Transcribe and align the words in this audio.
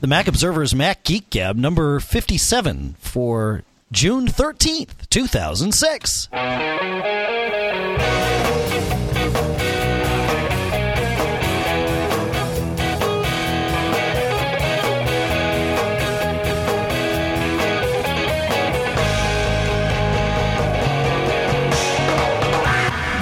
the 0.00 0.06
Mac 0.06 0.28
Observer's 0.28 0.74
Mac 0.74 1.02
Geek 1.02 1.28
Gab 1.28 1.56
number 1.56 1.98
57 1.98 2.94
for 3.00 3.64
June 3.90 4.26
13th, 4.28 5.08
2006. 5.10 6.28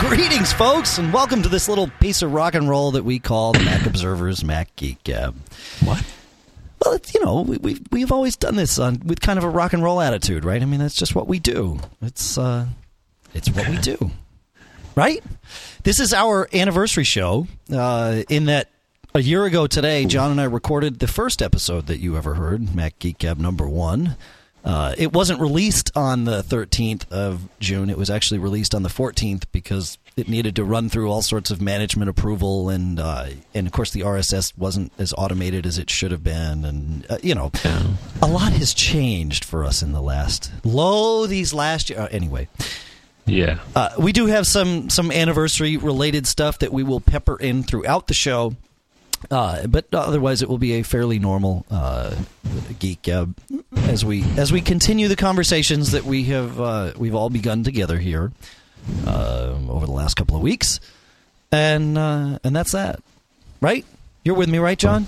Greetings, 0.00 0.52
folks, 0.52 0.98
and 0.98 1.12
welcome 1.12 1.43
to 1.43 1.48
this 1.48 1.68
little 1.68 1.88
piece 2.00 2.20
of 2.20 2.34
rock 2.34 2.54
and 2.54 2.68
roll 2.68 2.90
that 2.93 3.04
we 3.04 3.18
call 3.18 3.52
the 3.52 3.61
Mac 3.61 3.86
Observer's 3.86 4.45
Mac 4.45 4.74
Geek 4.77 5.02
Gab. 5.04 5.34
What? 5.82 6.04
Well, 6.86 6.94
it's, 6.94 7.12
you 7.14 7.24
know, 7.24 7.40
we, 7.40 7.56
we've 7.56 7.80
we've 7.90 8.12
always 8.12 8.36
done 8.36 8.54
this 8.54 8.78
on, 8.78 9.00
with 9.04 9.20
kind 9.20 9.40
of 9.40 9.44
a 9.44 9.48
rock 9.48 9.72
and 9.72 9.82
roll 9.82 10.00
attitude, 10.00 10.44
right? 10.44 10.62
I 10.62 10.64
mean, 10.66 10.78
that's 10.78 10.94
just 10.94 11.16
what 11.16 11.27
we 11.27 11.40
do. 11.40 11.80
It's 12.00 12.38
uh, 12.38 12.66
it's 13.34 13.50
what 13.50 13.68
we 13.68 13.77
do, 13.78 14.12
right? 14.94 15.20
This 15.82 15.98
is 15.98 16.14
our 16.14 16.48
anniversary 16.54 17.02
show. 17.02 17.48
Uh, 17.72 18.22
in 18.28 18.44
that, 18.44 18.70
a 19.16 19.20
year 19.20 19.46
ago 19.46 19.66
today, 19.66 20.04
John 20.04 20.30
and 20.30 20.41
I 20.41 20.44
recorded 20.44 21.00
the 21.00 21.08
first 21.08 21.42
episode 21.42 21.88
that 21.88 21.98
you 21.98 22.16
ever 22.16 22.34
heard, 22.34 22.72
Mac 22.72 23.00
Geek 23.00 23.18
Gab 23.18 23.38
number 23.38 23.66
one. 23.66 24.16
Uh, 24.64 24.94
it 24.96 25.12
wasn't 25.12 25.41
released 25.41 25.91
on 25.96 26.22
the 26.22 26.44
13th 26.44 27.10
of 27.10 27.48
June. 27.58 27.91
It 27.91 27.98
was 27.98 28.10
actually 28.10 28.38
released 28.38 28.77
on 28.77 28.84
the 28.84 28.88
14th 28.88 29.42
because 29.50 29.98
it 30.16 30.29
needed 30.29 30.56
to 30.56 30.65
run 30.65 30.88
through 30.88 31.11
all 31.11 31.20
sorts 31.20 31.51
of 31.51 31.61
management 31.61 32.09
approval, 32.09 32.70
and 32.70 32.98
uh, 32.98 33.27
and 33.55 33.66
of 33.66 33.73
course 33.73 33.91
the 33.91 34.01
RSS 34.01 34.56
wasn't 34.56 34.91
as 34.98 35.12
automated 35.19 35.66
as 35.66 35.77
it 35.79 35.91
should 35.91 36.11
have 36.11 36.25
been, 36.25 36.65
and 36.65 37.06
uh, 37.11 37.19
you 37.23 37.34
know, 37.34 37.51
Yeah. 37.65 37.83
a 38.23 38.27
lot 38.27 38.52
has 38.52 38.73
changed 38.73 39.45
for 39.45 39.62
us 39.65 39.83
in 39.83 39.92
the 39.92 40.00
last 40.00 40.50
low 40.64 41.27
these 41.27 41.53
last 41.53 41.91
year. 41.91 42.00
Uh, 42.00 42.08
anyway, 42.11 42.48
Yeah. 43.27 43.58
uh, 43.75 43.91
we 43.98 44.12
do 44.12 44.25
have 44.27 44.47
some 44.47 44.89
some 44.89 45.12
anniversary 45.12 45.77
related 45.77 46.27
stuff 46.27 46.61
that 46.61 46.73
we 46.73 46.83
will 46.83 47.01
pepper 47.01 47.36
in 47.36 47.62
throughout 47.62 48.06
the 48.06 48.14
show. 48.14 48.56
Uh, 49.30 49.67
but 49.67 49.86
otherwise, 49.92 50.41
it 50.42 50.48
will 50.48 50.58
be 50.58 50.75
a 50.75 50.83
fairly 50.83 51.19
normal 51.19 51.64
uh, 51.70 52.14
geek 52.78 53.03
gab 53.03 53.34
as 53.89 54.03
we 54.05 54.23
as 54.39 54.51
we 54.53 54.62
continue 54.62 55.08
the 55.08 55.17
conversations 55.17 55.92
that 55.92 56.05
we 56.05 56.25
have 56.25 56.58
uh, 56.61 56.92
we've 56.97 57.14
all 57.14 57.28
begun 57.30 57.64
together 57.64 57.98
here 57.98 58.30
uh, 59.06 59.55
over 59.69 59.87
the 59.87 59.92
last 59.92 60.15
couple 60.15 60.37
of 60.37 60.42
weeks, 60.42 60.81
and 61.53 61.97
uh, 61.98 62.39
and 62.45 62.55
that's 62.55 62.73
that, 62.73 63.01
right? 63.61 63.84
You're 64.25 64.34
with 64.37 64.48
me, 64.48 64.59
right, 64.59 64.79
John? 64.79 65.06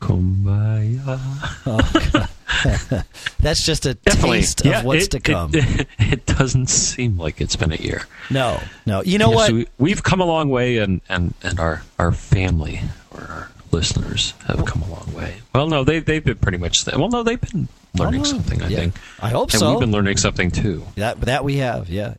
Kumbaya. 0.00 1.18
That's 3.40 3.64
just 3.64 3.84
a 3.86 3.94
Definitely. 3.94 4.38
taste 4.38 4.64
Yeah, 4.64 4.78
of 4.80 4.84
what's 4.84 5.06
it, 5.06 5.10
to 5.12 5.20
come. 5.20 5.50
It, 5.54 5.86
it 5.98 6.26
doesn't 6.26 6.68
seem 6.68 7.18
like 7.18 7.40
it's 7.40 7.56
been 7.56 7.72
a 7.72 7.76
year. 7.76 8.06
no, 8.30 8.60
no. 8.86 9.02
You 9.02 9.18
know 9.18 9.30
Yes, 9.30 9.36
what? 9.36 9.52
we, 9.52 9.66
we've 9.78 10.02
come 10.02 10.20
a 10.20 10.24
long 10.24 10.48
way, 10.50 10.78
and, 10.78 11.00
and, 11.08 11.34
and 11.42 11.58
our, 11.60 11.82
our 11.98 12.12
family 12.12 12.80
or 13.10 13.20
our 13.22 13.50
listeners 13.70 14.32
have 14.46 14.64
come 14.66 14.82
a 14.82 14.88
long 14.90 15.12
way. 15.14 15.36
Well, 15.54 15.66
no, 15.68 15.84
they, 15.84 15.98
they've 16.00 16.24
been 16.24 16.38
pretty 16.38 16.58
much. 16.58 16.86
Well, 16.86 17.08
no, 17.08 17.22
they've 17.22 17.40
been 17.40 17.68
learning 17.98 18.20
Oh, 18.22 18.24
something, 18.24 18.62
I 18.62 18.68
yeah. 18.68 18.76
think. 18.78 18.94
I 19.20 19.30
hope 19.30 19.50
and 19.50 19.58
so. 19.60 19.70
we've 19.72 19.80
been 19.80 19.92
learning 19.92 20.16
something, 20.18 20.50
too. 20.50 20.86
That 20.96 21.20
that 21.22 21.44
we 21.44 21.56
have, 21.56 21.88
yeah, 21.90 22.14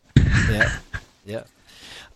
yeah, 0.49 0.77
yeah. 1.25 1.43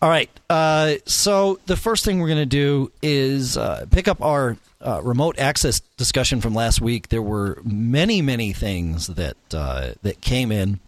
All 0.02 0.08
right. 0.08 0.30
Uh, 0.48 0.94
so 1.04 1.60
the 1.66 1.76
first 1.76 2.04
thing 2.04 2.20
we're 2.20 2.28
going 2.28 2.38
to 2.38 2.46
do 2.46 2.90
is 3.02 3.56
uh, 3.58 3.84
pick 3.90 4.08
up 4.08 4.22
our 4.22 4.56
uh, 4.80 5.00
remote 5.02 5.38
access 5.38 5.80
discussion 5.96 6.40
from 6.40 6.54
last 6.54 6.80
week. 6.80 7.08
There 7.08 7.22
were 7.22 7.60
many, 7.64 8.22
many 8.22 8.52
things 8.52 9.08
that 9.08 9.36
uh, 9.52 9.92
that 10.02 10.20
came 10.20 10.50
in. 10.50 10.80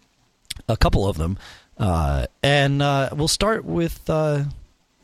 A 0.67 0.77
couple 0.77 1.07
of 1.07 1.17
them, 1.17 1.39
uh, 1.79 2.27
and 2.43 2.81
uh, 2.81 3.09
we'll 3.13 3.27
start 3.27 3.65
with 3.65 4.07
uh, 4.07 4.43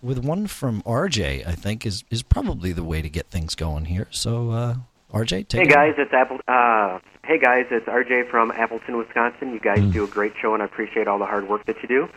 with 0.01 0.19
one 0.19 0.45
from 0.45 0.83
RJ. 0.83 1.45
I 1.45 1.53
think 1.53 1.85
is 1.85 2.03
is 2.11 2.21
probably 2.21 2.71
the 2.71 2.83
way 2.83 3.01
to 3.01 3.09
get 3.09 3.27
things 3.27 3.55
going 3.55 3.85
here. 3.85 4.07
So 4.11 4.51
uh, 4.51 4.75
RJ, 5.11 5.47
take 5.47 5.61
Hey 5.61 5.63
it 5.63 5.69
guys, 5.71 5.95
it's 5.97 6.13
Apple. 6.13 6.39
Uh, 6.47 6.99
hey 7.25 7.39
guys, 7.39 7.65
it's 7.71 7.87
RJ 7.87 8.29
from 8.29 8.51
Appleton, 8.51 8.97
Wisconsin. 8.97 9.53
You 9.53 9.59
guys 9.59 9.81
do 9.91 10.03
a 10.03 10.07
great 10.07 10.33
show, 10.39 10.53
and 10.53 10.61
I 10.61 10.65
appreciate 10.65 11.07
all 11.07 11.17
the 11.17 11.25
hard 11.25 11.49
work 11.49 11.65
that 11.65 11.81
you 11.81 11.87
do. 11.87 12.09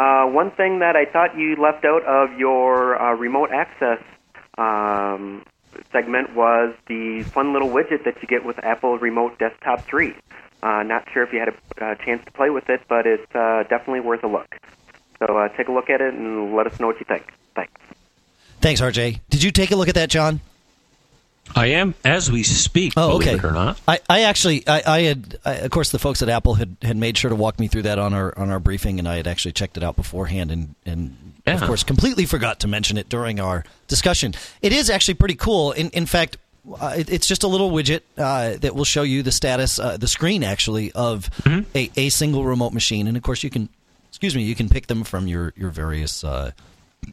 Uh, 0.00 0.24
one 0.24 0.50
thing 0.52 0.78
that 0.78 0.96
I 0.96 1.04
thought 1.04 1.36
you 1.36 1.56
left 1.56 1.84
out 1.84 2.02
of 2.06 2.38
your 2.38 2.98
uh, 2.98 3.12
remote 3.16 3.50
access 3.52 4.02
um, 4.56 5.44
segment 5.92 6.34
was 6.34 6.74
the 6.88 7.22
fun 7.24 7.52
little 7.52 7.68
widget 7.68 8.04
that 8.06 8.14
you 8.22 8.26
get 8.26 8.42
with 8.42 8.58
Apple 8.64 8.98
Remote 8.98 9.38
Desktop 9.38 9.84
3. 9.84 10.14
Uh, 10.62 10.82
not 10.84 11.06
sure 11.12 11.22
if 11.22 11.34
you 11.34 11.38
had 11.38 11.48
a 11.50 11.84
uh, 11.84 11.94
chance 11.96 12.24
to 12.24 12.32
play 12.32 12.48
with 12.48 12.70
it, 12.70 12.80
but 12.88 13.06
it's 13.06 13.30
uh, 13.34 13.64
definitely 13.68 14.00
worth 14.00 14.24
a 14.24 14.26
look. 14.26 14.56
So 15.18 15.36
uh, 15.36 15.48
take 15.48 15.68
a 15.68 15.72
look 15.72 15.90
at 15.90 16.00
it 16.00 16.14
and 16.14 16.56
let 16.56 16.66
us 16.66 16.80
know 16.80 16.86
what 16.86 16.98
you 16.98 17.04
think. 17.06 17.30
Thanks. 17.54 17.72
Thanks, 18.62 18.80
RJ. 18.80 19.20
Did 19.28 19.42
you 19.42 19.50
take 19.50 19.70
a 19.70 19.76
look 19.76 19.88
at 19.88 19.96
that, 19.96 20.08
John? 20.08 20.40
I 21.54 21.66
am, 21.66 21.94
as 22.04 22.30
we 22.30 22.42
speak, 22.42 22.92
Oh, 22.96 23.16
okay. 23.16 23.38
or 23.42 23.50
not. 23.52 23.80
I, 23.88 23.98
I 24.08 24.22
actually, 24.22 24.66
I, 24.68 24.82
I 24.86 25.00
had, 25.02 25.38
I, 25.44 25.54
of 25.56 25.70
course, 25.70 25.90
the 25.90 25.98
folks 25.98 26.22
at 26.22 26.28
Apple 26.28 26.54
had, 26.54 26.76
had 26.82 26.96
made 26.96 27.16
sure 27.18 27.28
to 27.28 27.34
walk 27.36 27.58
me 27.58 27.68
through 27.68 27.82
that 27.82 27.98
on 27.98 28.14
our 28.14 28.36
on 28.38 28.50
our 28.50 28.60
briefing, 28.60 28.98
and 28.98 29.08
I 29.08 29.16
had 29.16 29.26
actually 29.26 29.52
checked 29.52 29.76
it 29.76 29.82
out 29.82 29.96
beforehand, 29.96 30.50
and 30.50 30.74
and 30.86 31.16
of 31.46 31.62
course, 31.62 31.82
completely 31.82 32.26
forgot 32.26 32.60
to 32.60 32.68
mention 32.68 32.96
it 32.98 33.08
during 33.08 33.40
our 33.40 33.64
discussion. 33.88 34.34
It 34.62 34.72
is 34.72 34.88
actually 34.90 35.14
pretty 35.14 35.34
cool. 35.34 35.72
In 35.72 35.90
in 35.90 36.06
fact, 36.06 36.36
uh, 36.80 36.94
it, 36.98 37.10
it's 37.10 37.26
just 37.26 37.42
a 37.42 37.48
little 37.48 37.70
widget 37.70 38.02
uh, 38.16 38.56
that 38.58 38.74
will 38.74 38.84
show 38.84 39.02
you 39.02 39.22
the 39.22 39.32
status, 39.32 39.78
uh, 39.78 39.96
the 39.96 40.06
screen 40.08 40.44
actually 40.44 40.92
of 40.92 41.28
a, 41.74 41.90
a 41.96 42.08
single 42.10 42.44
remote 42.44 42.72
machine, 42.72 43.08
and 43.08 43.16
of 43.16 43.22
course, 43.22 43.42
you 43.42 43.50
can, 43.50 43.68
excuse 44.08 44.36
me, 44.36 44.42
you 44.42 44.54
can 44.54 44.68
pick 44.68 44.86
them 44.86 45.02
from 45.04 45.26
your 45.26 45.52
your 45.56 45.70
various. 45.70 46.22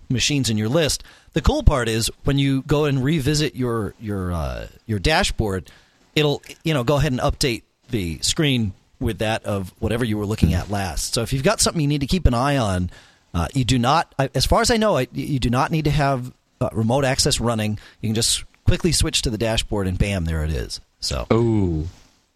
Machines 0.10 0.50
in 0.50 0.58
your 0.58 0.70
list. 0.70 1.04
The 1.34 1.42
cool 1.42 1.64
part 1.64 1.90
is 1.90 2.10
when 2.24 2.38
you 2.38 2.62
go 2.64 2.86
and 2.86 3.04
revisit 3.04 3.56
your 3.56 3.94
your 4.00 4.32
uh, 4.32 4.68
your 4.86 5.00
dashboard, 5.00 5.70
it'll 6.16 6.42
you 6.64 6.74
know 6.74 6.84
go 6.84 6.98
ahead 6.98 7.12
and 7.12 7.22
update 7.22 7.64
the 7.90 8.20
screen 8.20 8.74
with 9.00 9.20
that 9.20 9.44
of 9.46 9.74
whatever 9.80 10.04
you 10.06 10.18
were 10.18 10.26
looking 10.26 10.54
at 10.54 10.70
last. 10.70 11.14
So 11.14 11.22
if 11.22 11.34
you've 11.34 11.44
got 11.44 11.60
something 11.60 11.82
you 11.82 11.88
need 11.88 12.02
to 12.02 12.08
keep 12.08 12.26
an 12.26 12.34
eye 12.34 12.58
on, 12.58 12.90
uh, 13.34 13.48
you 13.54 13.64
do 13.64 13.78
not, 13.78 14.14
as 14.34 14.46
far 14.46 14.62
as 14.62 14.72
I 14.72 14.78
know, 14.78 14.98
you 14.98 15.40
do 15.40 15.50
not 15.50 15.72
need 15.72 15.86
to 15.86 15.92
have 15.92 16.34
uh, 16.60 16.70
remote 16.72 17.06
access 17.06 17.40
running. 17.40 17.78
You 18.02 18.10
can 18.10 18.16
just 18.16 18.44
quickly 18.66 18.92
switch 18.92 19.22
to 19.22 19.30
the 19.30 19.38
dashboard 19.38 19.88
and 19.88 19.98
bam, 19.98 20.26
there 20.26 20.44
it 20.44 20.50
is. 20.50 20.82
So 21.00 21.28
Oh, 21.30 21.88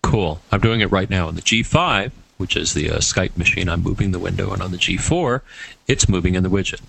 cool. 0.04 0.42
I'm 0.52 0.60
doing 0.62 0.82
it 0.82 0.92
right 0.92 1.10
now 1.10 1.28
on 1.28 1.36
the 1.36 1.42
G5, 1.42 2.12
which 2.38 2.56
is 2.56 2.74
the 2.74 2.92
uh, 2.92 2.98
Skype 2.98 3.36
machine. 3.38 3.70
I'm 3.70 3.82
moving 3.82 4.12
the 4.12 4.20
window, 4.20 4.52
and 4.54 4.62
on 4.62 4.72
the 4.72 4.78
G4, 4.78 5.42
it's 5.88 6.08
moving 6.08 6.36
in 6.36 6.44
the 6.44 6.50
widget. 6.50 6.82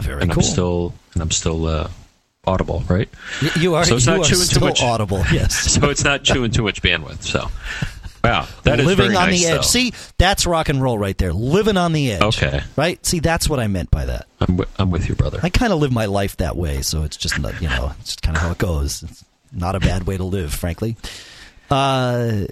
Very 0.00 0.22
and 0.22 0.30
cool. 0.30 0.42
I'm 0.42 0.48
still 0.48 0.94
and 1.14 1.22
I'm 1.22 1.30
still 1.30 1.66
uh, 1.66 1.88
audible, 2.46 2.82
right? 2.88 3.08
You 3.58 3.74
are 3.74 3.84
so 3.84 3.96
it's 3.96 4.06
you 4.06 4.12
not 4.12 4.20
are 4.20 4.24
chewing 4.28 4.46
too 4.48 4.60
much. 4.60 4.82
audible. 4.82 5.24
Yes. 5.32 5.72
So 5.72 5.90
it's 5.90 6.04
not 6.04 6.22
chewing 6.24 6.50
too 6.52 6.62
much 6.62 6.82
bandwidth. 6.82 7.22
So, 7.22 7.48
wow, 8.22 8.46
that 8.64 8.80
is 8.80 8.86
living 8.86 9.06
on 9.08 9.12
nice, 9.30 9.40
the 9.40 9.46
edge. 9.48 9.56
though. 9.56 9.62
See, 9.62 9.92
that's 10.18 10.46
rock 10.46 10.68
and 10.68 10.82
roll 10.82 10.98
right 10.98 11.16
there. 11.18 11.32
Living 11.32 11.76
on 11.76 11.92
the 11.92 12.12
edge. 12.12 12.22
Okay. 12.22 12.60
Right? 12.76 13.04
See, 13.04 13.20
that's 13.20 13.48
what 13.48 13.58
I 13.60 13.66
meant 13.66 13.90
by 13.90 14.04
that. 14.04 14.26
I'm, 14.40 14.56
wi- 14.56 14.70
I'm 14.78 14.90
with 14.90 15.08
you, 15.08 15.14
brother. 15.14 15.40
I 15.42 15.48
kind 15.48 15.72
of 15.72 15.80
live 15.80 15.92
my 15.92 16.06
life 16.06 16.36
that 16.38 16.56
way, 16.56 16.82
so 16.82 17.02
it's 17.02 17.16
just 17.16 17.38
not, 17.38 17.60
you 17.60 17.68
know, 17.68 17.92
it's 18.00 18.16
kind 18.16 18.36
of 18.36 18.42
how 18.42 18.50
it 18.52 18.58
goes. 18.58 19.02
It's 19.02 19.24
not 19.52 19.74
a 19.74 19.80
bad 19.80 20.06
way 20.06 20.16
to 20.16 20.24
live, 20.24 20.52
frankly. 20.52 20.96
Uh, 21.70 22.44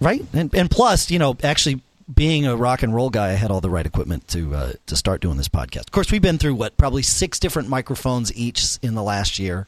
right? 0.00 0.24
And 0.32 0.54
and 0.54 0.70
plus, 0.70 1.10
you 1.10 1.18
know, 1.18 1.36
actually 1.42 1.80
being 2.14 2.46
a 2.46 2.56
rock 2.56 2.82
and 2.82 2.94
roll 2.94 3.10
guy, 3.10 3.28
I 3.30 3.32
had 3.32 3.50
all 3.50 3.60
the 3.60 3.70
right 3.70 3.86
equipment 3.86 4.26
to 4.28 4.54
uh, 4.54 4.72
to 4.86 4.96
start 4.96 5.20
doing 5.20 5.36
this 5.36 5.48
podcast. 5.48 5.80
Of 5.86 5.90
course, 5.92 6.10
we've 6.10 6.22
been 6.22 6.38
through 6.38 6.54
what 6.54 6.76
probably 6.76 7.02
six 7.02 7.38
different 7.38 7.68
microphones 7.68 8.34
each 8.34 8.78
in 8.82 8.94
the 8.94 9.02
last 9.02 9.38
year. 9.38 9.66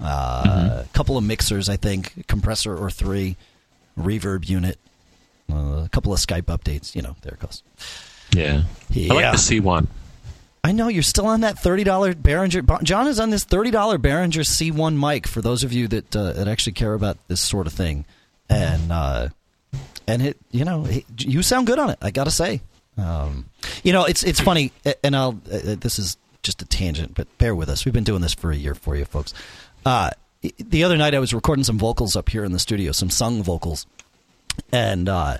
Uh, 0.00 0.82
A 0.84 0.88
couple 0.92 1.16
of 1.16 1.24
mixers, 1.24 1.68
I 1.68 1.76
think, 1.76 2.26
compressor 2.26 2.76
or 2.76 2.90
three, 2.90 3.36
reverb 3.98 4.46
unit, 4.48 4.78
uh, 5.50 5.84
a 5.84 5.88
couple 5.90 6.12
of 6.12 6.18
Skype 6.20 6.42
updates. 6.44 6.94
You 6.94 7.02
know, 7.02 7.16
there 7.22 7.34
it 7.34 7.40
goes. 7.40 7.62
yeah. 8.32 8.62
I 8.90 8.92
Yeah. 8.94 9.12
like 9.14 9.32
the 9.32 9.38
C1. 9.38 9.86
I 10.64 10.72
know 10.72 10.88
you're 10.88 11.02
still 11.04 11.26
on 11.26 11.42
that 11.42 11.58
thirty 11.60 11.84
dollar 11.84 12.12
Behringer. 12.12 12.82
John 12.82 13.06
is 13.06 13.20
on 13.20 13.30
this 13.30 13.44
thirty 13.44 13.70
dollar 13.70 13.98
Behringer 13.98 14.44
C1 14.44 14.98
mic. 14.98 15.26
For 15.28 15.40
those 15.40 15.62
of 15.62 15.72
you 15.72 15.86
that 15.88 16.14
uh, 16.16 16.32
that 16.32 16.48
actually 16.48 16.72
care 16.72 16.92
about 16.94 17.18
this 17.28 17.40
sort 17.40 17.66
of 17.68 17.72
thing, 17.72 18.04
and 18.50 18.90
uh, 18.90 19.28
and 20.06 20.22
it, 20.22 20.36
you 20.50 20.64
know, 20.64 20.86
it, 20.86 21.04
you 21.18 21.42
sound 21.42 21.66
good 21.66 21.78
on 21.78 21.90
it. 21.90 21.98
I 22.02 22.10
gotta 22.10 22.30
say, 22.30 22.60
um, 22.98 23.46
you 23.82 23.92
know, 23.92 24.04
it's 24.04 24.22
it's 24.22 24.40
funny, 24.40 24.72
and 25.02 25.16
I'll. 25.16 25.40
Uh, 25.50 25.76
this 25.78 25.98
is 25.98 26.16
just 26.42 26.62
a 26.62 26.64
tangent, 26.64 27.14
but 27.14 27.26
bear 27.38 27.54
with 27.54 27.68
us. 27.68 27.84
We've 27.84 27.94
been 27.94 28.04
doing 28.04 28.22
this 28.22 28.34
for 28.34 28.50
a 28.50 28.56
year 28.56 28.74
for 28.74 28.96
you, 28.96 29.04
folks. 29.04 29.34
Uh, 29.84 30.10
the 30.58 30.84
other 30.84 30.96
night, 30.96 31.14
I 31.14 31.18
was 31.18 31.34
recording 31.34 31.64
some 31.64 31.78
vocals 31.78 32.14
up 32.16 32.28
here 32.28 32.44
in 32.44 32.52
the 32.52 32.58
studio, 32.58 32.92
some 32.92 33.10
sung 33.10 33.42
vocals, 33.42 33.86
and 34.72 35.08
uh, 35.08 35.38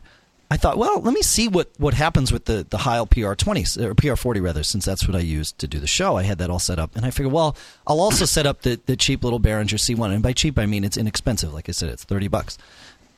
I 0.48 0.56
thought, 0.56 0.78
well, 0.78 1.00
let 1.00 1.12
me 1.12 1.22
see 1.22 1.48
what, 1.48 1.70
what 1.78 1.94
happens 1.94 2.30
with 2.30 2.44
the, 2.44 2.64
the 2.68 2.78
Heil 2.78 3.06
PR20, 3.06 3.82
or 3.82 3.94
PR40 3.94 4.42
rather, 4.42 4.62
since 4.62 4.84
that's 4.84 5.06
what 5.06 5.16
I 5.16 5.20
used 5.20 5.58
to 5.58 5.66
do 5.66 5.80
the 5.80 5.88
show. 5.88 6.16
I 6.16 6.22
had 6.22 6.38
that 6.38 6.50
all 6.50 6.60
set 6.60 6.78
up. 6.78 6.94
And 6.94 7.04
I 7.04 7.10
figured, 7.10 7.32
well, 7.32 7.56
I'll 7.86 8.00
also 8.00 8.24
set 8.26 8.46
up 8.46 8.62
the, 8.62 8.80
the 8.86 8.96
cheap 8.96 9.24
little 9.24 9.40
Behringer 9.40 9.74
C1. 9.74 10.14
And 10.14 10.22
by 10.22 10.32
cheap, 10.32 10.56
I 10.58 10.66
mean 10.66 10.84
it's 10.84 10.96
inexpensive. 10.96 11.52
Like 11.52 11.68
I 11.68 11.72
said, 11.72 11.88
it's 11.88 12.04
30 12.04 12.28
bucks. 12.28 12.58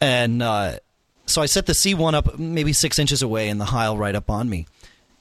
And 0.00 0.42
uh, 0.42 0.78
so 1.28 1.42
I 1.42 1.46
set 1.46 1.66
the 1.66 1.72
C1 1.72 2.14
up 2.14 2.38
maybe 2.38 2.72
six 2.72 2.98
inches 2.98 3.22
away 3.22 3.48
and 3.48 3.60
the 3.60 3.66
Heil 3.66 3.96
right 3.96 4.14
up 4.14 4.30
on 4.30 4.48
me. 4.48 4.66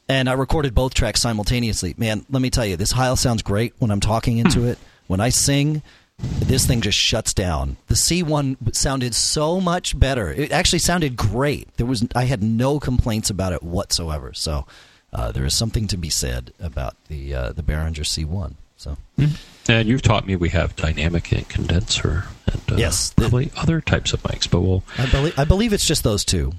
And 0.09 0.29
I 0.29 0.33
recorded 0.33 0.73
both 0.73 0.93
tracks 0.93 1.21
simultaneously. 1.21 1.93
Man, 1.97 2.25
let 2.29 2.41
me 2.41 2.49
tell 2.49 2.65
you, 2.65 2.77
this 2.77 2.91
Heil 2.91 3.15
sounds 3.15 3.43
great 3.43 3.73
when 3.79 3.91
I'm 3.91 3.99
talking 3.99 4.37
into 4.37 4.65
it. 4.65 4.77
When 5.07 5.19
I 5.19 5.29
sing, 5.29 5.81
this 6.17 6.65
thing 6.65 6.81
just 6.81 6.97
shuts 6.97 7.33
down. 7.33 7.77
The 7.87 7.95
C1 7.95 8.73
sounded 8.73 9.13
so 9.13 9.59
much 9.59 9.99
better. 9.99 10.31
It 10.31 10.51
actually 10.51 10.79
sounded 10.79 11.17
great. 11.17 11.75
There 11.77 11.85
was 11.85 12.07
I 12.15 12.23
had 12.23 12.41
no 12.41 12.79
complaints 12.79 13.29
about 13.29 13.53
it 13.53 13.61
whatsoever. 13.61 14.33
So 14.33 14.65
uh, 15.11 15.31
there 15.31 15.45
is 15.45 15.53
something 15.53 15.87
to 15.87 15.97
be 15.97 16.09
said 16.09 16.53
about 16.59 16.95
the 17.09 17.33
uh, 17.33 17.51
the 17.51 17.63
Behringer 17.63 18.05
C1. 18.05 18.53
So. 18.77 18.97
Mm-hmm. 19.17 19.35
And 19.69 19.87
you've 19.87 20.01
taught 20.01 20.25
me 20.25 20.35
we 20.35 20.49
have 20.49 20.75
dynamic 20.75 21.31
and 21.31 21.47
condenser 21.49 22.25
and 22.51 22.61
uh, 22.71 22.75
yes, 22.75 23.13
probably 23.13 23.51
other 23.55 23.81
types 23.81 24.13
of 24.13 24.21
mics, 24.23 24.49
but 24.49 24.61
we'll. 24.61 24.83
I 24.97 25.09
believe 25.09 25.39
I 25.39 25.43
believe 25.43 25.73
it's 25.73 25.85
just 25.85 26.03
those 26.03 26.23
two. 26.23 26.53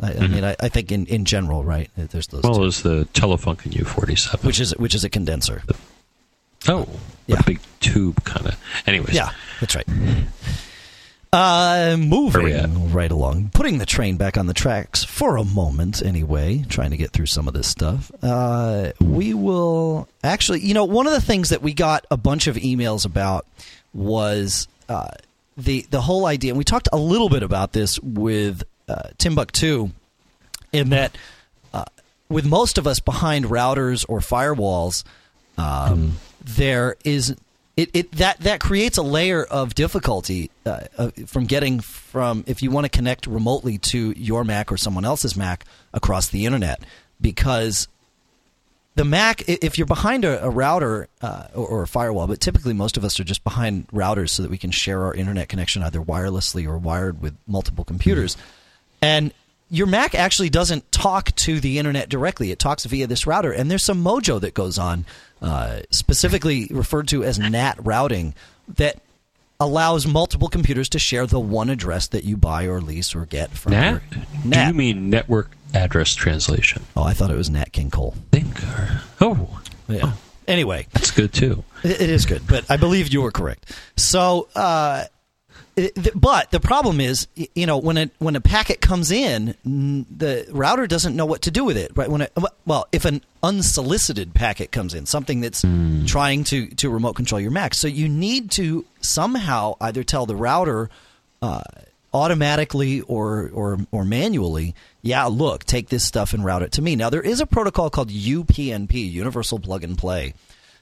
I, 0.00 0.10
mm-hmm. 0.10 0.22
I 0.22 0.28
mean, 0.28 0.44
I, 0.44 0.56
I, 0.60 0.68
think 0.68 0.92
in, 0.92 1.06
in 1.06 1.24
general, 1.24 1.64
right? 1.64 1.90
There's 1.96 2.28
those. 2.28 2.42
Well, 2.42 2.54
two. 2.54 2.60
there's 2.60 2.82
the 2.82 3.08
Telefunken 3.14 3.72
U47, 3.72 4.44
which 4.44 4.60
is 4.60 4.76
which 4.76 4.94
is 4.94 5.04
a 5.04 5.10
condenser. 5.10 5.62
Oh, 6.68 6.88
yeah. 7.26 7.40
big 7.42 7.60
tube 7.80 8.22
kind 8.24 8.46
of. 8.46 8.56
Anyways. 8.86 9.14
Yeah, 9.14 9.30
that's 9.60 9.74
right. 9.74 9.86
Uh, 11.30 11.96
moving 11.98 12.90
right 12.90 13.10
along, 13.10 13.50
putting 13.52 13.76
the 13.78 13.84
train 13.84 14.16
back 14.16 14.38
on 14.38 14.46
the 14.46 14.54
tracks 14.54 15.04
for 15.04 15.36
a 15.36 15.44
moment, 15.44 16.02
anyway, 16.02 16.64
trying 16.68 16.90
to 16.90 16.96
get 16.96 17.10
through 17.10 17.26
some 17.26 17.46
of 17.46 17.52
this 17.52 17.66
stuff. 17.66 18.10
Uh, 18.22 18.92
we 19.00 19.34
will 19.34 20.08
actually, 20.24 20.60
you 20.60 20.72
know, 20.72 20.86
one 20.86 21.06
of 21.06 21.12
the 21.12 21.20
things 21.20 21.50
that 21.50 21.60
we 21.60 21.74
got 21.74 22.06
a 22.10 22.16
bunch 22.16 22.46
of 22.46 22.56
emails 22.56 23.04
about 23.04 23.46
was 23.92 24.68
uh, 24.88 25.08
the 25.58 25.86
the 25.90 26.00
whole 26.00 26.24
idea, 26.24 26.52
and 26.52 26.58
we 26.58 26.64
talked 26.64 26.88
a 26.92 26.98
little 26.98 27.28
bit 27.28 27.42
about 27.42 27.72
this 27.72 28.00
with 28.00 28.62
uh, 28.88 29.10
Timbuktu, 29.18 29.90
in 30.72 30.90
that 30.90 31.16
uh, 31.74 31.84
with 32.30 32.46
most 32.46 32.78
of 32.78 32.86
us 32.86 33.00
behind 33.00 33.44
routers 33.44 34.06
or 34.08 34.20
firewalls, 34.20 35.04
um, 35.58 35.98
mm 35.98 36.10
there 36.56 36.96
is 37.04 37.36
it, 37.78 37.90
it 37.94 38.12
that 38.12 38.40
that 38.40 38.58
creates 38.58 38.98
a 38.98 39.02
layer 39.02 39.44
of 39.44 39.72
difficulty 39.72 40.50
uh, 40.66 40.80
uh, 40.98 41.10
from 41.26 41.46
getting 41.46 41.78
from 41.78 42.42
if 42.48 42.60
you 42.60 42.72
want 42.72 42.86
to 42.86 42.88
connect 42.88 43.28
remotely 43.28 43.78
to 43.78 44.12
your 44.16 44.42
Mac 44.42 44.72
or 44.72 44.76
someone 44.76 45.04
else's 45.04 45.36
Mac 45.36 45.64
across 45.94 46.26
the 46.26 46.44
internet. 46.44 46.82
Because 47.20 47.86
the 48.96 49.04
Mac 49.04 49.48
if 49.48 49.78
you're 49.78 49.86
behind 49.86 50.24
a, 50.24 50.44
a 50.44 50.50
router 50.50 51.06
uh, 51.22 51.46
or, 51.54 51.68
or, 51.68 51.82
a 51.84 51.86
firewall, 51.86 52.26
but 52.26 52.40
typically 52.40 52.74
most 52.74 52.96
of 52.96 53.04
us 53.04 53.20
are 53.20 53.24
just 53.24 53.44
behind 53.44 53.86
routers 53.88 54.30
so 54.30 54.42
that 54.42 54.50
we 54.50 54.58
can 54.58 54.72
share 54.72 55.04
our 55.04 55.14
internet 55.14 55.48
connection 55.48 55.84
either 55.84 56.00
wirelessly 56.00 56.66
or 56.66 56.78
wired 56.78 57.22
with 57.22 57.36
multiple 57.46 57.84
computers, 57.84 58.36
and 59.00 59.32
your 59.70 59.86
Mac 59.86 60.14
actually 60.14 60.50
doesn't 60.50 60.90
talk 60.90 61.34
to 61.36 61.60
the 61.60 61.78
internet 61.78 62.08
directly. 62.08 62.50
It 62.50 62.58
talks 62.58 62.84
via 62.86 63.06
this 63.06 63.26
router, 63.26 63.52
and 63.52 63.70
there's 63.70 63.84
some 63.84 64.02
mojo 64.02 64.40
that 64.40 64.54
goes 64.54 64.78
on, 64.78 65.04
uh, 65.42 65.80
specifically 65.90 66.68
referred 66.70 67.08
to 67.08 67.24
as 67.24 67.38
NAT 67.38 67.78
routing, 67.84 68.34
that 68.76 69.00
allows 69.60 70.06
multiple 70.06 70.48
computers 70.48 70.88
to 70.90 70.98
share 70.98 71.26
the 71.26 71.40
one 71.40 71.68
address 71.70 72.06
that 72.08 72.24
you 72.24 72.36
buy 72.36 72.64
or 72.64 72.80
lease 72.80 73.14
or 73.14 73.26
get 73.26 73.50
from 73.50 73.72
NAT. 73.72 74.02
NAT. 74.44 74.52
Do 74.52 74.72
you 74.72 74.74
mean 74.74 75.10
network 75.10 75.50
address 75.74 76.14
translation? 76.14 76.84
Oh, 76.96 77.02
I 77.02 77.12
thought 77.12 77.30
it 77.30 77.36
was 77.36 77.50
Nat 77.50 77.72
King 77.72 77.90
Cole. 77.90 78.14
Think. 78.30 78.54
Oh, 79.20 79.60
yeah. 79.88 80.00
Oh. 80.04 80.18
Anyway, 80.46 80.86
that's 80.92 81.10
good 81.10 81.32
too. 81.32 81.64
It 81.84 82.00
is 82.00 82.24
good, 82.24 82.46
but 82.46 82.70
I 82.70 82.76
believe 82.76 83.08
you 83.12 83.22
were 83.22 83.32
correct. 83.32 83.76
So. 83.96 84.48
Uh, 84.54 85.04
but 86.14 86.50
the 86.50 86.60
problem 86.60 87.00
is, 87.00 87.28
you 87.54 87.66
know, 87.66 87.78
when 87.78 87.96
a 87.96 88.10
when 88.18 88.36
a 88.36 88.40
packet 88.40 88.80
comes 88.80 89.10
in, 89.10 89.54
the 89.64 90.46
router 90.50 90.86
doesn't 90.86 91.14
know 91.14 91.26
what 91.26 91.42
to 91.42 91.50
do 91.50 91.64
with 91.64 91.76
it. 91.76 91.92
Right? 91.94 92.08
When 92.08 92.22
it, 92.22 92.36
well, 92.66 92.86
if 92.92 93.04
an 93.04 93.22
unsolicited 93.42 94.34
packet 94.34 94.72
comes 94.72 94.94
in, 94.94 95.06
something 95.06 95.40
that's 95.40 95.62
mm. 95.62 96.06
trying 96.06 96.44
to 96.44 96.68
to 96.76 96.90
remote 96.90 97.14
control 97.14 97.40
your 97.40 97.50
Mac, 97.50 97.74
so 97.74 97.88
you 97.88 98.08
need 98.08 98.50
to 98.52 98.84
somehow 99.00 99.74
either 99.80 100.04
tell 100.04 100.26
the 100.26 100.36
router. 100.36 100.90
Uh, 101.40 101.62
automatically 102.14 103.02
or, 103.02 103.50
or 103.52 103.78
or 103.92 104.02
manually, 104.02 104.74
yeah, 105.02 105.26
look, 105.26 105.64
take 105.64 105.90
this 105.90 106.06
stuff 106.06 106.32
and 106.32 106.42
route 106.42 106.62
it 106.62 106.72
to 106.72 106.82
me. 106.82 106.96
Now 106.96 107.10
there 107.10 107.20
is 107.20 107.40
a 107.40 107.46
protocol 107.46 107.90
called 107.90 108.08
UPnP, 108.08 108.94
Universal 108.94 109.60
Plug 109.60 109.84
and 109.84 109.96
Play, 109.96 110.32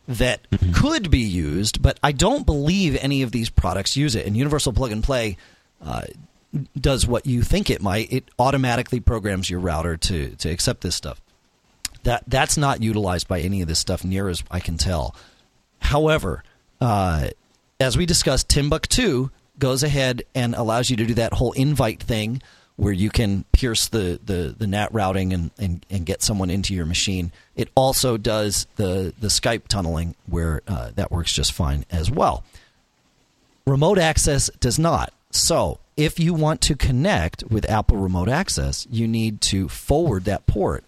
that 0.08 0.48
mm-hmm. 0.50 0.72
could 0.72 1.10
be 1.10 1.20
used, 1.20 1.82
but 1.82 1.98
I 2.02 2.12
don't 2.12 2.46
believe 2.46 2.96
any 2.96 3.22
of 3.22 3.32
these 3.32 3.50
products 3.50 3.96
use 3.96 4.14
it. 4.14 4.26
And 4.26 4.36
Universal 4.36 4.72
Plug 4.72 4.92
and 4.92 5.02
Play 5.02 5.36
uh, 5.84 6.02
does 6.78 7.06
what 7.06 7.26
you 7.26 7.42
think 7.42 7.70
it 7.70 7.82
might. 7.82 8.12
It 8.12 8.24
automatically 8.38 9.00
programs 9.00 9.50
your 9.50 9.60
router 9.60 9.96
to 9.96 10.30
to 10.36 10.48
accept 10.48 10.80
this 10.80 10.94
stuff. 10.94 11.20
That 12.04 12.24
that's 12.26 12.56
not 12.56 12.82
utilized 12.82 13.28
by 13.28 13.40
any 13.40 13.62
of 13.62 13.68
this 13.68 13.78
stuff, 13.78 14.04
near 14.04 14.28
as 14.28 14.42
I 14.50 14.60
can 14.60 14.78
tell. 14.78 15.14
However, 15.80 16.44
uh, 16.80 17.28
as 17.80 17.96
we 17.96 18.06
discussed, 18.06 18.48
Timbuktu 18.48 19.30
goes 19.58 19.82
ahead 19.82 20.22
and 20.34 20.54
allows 20.54 20.90
you 20.90 20.96
to 20.96 21.06
do 21.06 21.14
that 21.14 21.32
whole 21.32 21.52
invite 21.52 22.02
thing 22.02 22.42
where 22.76 22.92
you 22.92 23.08
can 23.10 23.44
pierce 23.52 23.88
the, 23.88 24.20
the, 24.24 24.54
the 24.56 24.66
NAT 24.66 24.92
routing 24.92 25.32
and, 25.32 25.50
and, 25.58 25.84
and 25.90 26.04
get 26.04 26.22
someone 26.22 26.50
into 26.50 26.74
your 26.74 26.86
machine. 26.86 27.32
It 27.54 27.70
also 27.74 28.16
does 28.16 28.66
the, 28.76 29.14
the 29.18 29.28
Skype 29.28 29.66
tunneling, 29.66 30.14
where 30.26 30.60
uh, 30.68 30.90
that 30.94 31.10
works 31.10 31.32
just 31.32 31.52
fine 31.52 31.86
as 31.90 32.10
well. 32.10 32.44
Remote 33.66 33.98
access 33.98 34.50
does 34.60 34.78
not. 34.78 35.12
So, 35.30 35.80
if 35.96 36.20
you 36.20 36.34
want 36.34 36.60
to 36.62 36.76
connect 36.76 37.44
with 37.44 37.68
Apple 37.68 37.96
Remote 37.96 38.28
Access, 38.28 38.86
you 38.90 39.08
need 39.08 39.40
to 39.42 39.68
forward 39.68 40.24
that 40.24 40.46
port. 40.46 40.84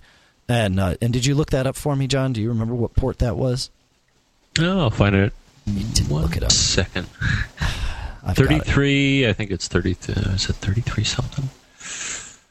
And 0.49 0.79
uh, 0.79 0.95
and 1.03 1.13
did 1.13 1.27
you 1.27 1.35
look 1.35 1.51
that 1.51 1.67
up 1.67 1.77
for 1.77 1.97
me, 1.97 2.07
John? 2.07 2.33
Do 2.33 2.41
you 2.41 2.49
remember 2.49 2.75
what 2.75 2.95
port 2.95 3.19
that 3.19 3.37
was? 3.37 3.71
Oh, 4.59 4.81
I'll 4.81 4.91
find 4.91 5.15
it. 5.15 5.33
You 5.67 5.85
didn't 5.85 6.11
One 6.11 6.23
look 6.23 6.37
it 6.37 6.43
up. 6.43 6.53
Second. 6.53 7.07
33. 8.27 9.29
I 9.29 9.33
think 9.33 9.51
it's 9.51 9.69
30. 9.69 9.91
Is 9.91 10.51
it 10.51 10.57
33 10.57 11.05
something? 11.05 11.49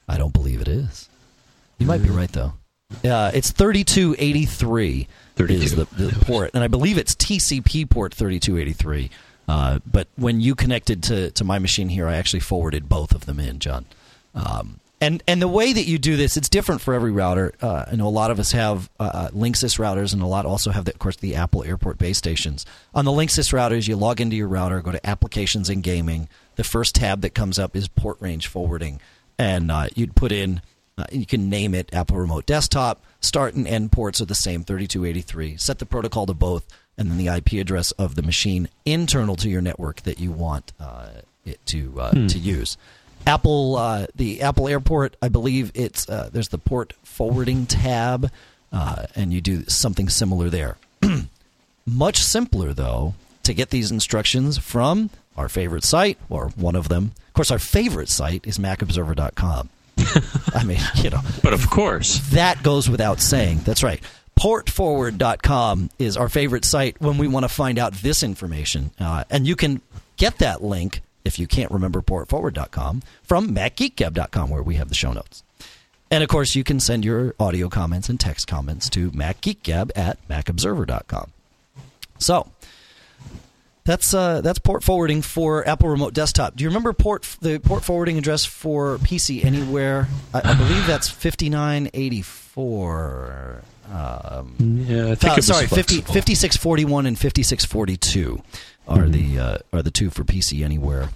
I 0.07 0.17
don't 0.17 0.33
believe 0.33 0.61
it 0.61 0.67
is. 0.67 1.09
You 1.77 1.85
might 1.85 2.01
be 2.03 2.09
right 2.09 2.31
though. 2.31 2.53
Uh, 3.03 3.31
it's 3.33 3.51
3283 3.51 5.07
32. 5.35 5.63
is 5.63 5.75
the, 5.75 5.85
the 5.95 6.25
port, 6.25 6.51
and 6.53 6.63
I 6.63 6.67
believe 6.67 6.97
it's 6.97 7.13
TCP 7.15 7.89
port 7.89 8.13
3283. 8.13 9.09
Uh, 9.47 9.79
but 9.85 10.07
when 10.15 10.41
you 10.41 10.55
connected 10.55 11.03
to, 11.03 11.31
to 11.31 11.43
my 11.43 11.59
machine 11.59 11.89
here, 11.89 12.07
I 12.07 12.15
actually 12.15 12.39
forwarded 12.41 12.89
both 12.89 13.13
of 13.13 13.25
them 13.25 13.39
in, 13.39 13.59
John. 13.59 13.85
Um, 14.35 14.79
and 14.99 15.21
and 15.27 15.41
the 15.41 15.47
way 15.47 15.73
that 15.73 15.83
you 15.83 15.99
do 15.99 16.17
this, 16.17 16.37
it's 16.37 16.49
different 16.49 16.81
for 16.81 16.93
every 16.93 17.11
router. 17.11 17.53
Uh, 17.61 17.85
I 17.91 17.95
know 17.95 18.07
a 18.07 18.09
lot 18.09 18.31
of 18.31 18.39
us 18.39 18.51
have 18.53 18.89
uh, 18.99 19.03
uh 19.03 19.29
Linksys 19.29 19.77
routers, 19.77 20.11
and 20.11 20.21
a 20.23 20.25
lot 20.25 20.45
also 20.45 20.71
have, 20.71 20.85
the, 20.85 20.93
of 20.93 20.99
course, 20.99 21.17
the 21.17 21.35
Apple 21.35 21.63
Airport 21.63 21.99
base 21.99 22.17
stations. 22.17 22.65
On 22.95 23.05
the 23.05 23.11
Linksys 23.11 23.53
routers, 23.53 23.87
you 23.87 23.95
log 23.95 24.19
into 24.19 24.35
your 24.35 24.47
router, 24.47 24.81
go 24.81 24.91
to 24.91 25.07
Applications 25.07 25.69
and 25.69 25.83
Gaming. 25.83 26.27
The 26.55 26.63
first 26.63 26.95
tab 26.95 27.21
that 27.21 27.35
comes 27.35 27.59
up 27.59 27.75
is 27.75 27.87
Port 27.87 28.17
Range 28.19 28.45
Forwarding 28.47 28.99
and 29.37 29.71
uh, 29.71 29.87
you'd 29.95 30.15
put 30.15 30.31
in 30.31 30.61
uh, 30.97 31.05
you 31.11 31.25
can 31.25 31.49
name 31.49 31.75
it 31.75 31.93
Apple 31.93 32.17
Remote 32.17 32.45
Desktop. 32.45 33.03
Start 33.21 33.53
and 33.53 33.67
end 33.67 33.91
ports 33.91 34.19
are 34.19 34.25
the 34.25 34.35
same 34.35 34.63
3283. 34.63 35.57
Set 35.57 35.79
the 35.79 35.85
protocol 35.85 36.25
to 36.25 36.33
both, 36.33 36.65
and 36.97 37.11
then 37.11 37.17
the 37.17 37.27
IP 37.27 37.53
address 37.53 37.91
of 37.93 38.15
the 38.15 38.23
machine 38.23 38.67
internal 38.83 39.35
to 39.35 39.49
your 39.49 39.61
network 39.61 40.01
that 40.01 40.19
you 40.19 40.31
want 40.31 40.73
uh, 40.79 41.09
it 41.45 41.63
to 41.67 41.93
uh, 41.99 42.11
hmm. 42.11 42.27
to 42.27 42.39
use. 42.39 42.77
Apple, 43.27 43.75
uh, 43.75 44.07
the 44.15 44.41
Apple 44.41 44.67
Airport, 44.67 45.17
I 45.21 45.29
believe 45.29 45.71
it's 45.75 46.09
uh, 46.09 46.29
there's 46.31 46.49
the 46.49 46.57
port 46.57 46.93
forwarding 47.03 47.65
tab, 47.67 48.31
and 48.71 49.33
you 49.33 49.41
do 49.41 49.65
something 49.65 50.09
similar 50.09 50.49
there. 50.49 50.77
Much 51.85 52.23
simpler 52.23 52.73
though 52.73 53.13
to 53.43 53.53
get 53.53 53.69
these 53.69 53.91
instructions 53.91 54.57
from 54.57 55.09
our 55.37 55.49
favorite 55.49 55.83
site, 55.83 56.17
or 56.29 56.49
one 56.49 56.75
of 56.75 56.89
them. 56.89 57.11
Of 57.27 57.33
course, 57.33 57.51
our 57.51 57.59
favorite 57.59 58.09
site 58.09 58.45
is 58.47 58.57
MacObserver.com. 58.57 59.69
I 60.53 60.63
mean, 60.63 60.79
you 60.95 61.09
know. 61.09 61.21
But 61.43 61.53
of 61.53 61.69
course. 61.69 62.19
That 62.29 62.63
goes 62.63 62.89
without 62.89 63.19
saying. 63.19 63.59
That's 63.59 63.83
right. 63.83 64.01
Portforward.com 64.39 65.89
is 65.97 66.15
our 66.15 66.29
favorite 66.29 66.63
site 66.65 67.01
when 67.01 67.17
we 67.17 67.27
want 67.27 67.43
to 67.43 67.49
find 67.49 67.79
out 67.79 67.93
this 67.93 68.21
information. 68.21 68.91
Uh, 68.99 69.23
and 69.29 69.47
you 69.47 69.55
can 69.55 69.81
get 70.17 70.37
that 70.37 70.63
link, 70.63 71.01
if 71.25 71.39
you 71.39 71.47
can't 71.47 71.71
remember 71.71 72.01
portforward.com, 72.01 73.01
from 73.23 73.55
MacGeekGab.com, 73.55 74.49
where 74.49 74.61
we 74.61 74.75
have 74.75 74.89
the 74.89 74.95
show 74.95 75.11
notes. 75.11 75.43
And 76.09 76.23
of 76.23 76.29
course, 76.29 76.55
you 76.55 76.63
can 76.63 76.79
send 76.79 77.03
your 77.03 77.35
audio 77.39 77.67
comments 77.67 78.09
and 78.09 78.19
text 78.19 78.47
comments 78.47 78.89
to 78.91 79.11
MacGeekGab 79.11 79.91
at 79.95 80.25
MacObserver.com. 80.27 81.31
So, 82.19 82.51
That's 83.87 84.13
uh, 84.13 84.41
that's 84.41 84.59
port 84.59 84.83
forwarding 84.83 85.21
for 85.21 85.65
Apple 85.67 85.87
Remote 85.87 86.13
Desktop. 86.13 86.57
Do 86.57 86.63
you 86.65 86.69
remember 86.69 86.91
port 86.91 87.23
the 87.41 87.57
port 87.57 87.83
forwarding 87.85 88.17
address 88.17 88.43
for 88.43 88.97
PC 88.97 89.45
Anywhere? 89.45 90.09
I, 90.33 90.41
I 90.51 90.53
believe 90.55 90.85
that's 90.85 91.07
fifty 91.09 91.49
nine 91.49 91.89
eighty 91.93 92.21
four. 92.21 93.63
Um, 93.89 94.55
Yeah, 94.59 95.11
I 95.11 95.15
think 95.15 95.37
uh, 95.37 95.41
sorry, 95.41 95.67
50, 95.67 95.75
flexible. 96.01 96.13
5641 96.13 97.05
and 97.05 97.17
5642 97.17 98.43
are 98.89 98.97
Mm-hmm. 99.03 99.11
the 99.35 99.39
uh, 99.41 99.57
are 99.71 99.81
the 99.81 99.91
two 99.91 100.09
for 100.09 100.25
PC 100.25 100.65
Anywhere. 100.65 101.09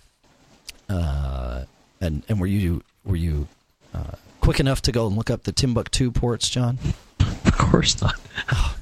Uh, 0.90 1.66
and 2.00 2.24
and 2.30 2.40
were 2.40 2.48
you 2.48 2.84
were 3.04 3.18
you 3.18 3.50
uh, 3.94 4.14
quick 4.40 4.62
enough 4.62 4.82
to 4.84 4.94
go 4.94 5.08
and 5.08 5.18
look 5.18 5.30
up 5.30 5.44
the 5.44 5.52
Timbuktu 5.52 6.10
ports, 6.12 6.50
John? 6.50 6.80
Of 7.20 7.58
course 7.58 8.02
not. 8.02 8.16
God. 8.48 8.76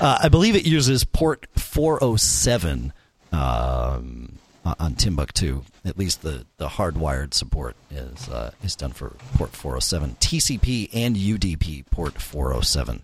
Uh, 0.00 0.18
I 0.22 0.28
believe 0.28 0.54
it 0.56 0.66
uses 0.66 1.04
port 1.04 1.46
407 1.56 2.92
um, 3.32 4.38
on- 4.64 4.94
Timbuktu. 4.94 5.62
At 5.84 5.98
least 5.98 6.22
the, 6.22 6.44
the 6.58 6.68
hardwired 6.68 7.34
support 7.34 7.74
is 7.90 8.28
uh, 8.28 8.50
is 8.62 8.76
done 8.76 8.92
for 8.92 9.10
port 9.34 9.50
407. 9.56 10.16
TCP 10.20 10.90
and 10.92 11.16
UDP 11.16 11.84
port 11.90 12.20
407. 12.20 13.02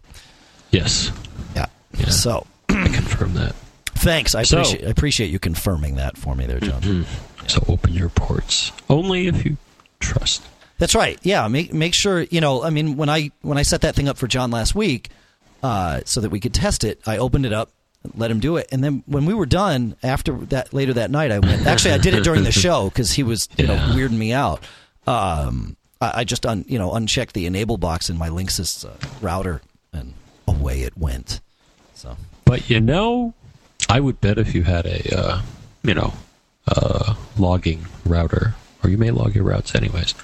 Yes, 0.71 1.11
Yeah. 1.55 1.67
Yeah. 1.97 2.09
So 2.11 2.47
I 2.69 2.89
confirm 2.89 3.35
that. 3.35 3.55
thanks. 3.87 4.35
I 4.35 4.43
So- 4.43 4.59
appreciate 4.59 4.85
I 4.87 4.91
appreciate 4.91 5.31
you 5.31 5.39
confirming 5.39 5.97
that 5.97 6.17
for 6.19 6.35
me 6.35 6.47
there, 6.47 6.61
John. 6.61 7.07
So 7.47 7.63
open 7.69 7.93
your 7.95 8.09
ports 8.09 8.73
only 8.91 9.27
if 9.29 9.45
you 9.45 9.57
trust. 10.01 10.43
That's 10.79 10.95
right. 10.95 11.19
Yeah, 11.23 11.47
make 11.49 11.73
make 11.73 11.95
sure 11.95 12.23
you 12.23 12.41
know. 12.41 12.63
I 12.65 12.71
mean, 12.71 12.97
when 12.97 13.09
I 13.09 13.31
when 13.43 13.57
I 13.59 13.63
set 13.63 13.83
that 13.83 13.95
thing 13.95 14.09
up 14.09 14.17
for 14.19 14.27
John 14.27 14.51
last 14.51 14.75
week, 14.75 15.11
uh, 15.65 16.01
so 16.05 16.21
that 16.21 16.29
we 16.29 16.41
could 16.41 16.53
test 16.53 16.85
it, 16.85 17.01
I 17.07 17.17
opened 17.17 17.47
it 17.47 17.53
up, 17.55 17.71
let 18.15 18.31
him 18.31 18.39
do 18.39 18.59
it, 18.59 18.69
and 18.71 18.85
then 18.85 19.03
when 19.07 19.25
we 19.25 19.33
were 19.33 19.47
done 19.47 19.97
after 20.03 20.35
that 20.47 20.75
later 20.75 20.93
that 20.93 21.11
night, 21.11 21.33
I 21.33 21.39
went. 21.39 21.67
Actually, 21.67 21.95
I 21.95 21.99
did 21.99 22.13
it 22.13 22.23
during 22.23 22.45
the 22.45 22.53
show 22.67 22.91
because 22.91 23.13
he 23.13 23.23
was 23.23 23.49
you 23.57 23.67
know 23.67 23.77
weirding 23.77 24.19
me 24.19 24.35
out. 24.35 24.63
Um, 25.07 25.79
I, 26.03 26.21
I 26.21 26.25
just 26.25 26.45
un, 26.45 26.67
you 26.69 26.79
know 26.79 26.93
unchecked 26.93 27.33
the 27.33 27.47
enable 27.47 27.79
box 27.79 28.11
in 28.11 28.19
my 28.19 28.29
Linksys 28.29 28.85
uh, 28.85 28.91
router, 29.23 29.63
and 29.95 30.13
away 30.47 30.83
it 30.83 30.99
went. 30.99 31.41
So 31.95 32.15
But 32.45 32.69
you 32.69 32.79
know, 32.79 33.33
I 33.89 34.01
would 34.01 34.21
bet 34.21 34.37
if 34.37 34.55
you 34.55 34.65
had 34.65 34.85
a, 34.85 35.19
uh, 35.19 35.43
you 35.83 35.95
know, 35.95 36.13
uh, 36.69 37.15
logging 37.39 37.87
router, 38.05 38.55
or 38.85 38.91
you 38.91 38.99
may 38.99 39.11
log 39.11 39.35
your 39.35 39.45
routes 39.45 39.75
anyways, 39.75 40.15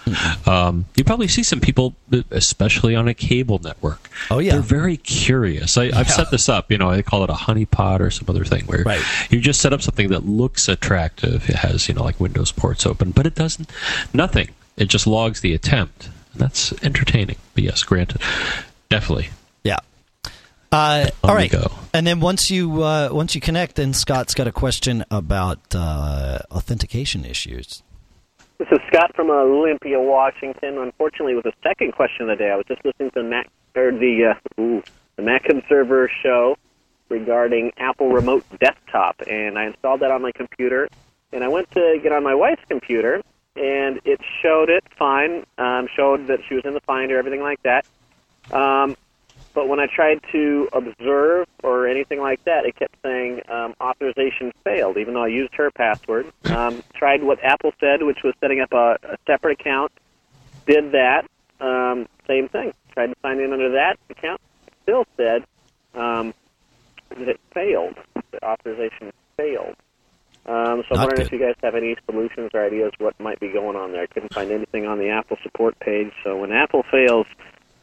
um, 0.46 0.84
you 0.96 1.04
probably 1.04 1.28
see 1.28 1.42
some 1.42 1.60
people, 1.60 1.94
especially 2.30 2.94
on 2.94 3.08
a 3.08 3.14
cable 3.14 3.58
network. 3.58 4.10
Oh, 4.30 4.38
yeah. 4.38 4.52
they're 4.52 4.60
very 4.60 4.96
curious. 4.96 5.78
I, 5.78 5.84
I've 5.84 5.92
Yeah. 5.92 6.04
set 6.04 6.30
this 6.30 6.48
up. 6.48 6.70
You 6.70 6.78
know, 6.78 6.90
they 6.90 7.02
call 7.02 7.24
it 7.24 7.30
a 7.30 7.34
honeypot 7.34 8.00
or 8.00 8.10
some 8.10 8.26
other 8.28 8.44
thing 8.44 8.64
where 8.66 8.82
Right. 8.84 9.02
you 9.30 9.40
just 9.40 9.60
set 9.60 9.72
up 9.72 9.82
something 9.82 10.08
that 10.10 10.26
looks 10.26 10.68
attractive. 10.68 11.48
It 11.48 11.56
has 11.56 11.88
you 11.88 11.94
know 11.94 12.02
like 12.04 12.20
Windows 12.20 12.52
ports 12.52 12.84
open, 12.86 13.10
but 13.12 13.26
it 13.26 13.34
doesn't. 13.34 13.70
Nothing. 14.12 14.50
It 14.76 14.88
just 14.88 15.06
logs 15.06 15.40
the 15.40 15.54
attempt. 15.54 16.08
And 16.32 16.42
that's 16.42 16.72
entertaining. 16.84 17.36
But 17.54 17.64
yes, 17.64 17.82
granted, 17.82 18.20
definitely. 18.88 19.30
yeah. 19.64 19.78
Uh, 20.72 21.08
all 21.24 21.34
right, 21.34 21.50
go. 21.50 21.66
and 21.92 22.06
then 22.06 22.20
once 22.20 22.48
you 22.48 22.82
uh, 22.84 23.08
once 23.10 23.34
you 23.34 23.40
connect, 23.40 23.74
then 23.74 23.92
Scott's 23.92 24.34
got 24.34 24.46
a 24.46 24.52
question 24.52 25.04
about 25.10 25.58
uh, 25.74 26.38
authentication 26.52 27.24
issues. 27.24 27.82
Scott 28.90 29.14
from 29.14 29.30
Olympia, 29.30 30.00
Washington. 30.00 30.78
Unfortunately, 30.78 31.34
with 31.34 31.44
the 31.44 31.52
second 31.62 31.92
question 31.92 32.28
of 32.28 32.36
the 32.36 32.44
day, 32.44 32.50
I 32.50 32.56
was 32.56 32.66
just 32.66 32.84
listening 32.84 33.10
to 33.10 33.22
the 33.22 33.28
Mac 33.28 33.48
or 33.76 33.92
the 33.92 34.34
uh, 34.34 34.60
ooh, 34.60 34.82
the 35.16 35.22
Mac 35.22 35.48
Observer 35.48 36.10
show 36.22 36.56
regarding 37.08 37.72
Apple 37.76 38.10
Remote 38.10 38.44
Desktop, 38.58 39.20
and 39.28 39.58
I 39.58 39.66
installed 39.66 40.00
that 40.00 40.10
on 40.10 40.22
my 40.22 40.32
computer. 40.32 40.88
And 41.32 41.44
I 41.44 41.48
went 41.48 41.70
to 41.72 42.00
get 42.02 42.10
on 42.10 42.24
my 42.24 42.34
wife's 42.34 42.64
computer, 42.68 43.22
and 43.54 44.00
it 44.04 44.20
showed 44.42 44.68
it 44.68 44.82
fine. 44.98 45.44
Um, 45.58 45.88
showed 45.94 46.26
that 46.26 46.40
she 46.48 46.54
was 46.54 46.64
in 46.64 46.74
the 46.74 46.80
Finder, 46.80 47.16
everything 47.16 47.42
like 47.42 47.62
that. 47.62 47.86
Um, 48.52 48.96
but 49.60 49.68
when 49.68 49.78
I 49.78 49.88
tried 49.94 50.22
to 50.32 50.70
observe 50.72 51.46
or 51.62 51.86
anything 51.86 52.18
like 52.18 52.42
that, 52.44 52.64
it 52.64 52.76
kept 52.76 52.94
saying 53.02 53.42
um, 53.50 53.74
authorization 53.78 54.52
failed, 54.64 54.96
even 54.96 55.12
though 55.12 55.24
I 55.24 55.28
used 55.28 55.54
her 55.56 55.70
password. 55.70 56.32
Um, 56.50 56.82
tried 56.94 57.22
what 57.22 57.38
Apple 57.44 57.72
said, 57.78 58.02
which 58.02 58.18
was 58.24 58.34
setting 58.40 58.60
up 58.60 58.72
a, 58.72 58.98
a 59.04 59.16
separate 59.26 59.60
account. 59.60 59.92
Did 60.66 60.92
that. 60.92 61.26
Um, 61.60 62.08
same 62.26 62.48
thing. 62.48 62.72
Tried 62.92 63.08
to 63.08 63.14
sign 63.22 63.38
in 63.38 63.52
under 63.52 63.70
that 63.72 63.98
account. 64.08 64.40
Still 64.82 65.04
said 65.16 65.44
um, 65.94 66.34
that 67.10 67.28
it 67.28 67.40
failed. 67.54 67.96
The 68.32 68.44
authorization 68.44 69.12
failed. 69.36 69.76
Um, 70.46 70.82
so 70.88 70.96
I'm 70.96 71.00
wondering 71.02 71.20
if 71.20 71.32
you 71.32 71.38
guys 71.38 71.54
have 71.62 71.74
any 71.74 71.96
solutions 72.06 72.50
or 72.52 72.64
ideas 72.64 72.92
what 72.98 73.18
might 73.20 73.38
be 73.38 73.48
going 73.48 73.76
on 73.76 73.92
there. 73.92 74.02
I 74.02 74.06
couldn't 74.06 74.34
find 74.34 74.50
anything 74.50 74.86
on 74.86 74.98
the 74.98 75.10
Apple 75.10 75.36
support 75.42 75.78
page. 75.78 76.12
So 76.24 76.36
when 76.36 76.50
Apple 76.50 76.82
fails, 76.90 77.26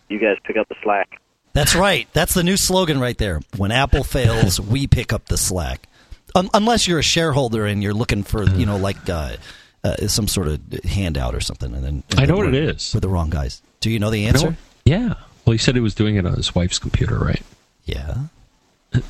you 0.10 0.19
guys 0.19 0.38
pick 0.43 0.57
up 0.57 0.67
the 0.67 0.75
slack. 0.84 1.22
That's 1.58 1.74
right. 1.76 2.08
That's 2.14 2.36
the 2.36 2.44
new 2.44 2.56
slogan 2.56 3.00
right 3.00 3.18
there. 3.18 3.42
When 3.58 3.72
Apple 3.72 4.04
fails, 4.04 4.60
we 4.74 4.86
pick 4.86 5.12
up 5.12 5.26
the 5.26 5.38
slack. 5.38 5.88
Un- 6.36 6.50
unless 6.54 6.88
you're 6.88 7.00
a 7.00 7.04
shareholder 7.04 7.66
and 7.66 7.82
you're 7.82 7.96
looking 7.96 8.22
for, 8.22 8.44
you 8.44 8.68
know, 8.68 8.78
like 8.78 9.10
uh, 9.10 9.38
uh, 9.84 9.96
some 10.08 10.28
sort 10.28 10.48
of 10.50 10.60
handout 10.84 11.34
or 11.34 11.40
something, 11.40 11.74
and 11.74 11.84
then 11.84 12.04
and 12.12 12.20
I 12.20 12.26
know 12.26 12.38
what 12.38 12.48
it 12.48 12.54
is 12.54 12.62
we're- 12.62 12.76
is. 12.76 12.94
We're 12.94 13.00
the 13.00 13.10
wrong 13.10 13.32
guys. 13.32 13.62
Do 13.80 13.90
you 13.90 13.98
know 13.98 14.12
the 14.12 14.28
answer? 14.28 14.52
No? 14.52 14.56
Yeah. 14.86 15.14
Well, 15.46 15.54
he 15.54 15.58
said 15.58 15.74
he 15.74 15.82
was 15.82 15.96
doing 15.96 16.16
it 16.16 16.26
on 16.28 16.34
his 16.34 16.54
wife's 16.54 16.78
computer, 16.78 17.18
right? 17.18 17.42
Yeah. 17.86 18.16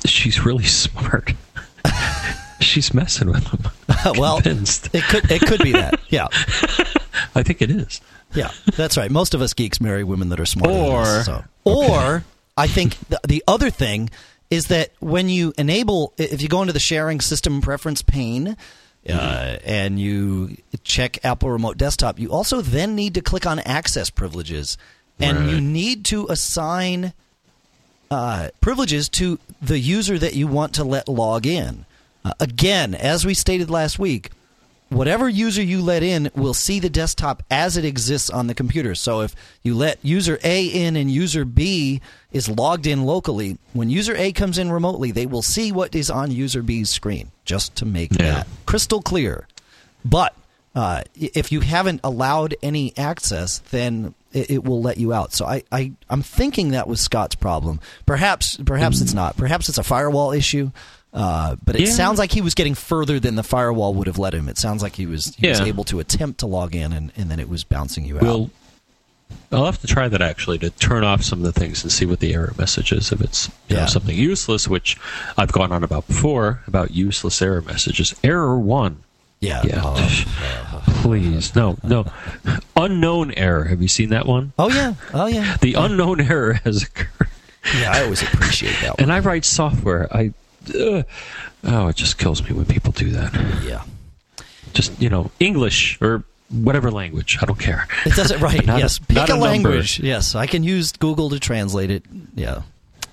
She's 0.06 0.44
really 0.44 0.64
smart. 0.64 1.34
She's 2.60 2.92
messing 2.94 3.28
with 3.28 3.46
him. 3.46 3.70
well, 4.18 4.40
Convinced. 4.40 4.88
it 4.94 5.04
could 5.04 5.30
it 5.30 5.42
could 5.42 5.62
be 5.62 5.72
that. 5.72 6.00
Yeah. 6.08 6.28
I 7.34 7.42
think 7.42 7.60
it 7.62 7.70
is. 7.70 8.00
Yeah, 8.34 8.50
that's 8.76 8.96
right. 8.96 9.10
Most 9.10 9.34
of 9.34 9.40
us 9.42 9.54
geeks 9.54 9.80
marry 9.80 10.02
women 10.04 10.28
that 10.30 10.40
are 10.40 10.46
smarter 10.46 10.72
than 10.74 10.84
Or- 10.84 11.00
us, 11.02 11.26
so. 11.26 11.44
or 11.64 12.24
I 12.58 12.66
think 12.66 12.98
the, 13.08 13.20
the 13.26 13.42
other 13.46 13.70
thing 13.70 14.10
is 14.50 14.66
that 14.66 14.90
when 15.00 15.28
you 15.28 15.52
enable, 15.56 16.12
if 16.18 16.42
you 16.42 16.48
go 16.48 16.60
into 16.60 16.72
the 16.72 16.80
sharing 16.80 17.20
system 17.20 17.60
preference 17.60 18.02
pane 18.02 18.56
uh, 19.08 19.56
and 19.64 20.00
you 20.00 20.56
check 20.82 21.24
Apple 21.24 21.50
Remote 21.50 21.78
Desktop, 21.78 22.18
you 22.18 22.30
also 22.30 22.60
then 22.60 22.94
need 22.94 23.14
to 23.14 23.20
click 23.20 23.46
on 23.46 23.58
Access 23.60 24.10
Privileges, 24.10 24.76
and 25.20 25.38
Right. 25.38 25.48
you 25.50 25.60
need 25.60 26.04
to 26.06 26.26
assign 26.28 27.12
uh, 28.10 28.48
privileges 28.60 29.08
to 29.10 29.38
the 29.60 29.78
user 29.78 30.18
that 30.18 30.34
you 30.34 30.46
want 30.46 30.74
to 30.74 30.84
let 30.84 31.08
log 31.08 31.46
in. 31.46 31.84
Uh, 32.24 32.32
again, 32.40 32.94
as 32.94 33.24
we 33.24 33.34
stated 33.34 33.70
last 33.70 33.98
week, 33.98 34.30
whatever 34.90 35.28
user 35.28 35.62
you 35.62 35.82
let 35.82 36.02
in 36.02 36.30
will 36.34 36.54
see 36.54 36.80
the 36.80 36.88
desktop 36.90 37.42
as 37.50 37.76
it 37.76 37.84
exists 37.84 38.30
on 38.30 38.46
the 38.46 38.54
computer. 38.54 38.94
So 38.94 39.20
if 39.20 39.34
you 39.62 39.74
let 39.74 39.98
user 40.02 40.38
A 40.44 40.64
in 40.66 40.96
and 40.96 41.10
user 41.10 41.44
B 41.44 42.00
is 42.32 42.48
logged 42.48 42.86
in 42.86 43.04
locally, 43.04 43.58
when 43.72 43.90
user 43.90 44.14
A 44.16 44.32
comes 44.32 44.58
in 44.58 44.70
remotely, 44.72 45.10
they 45.10 45.26
will 45.26 45.42
see 45.42 45.72
what 45.72 45.94
is 45.94 46.10
on 46.10 46.30
user 46.30 46.62
B's 46.62 46.90
screen, 46.90 47.30
just 47.44 47.74
to 47.76 47.84
make 47.86 48.12
Yeah. 48.12 48.32
that 48.32 48.46
crystal 48.66 49.02
clear. 49.02 49.46
But 50.04 50.34
uh, 50.74 51.02
if 51.14 51.50
you 51.52 51.60
haven't 51.60 52.00
allowed 52.04 52.54
any 52.62 52.96
access, 52.96 53.58
then 53.70 54.14
it, 54.32 54.50
it 54.50 54.64
will 54.64 54.80
let 54.80 54.98
you 54.98 55.12
out. 55.12 55.32
So 55.32 55.44
I, 55.46 55.62
I, 55.72 55.92
I'm 56.08 56.22
thinking 56.22 56.70
that 56.70 56.86
was 56.86 57.00
Scott's 57.00 57.34
problem. 57.34 57.80
Perhaps, 58.06 58.58
perhaps 58.64 59.00
it's 59.00 59.14
not. 59.14 59.36
Perhaps 59.36 59.68
it's 59.68 59.78
a 59.78 59.82
firewall 59.82 60.32
issue. 60.32 60.70
Uh, 61.12 61.56
but 61.64 61.74
it 61.76 61.82
Yeah. 61.82 61.90
sounds 61.92 62.18
like 62.18 62.32
he 62.32 62.40
was 62.42 62.54
getting 62.54 62.74
further 62.74 63.18
than 63.18 63.34
the 63.34 63.42
firewall 63.42 63.94
would 63.94 64.06
have 64.06 64.18
let 64.18 64.34
him. 64.34 64.48
It 64.48 64.58
sounds 64.58 64.82
like 64.82 64.96
he 64.96 65.06
was 65.06 65.34
he 65.36 65.48
was 65.48 65.60
able 65.60 65.84
to 65.84 66.00
attempt 66.00 66.40
to 66.40 66.46
log 66.46 66.74
in, 66.74 66.92
and, 66.92 67.12
and 67.16 67.30
then 67.30 67.40
it 67.40 67.48
was 67.48 67.64
bouncing 67.64 68.04
you 68.04 68.16
out. 68.16 68.22
We'll. 68.22 68.50
I'll 69.52 69.66
have 69.66 69.80
to 69.80 69.86
try 69.86 70.08
that 70.08 70.22
actually 70.22 70.58
to 70.60 70.70
turn 70.70 71.04
off 71.04 71.22
some 71.22 71.44
of 71.44 71.52
the 71.52 71.58
things 71.58 71.82
and 71.82 71.90
see 71.92 72.06
what 72.06 72.20
the 72.20 72.32
error 72.34 72.52
message 72.58 72.92
is. 72.92 73.12
If 73.12 73.20
it's 73.20 73.50
you 73.68 73.76
know, 73.76 73.86
something 73.86 74.16
useless, 74.16 74.68
which 74.68 74.96
I've 75.36 75.52
gone 75.52 75.70
on 75.72 75.82
about 75.84 76.06
before 76.06 76.62
about 76.66 76.90
useless 76.92 77.40
error 77.42 77.60
messages. 77.62 78.14
Error 78.24 78.58
one. 78.58 79.02
yeah. 79.40 79.62
Yeah. 79.64 79.80
Oh, 79.84 80.82
Please, 81.02 81.54
no, 81.54 81.76
no. 81.82 82.06
Unknown 82.76 83.32
error. 83.34 83.64
Have 83.64 83.80
you 83.82 83.88
seen 83.88 84.10
that 84.10 84.26
one? 84.26 84.52
oh 84.58 84.70
yeah. 84.70 84.94
Oh 85.14 85.26
yeah. 85.26 85.56
The 85.60 85.74
unknown 85.74 86.20
error 86.20 86.54
has 86.64 86.82
occurred. 86.84 87.28
Yeah. 87.78 87.92
I 87.92 88.02
always 88.04 88.22
appreciate 88.22 88.76
that 88.82 88.90
one. 88.98 89.02
And 89.04 89.12
I 89.12 89.18
write 89.20 89.44
software. 89.44 90.08
I. 90.14 90.32
Uh, 90.70 91.02
oh, 91.64 91.88
it 91.88 91.96
just 91.96 92.18
kills 92.18 92.42
me 92.42 92.52
when 92.54 92.66
people 92.66 92.92
do 92.92 93.10
that. 93.10 93.32
Yeah. 93.64 93.82
Just 94.74 95.00
you 95.00 95.08
know, 95.08 95.30
English 95.40 95.98
or 96.00 96.24
whatever 96.50 96.90
language. 96.90 97.38
I 97.42 97.46
don't 97.46 97.58
care. 97.58 97.86
It 98.06 98.14
does 98.14 98.30
it 98.30 98.40
right. 98.40 98.64
Not 98.66 98.76
a- 98.78 98.80
yes. 98.80 98.98
Pick 98.98 99.16
not 99.16 99.30
a, 99.30 99.34
a 99.34 99.36
language. 99.36 100.00
Yes. 100.00 100.34
I 100.34 100.46
can 100.46 100.62
use 100.62 100.92
Google 100.92 101.30
to 101.30 101.38
translate 101.40 101.90
it. 101.90 102.04
Yeah. 102.34 102.62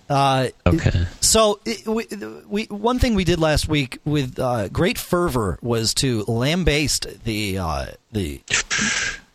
Uh, 0.09 0.49
Okay. 0.67 1.07
So 1.19 1.59
it, 1.65 1.87
we, 1.87 2.05
we 2.47 2.63
one 2.65 2.99
thing 2.99 3.15
we 3.15 3.23
did 3.23 3.39
last 3.39 3.67
week 3.67 3.97
with 4.05 4.37
uh, 4.37 4.67
great 4.69 4.97
fervor 4.99 5.57
was 5.63 5.93
to 5.95 6.23
lambaste 6.27 7.23
the 7.23 7.57
uh, 7.57 7.85
the 8.11 8.41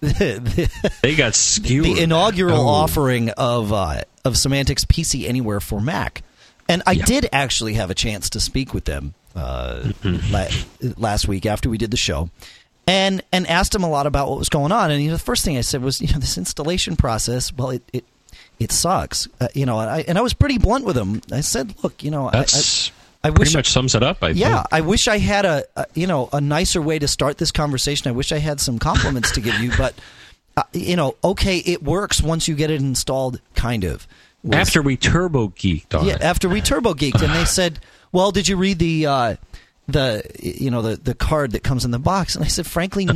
the, 0.00 0.70
They 1.02 1.14
got 1.16 1.34
skewered. 1.34 1.84
the 1.86 2.00
inaugural 2.02 2.60
Oh. 2.60 2.68
offering 2.68 3.30
of 3.30 3.72
uh, 3.72 4.02
of 4.24 4.34
Symantec's 4.34 4.84
PC 4.84 5.26
Anywhere 5.28 5.60
for 5.60 5.80
Mac, 5.80 6.22
and 6.70 6.82
I 6.86 6.92
Yeah. 6.92 7.04
did 7.04 7.28
actually 7.32 7.74
have 7.74 7.90
a 7.90 7.94
chance 7.94 8.30
to 8.30 8.40
speak 8.40 8.72
with 8.72 8.84
them. 8.86 9.14
uh, 9.36 9.92
la- 10.30 10.48
last 10.96 11.28
week 11.28 11.46
after 11.46 11.68
we 11.70 11.78
did 11.78 11.90
the 11.90 11.96
show, 11.96 12.30
and 12.86 13.22
and 13.32 13.46
asked 13.46 13.74
him 13.74 13.82
a 13.84 13.88
lot 13.88 14.06
about 14.06 14.28
what 14.28 14.38
was 14.38 14.48
going 14.48 14.72
on. 14.72 14.90
And 14.90 15.00
you 15.02 15.08
know, 15.10 15.16
the 15.16 15.22
first 15.22 15.44
thing 15.44 15.56
I 15.56 15.60
said 15.60 15.82
was, 15.82 16.00
you 16.00 16.08
know, 16.12 16.18
this 16.18 16.36
installation 16.38 16.96
process. 16.96 17.52
Well, 17.52 17.70
it 17.70 17.82
it, 17.92 18.04
it 18.58 18.72
sucks. 18.72 19.28
Uh, 19.40 19.46
you 19.54 19.66
know, 19.66 19.78
and 19.80 19.88
I 19.90 20.04
and 20.08 20.18
I 20.18 20.20
was 20.22 20.34
pretty 20.34 20.58
blunt 20.58 20.84
with 20.84 20.96
him. 20.96 21.20
I 21.32 21.42
said, 21.42 21.74
look, 21.84 22.02
you 22.02 22.10
know, 22.10 22.26
I- 22.28 22.32
That's 22.32 22.90
I, 23.22 23.28
I 23.28 23.30
pretty 23.30 23.40
wish 23.50 23.54
much 23.54 23.68
sums 23.68 23.94
it 23.94 24.02
up. 24.02 24.22
I 24.24 24.30
yeah, 24.30 24.56
think. 24.62 24.66
I 24.72 24.80
wish 24.80 25.06
I 25.06 25.18
had 25.18 25.44
a, 25.44 25.64
a 25.76 25.86
you 25.94 26.06
know 26.08 26.28
a 26.32 26.40
nicer 26.40 26.82
way 26.82 26.98
to 26.98 27.06
start 27.06 27.38
this 27.38 27.52
conversation. 27.52 28.08
I 28.08 28.12
wish 28.12 28.32
I 28.32 28.38
had 28.38 28.60
some 28.60 28.78
compliments 28.80 29.30
to 29.32 29.40
give 29.40 29.58
you, 29.60 29.70
but 29.78 29.94
uh, 30.56 30.62
you 30.72 30.96
know, 30.96 31.14
okay, 31.22 31.58
it 31.58 31.82
works 31.84 32.20
once 32.20 32.48
you 32.48 32.56
get 32.56 32.70
it 32.70 32.80
installed, 32.80 33.40
kind 33.54 33.84
of. 33.84 34.08
Was- 34.42 34.56
After 34.56 34.82
we 34.82 34.96
turbo 34.96 35.48
geeked 35.48 35.94
on 35.98 36.06
yeah, 36.06 36.14
it. 36.14 36.22
after 36.22 36.48
we 36.48 36.60
turbo 36.60 36.94
geeked, 36.94 37.22
and 37.22 37.34
they 37.34 37.44
said, 37.58 37.78
"Well, 38.12 38.30
did 38.32 38.48
you 38.48 38.56
read 38.56 38.78
the 38.78 39.06
uh, 39.06 39.36
the 39.88 40.22
you 40.40 40.70
know 40.70 40.80
the 40.82 40.96
the 40.96 41.14
card 41.14 41.52
that 41.52 41.62
comes 41.62 41.84
in 41.84 41.90
the 41.90 41.98
box?" 41.98 42.36
And 42.36 42.44
I 42.44 42.48
said, 42.48 42.66
"Frankly, 42.66 43.04
no." 43.04 43.12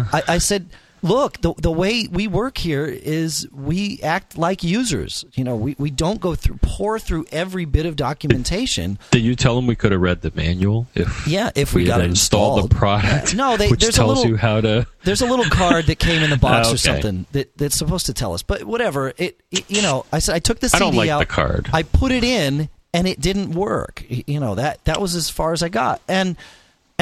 Uh-huh. 0.00 0.20
I, 0.28 0.34
I 0.34 0.38
said. 0.38 0.68
Look, 1.04 1.42
the 1.42 1.52
the 1.58 1.70
way 1.70 2.08
we 2.10 2.26
work 2.26 2.56
here 2.56 2.86
is 2.86 3.46
we 3.52 4.00
act 4.02 4.38
like 4.38 4.64
users. 4.64 5.22
You 5.34 5.44
know, 5.44 5.54
we, 5.54 5.76
we 5.78 5.90
don't 5.90 6.18
go 6.18 6.34
through 6.34 6.58
pour 6.62 6.98
through 6.98 7.26
every 7.30 7.66
bit 7.66 7.84
of 7.84 7.94
documentation. 7.94 8.98
Did 9.10 9.22
you 9.22 9.36
tell 9.36 9.54
them 9.54 9.66
we 9.66 9.76
could 9.76 9.92
have 9.92 10.00
read 10.00 10.22
the 10.22 10.32
manual 10.34 10.86
if 10.94 11.26
Yeah, 11.26 11.50
if 11.54 11.74
we, 11.74 11.82
we 11.82 11.86
got 11.88 12.00
had 12.00 12.08
installed 12.08 12.58
installed 12.58 12.70
the 12.70 12.74
uh, 12.74 12.78
product? 12.78 13.34
No, 13.36 13.58
they, 13.58 13.68
which 13.68 13.80
there's 13.80 13.96
tells 13.96 14.12
a 14.12 14.14
little 14.14 14.30
you 14.30 14.36
how 14.38 14.62
to. 14.62 14.86
there's 15.04 15.20
a 15.20 15.26
little 15.26 15.44
card 15.50 15.84
that 15.86 15.98
came 15.98 16.22
in 16.22 16.30
the 16.30 16.36
box 16.48 16.68
or 16.68 16.70
Okay. 16.70 16.78
something 16.78 17.26
that, 17.32 17.54
that's 17.58 17.76
supposed 17.76 18.06
to 18.06 18.14
tell 18.14 18.32
us. 18.32 18.42
But 18.42 18.64
whatever, 18.64 19.12
it, 19.18 19.38
it 19.50 19.70
you 19.70 19.82
know, 19.82 20.06
I 20.10 20.20
said 20.20 20.34
I 20.34 20.38
took 20.38 20.60
the 20.60 20.70
CD 20.70 20.82
I 20.82 20.86
don't 20.88 20.96
like 20.96 21.10
out, 21.10 21.18
the 21.18 21.26
card. 21.26 21.68
I 21.74 21.82
put 21.82 22.12
it 22.12 22.24
in, 22.24 22.70
and 22.94 23.06
it 23.06 23.20
didn't 23.20 23.50
work. 23.52 24.02
You 24.08 24.40
know 24.40 24.54
that 24.54 24.82
that 24.86 25.02
was 25.02 25.14
as 25.14 25.28
far 25.28 25.52
as 25.52 25.62
I 25.62 25.68
got, 25.68 26.00
and 26.08 26.36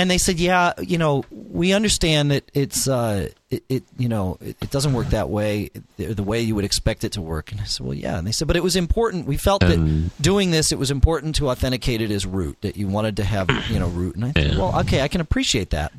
and 0.02 0.10
they 0.10 0.18
said, 0.18 0.40
yeah, 0.40 0.72
you 0.80 0.98
know, 0.98 1.24
we 1.30 1.72
understand 1.72 2.32
that 2.32 2.50
it's 2.52 2.88
uh, 2.88 3.28
it, 3.50 3.62
it 3.68 3.82
you 3.96 4.08
know 4.08 4.36
it, 4.40 4.56
it 4.60 4.70
doesn't 4.70 4.92
work 4.92 5.08
that 5.10 5.28
way, 5.30 5.70
the 5.96 6.22
way 6.24 6.40
you 6.40 6.56
would 6.56 6.64
expect 6.64 7.04
it 7.04 7.12
to 7.12 7.20
work. 7.22 7.52
And 7.52 7.60
I 7.60 7.64
said, 7.64 7.86
well, 7.86 7.94
yeah, 7.94 8.18
and 8.18 8.26
they 8.26 8.32
said, 8.32 8.48
but 8.48 8.56
it 8.56 8.62
was 8.62 8.74
important. 8.74 9.26
We 9.26 9.36
felt 9.36 9.62
And- 9.62 10.10
that 10.10 10.22
doing 10.22 10.50
this, 10.50 10.72
it 10.72 10.78
was 10.78 10.90
important 10.90 11.36
to 11.36 11.50
authenticate 11.50 12.00
it 12.00 12.10
as 12.10 12.26
root 12.26 12.58
that 12.62 12.76
you 12.76 12.88
wanted 12.88 13.16
to 13.18 13.24
have, 13.24 13.48
you 13.70 13.78
know, 13.78 13.86
root. 13.86 14.16
And 14.16 14.24
I 14.24 14.32
said, 14.32 14.58
well, 14.58 14.78
okay, 14.80 15.02
I 15.02 15.08
can 15.08 15.20
appreciate 15.20 15.70
that. 15.70 15.92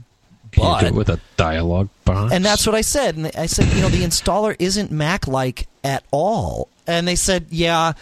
But 0.55 0.91
with 0.91 1.09
a 1.09 1.19
dialogue 1.37 1.89
box? 2.05 2.31
and 2.33 2.45
that's 2.45 2.67
what 2.67 2.75
I 2.75 2.81
said. 2.81 3.15
And 3.15 3.31
I 3.35 3.47
said, 3.47 3.73
you 3.73 3.81
know, 3.81 3.89
the 3.89 4.03
installer 4.03 4.55
isn't 4.59 4.91
Mac 4.91 5.27
like 5.27 5.67
at 5.83 6.03
all. 6.11 6.67
And 6.85 7.07
they 7.07 7.15
said, 7.15 7.47
yeah, 7.49 7.93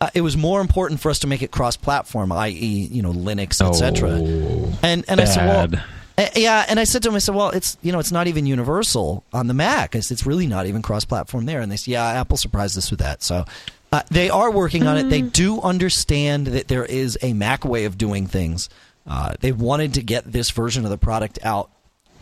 uh, 0.00 0.10
it 0.14 0.20
was 0.20 0.36
more 0.36 0.60
important 0.60 1.00
for 1.00 1.10
us 1.10 1.18
to 1.20 1.26
make 1.26 1.42
it 1.42 1.50
cross-platform, 1.50 2.32
i.e., 2.32 2.88
you 2.90 3.02
know, 3.02 3.12
Linux, 3.12 3.66
etc. 3.66 4.10
Oh, 4.10 4.78
and 4.82 5.04
and 5.08 5.20
I 5.20 5.24
said, 5.24 5.46
well, 5.46 5.82
uh, 6.18 6.28
yeah. 6.36 6.64
And 6.68 6.78
I 6.78 6.84
said 6.84 7.02
to 7.02 7.08
him, 7.08 7.14
I 7.14 7.18
said, 7.18 7.34
well, 7.34 7.50
it's 7.50 7.76
you 7.82 7.92
know, 7.92 7.98
it's 7.98 8.12
not 8.12 8.26
even 8.26 8.46
universal 8.46 9.24
on 9.32 9.46
the 9.46 9.54
Mac. 9.54 9.96
I 9.96 10.00
said, 10.00 10.14
it's 10.14 10.26
really 10.26 10.46
not 10.46 10.66
even 10.66 10.82
cross-platform 10.82 11.46
there. 11.46 11.60
And 11.60 11.70
they 11.70 11.76
said, 11.76 11.92
yeah, 11.92 12.06
Apple 12.06 12.36
surprised 12.36 12.76
us 12.78 12.90
with 12.90 13.00
that. 13.00 13.22
So. 13.22 13.44
Uh, 13.90 14.02
they 14.10 14.28
are 14.28 14.50
working 14.50 14.86
on 14.86 14.98
it. 14.98 15.04
They 15.04 15.22
do 15.22 15.62
understand 15.62 16.48
that 16.48 16.68
there 16.68 16.84
is 16.84 17.16
a 17.22 17.32
Mac 17.32 17.64
way 17.64 17.86
of 17.86 17.96
doing 17.96 18.26
things. 18.26 18.68
Uh, 19.06 19.32
they 19.40 19.50
wanted 19.50 19.94
to 19.94 20.02
get 20.02 20.30
this 20.30 20.50
version 20.50 20.84
of 20.84 20.90
the 20.90 20.98
product 20.98 21.38
out 21.42 21.70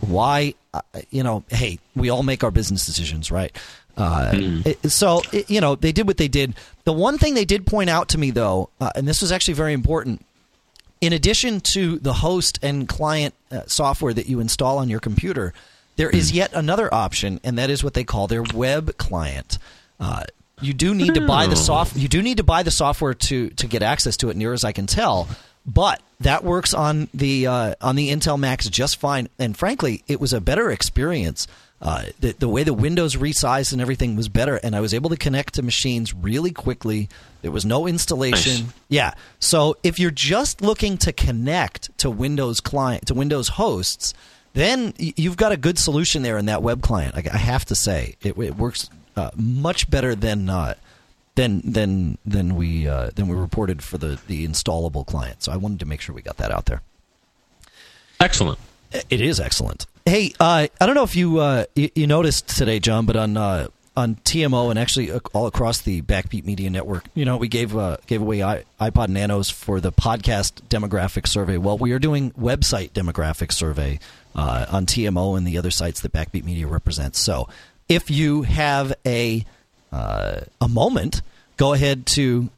why 0.00 0.54
uh, 0.74 0.82
you 1.10 1.22
know 1.22 1.42
hey 1.50 1.78
we 1.94 2.10
all 2.10 2.22
make 2.22 2.44
our 2.44 2.50
business 2.50 2.86
decisions 2.86 3.30
right 3.30 3.56
uh, 3.96 4.30
it- 4.34 4.90
so 4.90 5.22
it- 5.32 5.48
you 5.50 5.60
know 5.60 5.74
they 5.74 5.92
did 5.92 6.06
what 6.06 6.16
they 6.16 6.28
did 6.28 6.54
the 6.84 6.92
one 6.92 7.18
thing 7.18 7.34
they 7.34 7.44
did 7.44 7.66
point 7.66 7.88
out 7.90 8.08
to 8.08 8.18
me 8.18 8.30
though 8.30 8.68
uh, 8.80 8.90
and 8.94 9.06
this 9.08 9.20
was 9.22 9.32
actually 9.32 9.54
very 9.54 9.72
important 9.72 10.24
in 11.00 11.12
addition 11.12 11.60
to 11.60 11.98
the 11.98 12.12
host 12.14 12.58
and 12.62 12.88
client 12.88 13.34
uh, 13.50 13.60
software 13.66 14.12
that 14.14 14.26
you 14.26 14.40
install 14.40 14.78
on 14.78 14.88
your 14.88 15.00
computer 15.00 15.52
there 15.96 16.10
is 16.10 16.32
yet 16.32 16.50
another 16.52 16.92
option 16.92 17.40
and 17.44 17.56
that 17.58 17.70
is 17.70 17.82
what 17.82 17.94
they 17.94 18.04
call 18.04 18.26
their 18.26 18.42
web 18.54 18.96
client 18.98 19.58
uh, 20.00 20.24
you 20.60 20.72
do 20.74 20.94
need 20.94 21.14
to 21.14 21.26
buy 21.26 21.46
the 21.46 21.56
soft 21.56 21.96
you 21.96 22.08
do 22.08 22.22
need 22.22 22.36
to 22.38 22.42
buy 22.44 22.62
the 22.62 22.70
software 22.70 23.14
to 23.14 23.48
to 23.50 23.66
get 23.66 23.82
access 23.82 24.16
to 24.16 24.28
it 24.30 24.36
near 24.36 24.52
as 24.52 24.64
i 24.64 24.72
can 24.72 24.86
tell 24.86 25.28
but 25.66 26.00
that 26.20 26.44
works 26.44 26.72
on 26.72 27.08
the 27.12 27.46
uh, 27.46 27.74
on 27.82 27.96
the 27.96 28.10
Intel 28.10 28.38
Macs 28.38 28.68
just 28.70 28.98
fine. 28.98 29.28
And 29.38 29.54
frankly, 29.58 30.02
it 30.06 30.18
was 30.20 30.32
a 30.32 30.40
better 30.40 30.70
experience. 30.70 31.46
Uh, 31.80 32.06
the, 32.20 32.32
the 32.32 32.48
way 32.48 32.62
the 32.62 32.72
Windows 32.72 33.16
resized 33.16 33.72
and 33.72 33.82
everything 33.82 34.16
was 34.16 34.28
better, 34.28 34.56
and 34.56 34.74
I 34.74 34.80
was 34.80 34.94
able 34.94 35.10
to 35.10 35.16
connect 35.16 35.54
to 35.54 35.62
machines 35.62 36.14
really 36.14 36.50
quickly. 36.50 37.08
There 37.42 37.50
was 37.50 37.66
no 37.66 37.86
installation. 37.86 38.64
Nice. 38.64 38.74
Yeah. 38.88 39.14
So 39.40 39.76
if 39.82 39.98
you're 39.98 40.10
just 40.10 40.62
looking 40.62 40.96
to 40.98 41.12
connect 41.12 41.96
to 41.98 42.08
Windows 42.08 42.60
client 42.60 43.06
to 43.08 43.14
Windows 43.14 43.48
hosts, 43.48 44.14
then 44.54 44.94
you've 44.96 45.36
got 45.36 45.52
a 45.52 45.56
good 45.58 45.78
solution 45.78 46.22
there 46.22 46.38
in 46.38 46.46
that 46.46 46.62
web 46.62 46.80
client. 46.80 47.14
I, 47.14 47.22
I 47.30 47.36
have 47.36 47.66
to 47.66 47.74
say, 47.74 48.16
it, 48.22 48.38
it 48.38 48.56
works 48.56 48.88
uh, 49.14 49.30
much 49.36 49.90
better 49.90 50.14
than 50.14 50.48
uh, 50.48 50.74
than 51.34 51.60
than 51.60 52.16
than 52.24 52.56
we 52.56 52.88
uh, 52.88 53.10
than 53.14 53.28
we 53.28 53.36
reported 53.36 53.82
for 53.82 53.98
the 53.98 54.18
the 54.26 54.48
installable 54.48 55.06
client. 55.06 55.42
So 55.42 55.52
I 55.52 55.56
wanted 55.56 55.80
to 55.80 55.86
make 55.86 56.00
sure 56.00 56.14
we 56.14 56.22
got 56.22 56.38
that 56.38 56.50
out 56.50 56.64
there. 56.64 56.80
Excellent. 58.18 58.58
It 59.10 59.20
is 59.20 59.40
excellent. 59.40 59.86
Hey, 60.04 60.32
uh, 60.38 60.68
I 60.80 60.86
don't 60.86 60.94
know 60.94 61.02
if 61.02 61.16
you, 61.16 61.38
uh, 61.38 61.64
you 61.74 62.06
noticed 62.06 62.48
today, 62.48 62.78
John, 62.78 63.06
but 63.06 63.16
on 63.16 63.36
uh, 63.36 63.68
on 63.96 64.14
TMO 64.16 64.70
and 64.70 64.78
actually 64.78 65.10
uh, 65.10 65.20
all 65.32 65.46
across 65.46 65.80
the 65.80 66.02
Backbeat 66.02 66.44
Media 66.44 66.70
Network, 66.70 67.06
you 67.14 67.24
know, 67.24 67.36
we 67.38 67.48
gave 67.48 67.76
uh, 67.76 67.96
gave 68.06 68.20
away 68.20 68.38
iPod 68.38 69.08
Nanos 69.08 69.50
for 69.50 69.80
the 69.80 69.90
podcast 69.90 70.62
demographic 70.68 71.26
survey. 71.26 71.56
Well, 71.56 71.78
we 71.78 71.92
are 71.92 71.98
doing 71.98 72.30
website 72.32 72.90
demographic 72.90 73.52
survey 73.52 73.98
uh, 74.34 74.66
on 74.70 74.86
TMO 74.86 75.36
and 75.36 75.46
the 75.46 75.58
other 75.58 75.70
sites 75.70 76.02
that 76.02 76.12
Backbeat 76.12 76.44
Media 76.44 76.66
represents. 76.66 77.18
So, 77.18 77.48
if 77.88 78.10
you 78.10 78.42
have 78.42 78.94
a 79.04 79.44
a 79.92 80.68
moment, 80.68 81.22
go 81.56 81.72
ahead 81.72 82.04
to 82.04 82.50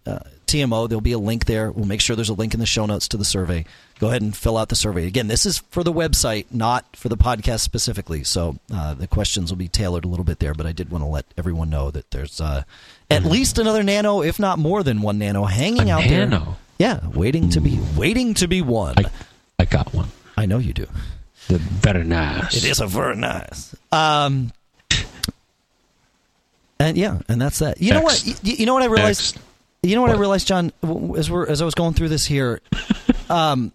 TMO. 0.48 0.88
There'll 0.88 1.00
be 1.00 1.12
a 1.12 1.18
link 1.18 1.44
there. 1.44 1.70
We'll 1.70 1.86
make 1.86 2.00
sure 2.00 2.16
there's 2.16 2.30
a 2.30 2.34
link 2.34 2.52
in 2.52 2.58
the 2.60 2.66
show 2.66 2.84
notes 2.84 3.06
to 3.08 3.16
the 3.16 3.24
survey. 3.24 3.64
Go 3.98 4.08
ahead 4.08 4.22
and 4.22 4.36
fill 4.36 4.56
out 4.56 4.68
the 4.68 4.76
survey. 4.76 5.06
Again, 5.06 5.26
this 5.26 5.44
is 5.44 5.58
for 5.58 5.82
the 5.82 5.92
website, 5.92 6.46
not 6.52 6.94
for 6.94 7.08
the 7.08 7.16
podcast 7.16 7.60
specifically. 7.60 8.22
So 8.22 8.56
uh, 8.72 8.94
the 8.94 9.08
questions 9.08 9.50
will 9.50 9.58
be 9.58 9.66
tailored 9.68 10.04
a 10.04 10.08
little 10.08 10.24
bit 10.24 10.38
there, 10.38 10.54
but 10.54 10.66
I 10.66 10.72
did 10.72 10.90
want 10.90 11.02
to 11.02 11.08
let 11.08 11.24
everyone 11.36 11.68
know 11.68 11.90
that 11.90 12.10
there's 12.12 12.40
uh, 12.40 12.62
at 13.10 13.24
least 13.24 13.58
another 13.58 13.82
nano, 13.82 14.22
if 14.22 14.38
not 14.38 14.58
more 14.58 14.82
than 14.84 15.02
one 15.02 15.18
nano, 15.18 15.44
hanging 15.44 15.90
A 15.90 15.94
out 15.94 16.04
there. 16.08 16.26
nano? 16.26 16.56
Yeah, 16.78 17.00
waiting 17.08 17.50
to 17.50 17.60
be 17.60 17.80
waiting 17.96 18.34
to 18.34 18.46
be 18.46 18.62
won. 18.62 18.94
I, 18.98 19.04
I 19.58 19.64
got 19.64 19.92
one. 19.92 20.08
I 20.36 20.46
know 20.46 20.58
you 20.58 20.72
do. 20.72 20.86
The 21.48 21.58
very 21.58 22.04
nice. 22.04 22.56
It 22.56 22.64
is 22.64 22.80
a 22.80 22.86
very 22.86 23.16
nice. 23.16 23.74
Um, 23.90 24.52
and 26.78 26.96
yeah, 26.96 27.18
and 27.28 27.40
that's 27.40 27.58
that. 27.58 27.82
You 27.82 27.94
know 27.94 28.02
what? 28.02 28.24
You, 28.24 28.34
you 28.54 28.66
know 28.66 28.74
what 28.74 28.82
I 28.84 28.86
realized. 28.86 29.34
Next. 29.34 29.44
You 29.82 29.94
know 29.94 30.02
what, 30.02 30.10
I 30.10 30.14
realized, 30.14 30.48
John, 30.48 30.72
as 31.16 31.30
we're 31.30 31.46
as 31.46 31.62
I 31.62 31.64
was 31.64 31.74
going 31.74 31.94
through 31.94 32.08
this 32.08 32.24
here. 32.26 32.60
um, 33.30 33.72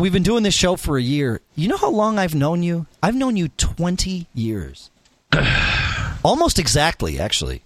we've 0.00 0.12
been 0.12 0.22
doing 0.22 0.42
this 0.42 0.54
show 0.54 0.76
for 0.76 0.96
a 0.98 1.02
year. 1.02 1.40
You 1.54 1.68
know 1.68 1.76
how 1.76 1.90
long 1.90 2.18
I've 2.18 2.34
known 2.34 2.62
you? 2.62 2.86
I've 3.02 3.14
known 3.14 3.36
you 3.36 3.48
twenty 3.48 4.26
years, 4.34 4.90
almost 6.24 6.58
exactly, 6.58 7.18
actually. 7.18 7.62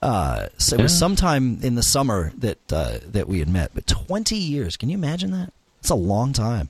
Uh, 0.00 0.48
so 0.58 0.76
it 0.76 0.82
was 0.82 0.96
sometime 0.96 1.60
in 1.62 1.76
the 1.76 1.82
summer 1.82 2.32
that 2.38 2.58
uh, 2.72 2.98
that 3.06 3.28
we 3.28 3.38
had 3.38 3.48
met, 3.48 3.70
but 3.74 3.86
twenty 3.86 4.36
years. 4.36 4.76
Can 4.76 4.88
you 4.88 4.96
imagine 4.96 5.30
that? 5.30 5.52
It's 5.80 5.90
a 5.90 5.94
long 5.94 6.32
time. 6.32 6.68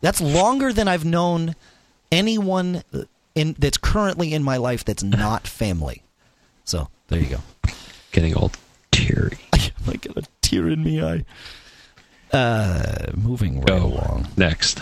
That's 0.00 0.20
longer 0.20 0.72
than 0.72 0.88
I've 0.88 1.04
known 1.04 1.54
anyone 2.10 2.82
in 3.34 3.54
that's 3.58 3.78
currently 3.78 4.32
in 4.32 4.42
my 4.42 4.56
life 4.56 4.84
that's 4.84 5.02
not 5.04 5.46
family. 5.46 6.02
So 6.64 6.88
there 7.08 7.20
you 7.20 7.28
go. 7.28 7.40
Getting 8.12 8.34
all 8.34 8.52
teary. 8.90 9.38
I 9.52 9.96
got 9.96 10.16
a 10.16 10.22
tear 10.42 10.68
in 10.68 10.82
me 10.82 11.02
eye. 11.02 11.24
Uh, 12.32 13.06
moving 13.16 13.56
right 13.60 13.66
Go 13.66 13.86
along. 13.86 14.28
next. 14.36 14.80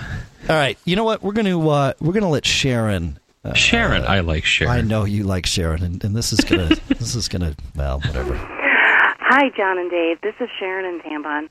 All 0.49 0.57
right, 0.57 0.79
you 0.85 0.97
know 0.97 1.05
what? 1.05 1.23
We're 1.23 1.33
gonna 1.33 1.59
uh, 1.69 1.93
we're 2.01 2.13
gonna 2.13 2.29
let 2.31 2.45
Sharon. 2.47 3.19
Uh, 3.45 3.55
Sharon, 3.55 4.03
I 4.05 4.21
like 4.21 4.45
Sharon. 4.45 4.73
I 4.77 4.81
know 4.83 5.05
you 5.05 5.25
like 5.25 5.47
Sharon, 5.47 5.83
and, 5.83 6.03
and 6.05 6.15
this 6.17 6.33
is 6.33 6.41
gonna 6.41 6.69
this 6.89 7.15
is 7.15 7.29
gonna 7.29 7.55
well 7.77 8.01
whatever. 8.01 8.35
Hi, 8.37 9.51
John 9.57 9.79
and 9.79 9.91
Dave. 9.91 10.21
This 10.23 10.35
is 10.41 10.49
Sharon 10.59 10.85
and 10.87 11.03
Tambon. 11.03 11.49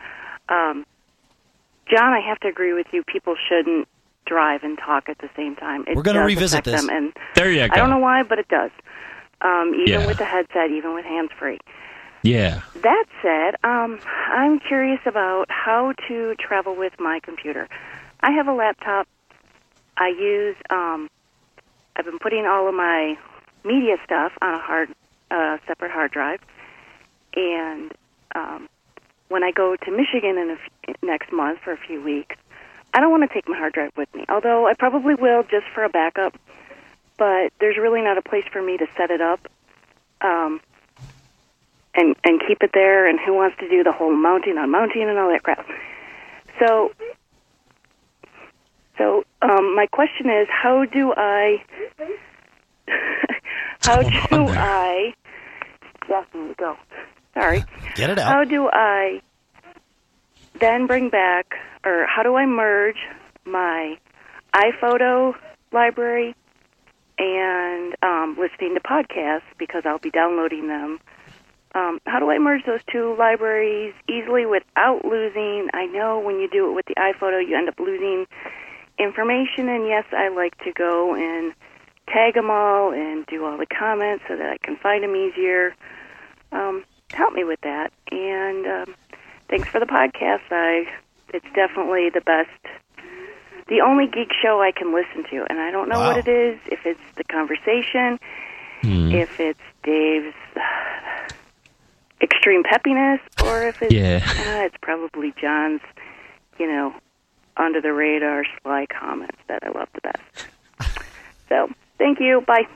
Um, 0.49 0.85
John, 1.89 2.13
I 2.13 2.19
have 2.27 2.39
to 2.41 2.47
agree 2.47 2.73
with 2.73 2.87
you. 2.91 3.03
People 3.03 3.35
shouldn't 3.47 3.87
drive 4.25 4.63
and 4.63 4.77
talk 4.77 5.07
at 5.09 5.17
the 5.19 5.29
same 5.35 5.55
time. 5.55 5.85
It 5.87 5.95
We're 5.95 6.01
gonna 6.03 6.25
revisit 6.25 6.63
this. 6.63 6.81
Them, 6.81 6.89
and 6.95 7.13
There 7.35 7.51
you 7.51 7.67
go. 7.67 7.73
I 7.73 7.77
don't 7.77 7.89
know 7.89 7.99
why, 7.99 8.23
but 8.23 8.39
it 8.39 8.47
does. 8.49 8.71
Um, 9.41 9.73
even 9.75 10.01
Yeah. 10.01 10.07
with 10.07 10.17
the 10.17 10.25
headset, 10.25 10.71
even 10.71 10.93
with 10.95 11.05
hands 11.05 11.29
free. 11.37 11.59
Yeah. 12.27 12.61
That 12.83 13.05
said, 13.21 13.55
um, 13.63 13.99
I'm 14.27 14.59
curious 14.59 14.99
about 15.05 15.45
how 15.49 15.93
to 16.09 16.35
travel 16.35 16.75
with 16.75 16.93
my 16.99 17.19
computer. 17.23 17.69
I 18.19 18.31
have 18.31 18.47
a 18.47 18.53
laptop. 18.53 19.07
I 19.97 20.09
use. 20.09 20.57
Um, 20.69 21.09
I've 21.95 22.05
been 22.05 22.19
putting 22.19 22.45
all 22.45 22.67
of 22.67 22.75
my 22.75 23.17
media 23.63 23.95
stuff 24.03 24.33
on 24.41 24.53
a 24.55 24.59
hard, 24.59 24.89
uh, 25.31 25.57
separate 25.67 25.91
hard 25.91 26.11
drive, 26.11 26.41
and 27.35 27.91
um, 28.35 28.69
when 29.29 29.43
I 29.43 29.51
go 29.51 29.75
to 29.75 29.91
Michigan 29.91 30.37
in 30.37 30.49
a 30.51 30.89
f- 30.89 30.95
next 31.01 31.31
month 31.31 31.59
for 31.63 31.71
a 31.71 31.77
few 31.77 32.03
weeks, 32.03 32.35
I 32.93 32.99
don't 32.99 33.09
want 33.09 33.27
to 33.27 33.33
take 33.33 33.47
my 33.47 33.57
hard 33.57 33.73
drive 33.73 33.91
with 33.95 34.13
me, 34.13 34.25
although 34.29 34.67
I 34.67 34.73
probably 34.73 35.15
will 35.15 35.43
just 35.43 35.65
for 35.73 35.83
a 35.83 35.89
backup. 35.89 36.37
But 37.17 37.51
there's 37.59 37.77
really 37.77 38.01
not 38.01 38.17
a 38.17 38.21
place 38.21 38.45
for 38.51 38.61
me 38.61 38.77
to 38.77 38.85
set 38.95 39.09
it 39.09 39.21
up, 39.21 39.47
um, 40.21 40.59
and 41.97 42.15
and 42.23 42.39
keep 42.47 42.59
it 42.61 42.71
there. 42.73 43.07
And 43.07 43.19
who 43.19 43.33
wants 43.33 43.57
to 43.59 43.69
do 43.69 43.83
the 43.83 43.91
whole 43.91 44.15
mounting, 44.15 44.57
on 44.57 44.71
mounting 44.71 45.09
and 45.09 45.17
all 45.17 45.29
that 45.29 45.43
crap? 45.43 45.65
So, 46.59 46.91
so 48.97 49.23
um, 49.41 49.75
my 49.75 49.87
question 49.91 50.27
is, 50.27 50.47
how 50.49 50.85
do 50.85 51.13
I, 51.15 51.57
how 53.79 54.01
do. 54.01 54.49
I, 54.49 55.13
there 56.07 56.25
go. 56.57 56.75
Sorry. 57.33 57.63
Get 57.95 58.09
it 58.09 58.19
out 58.19 58.31
How 58.31 58.43
do 58.43 58.69
I 58.71 59.21
then 60.59 60.87
bring 60.87 61.09
back, 61.09 61.53
or 61.85 62.05
how 62.07 62.23
do 62.23 62.35
I 62.35 62.45
merge 62.45 62.97
my 63.45 63.97
iPhoto 64.55 65.33
library 65.71 66.35
and 67.19 67.95
um, 68.01 68.37
listening 68.39 68.75
to 68.75 68.81
podcasts 68.81 69.41
because 69.59 69.83
I'll 69.85 69.99
be 69.99 70.09
downloading 70.09 70.67
them? 70.67 70.99
Um, 71.77 71.99
how 72.07 72.19
do 72.19 72.31
I 72.31 72.39
merge 72.39 72.65
those 72.65 72.79
two 72.91 73.15
libraries 73.19 73.93
easily 74.09 74.45
without 74.47 75.05
losing? 75.05 75.69
I 75.73 75.85
know 75.85 76.17
when 76.19 76.39
you 76.39 76.49
do 76.49 76.69
it 76.71 76.73
with 76.73 76.85
the 76.87 76.95
iPhoto, 76.95 77.45
you 77.47 77.55
end 77.55 77.69
up 77.69 77.79
losing 77.79 78.25
information, 78.97 79.69
and 79.69 79.85
yes, 79.87 80.05
I 80.11 80.29
like 80.29 80.57
to 80.63 80.71
go 80.73 81.13
and 81.13 81.53
tag 82.07 82.33
them 82.33 82.49
all 82.49 82.91
and 82.93 83.25
do 83.27 83.45
all 83.45 83.57
the 83.57 83.67
comments 83.67 84.23
so 84.27 84.35
that 84.35 84.49
I 84.49 84.57
can 84.65 84.75
find 84.77 85.03
them 85.03 85.15
easier. 85.15 85.75
Um, 86.51 86.83
help 87.13 87.33
me 87.33 87.43
with 87.43 87.61
that. 87.61 87.91
And 88.11 88.65
um, 88.65 88.95
thanks 89.49 89.69
for 89.69 89.79
the 89.79 89.85
podcast. 89.85 90.41
I 90.49 90.85
it's 91.33 91.45
definitely 91.53 92.09
the 92.09 92.21
best, 92.21 92.49
the 93.67 93.81
only 93.81 94.07
geek 94.07 94.31
show 94.41 94.61
I 94.61 94.71
can 94.71 94.95
listen 94.95 95.29
to, 95.29 95.45
and 95.49 95.59
I 95.59 95.69
don't 95.69 95.89
know 95.89 95.99
Wow. 95.99 96.07
what 96.15 96.17
it 96.17 96.27
is. 96.29 96.57
If 96.71 96.79
it's 96.85 96.99
the 97.17 97.23
conversation, 97.25 98.17
Hmm. 98.81 99.11
if 99.11 99.29
it's 99.39 99.59
Dave's 99.83 100.35
extreme 102.21 102.63
peppiness, 102.63 103.19
or 103.43 103.63
if 103.67 103.81
it's 103.81 103.93
Yeah. 103.93 104.21
uh, 104.25 104.65
it's 104.65 104.75
probably 104.81 105.33
John's, 105.39 105.81
you 106.59 106.67
know, 106.67 106.93
under 107.57 107.81
the 107.81 107.93
radar 107.93 108.43
sly 108.61 108.85
comments 108.87 109.37
that 109.47 109.63
I 109.63 109.69
love 109.69 109.89
the 109.93 110.01
best. 110.01 110.47
So 111.49 111.69
thank 111.97 112.19
you. 112.19 112.41
Bye. 112.45 112.67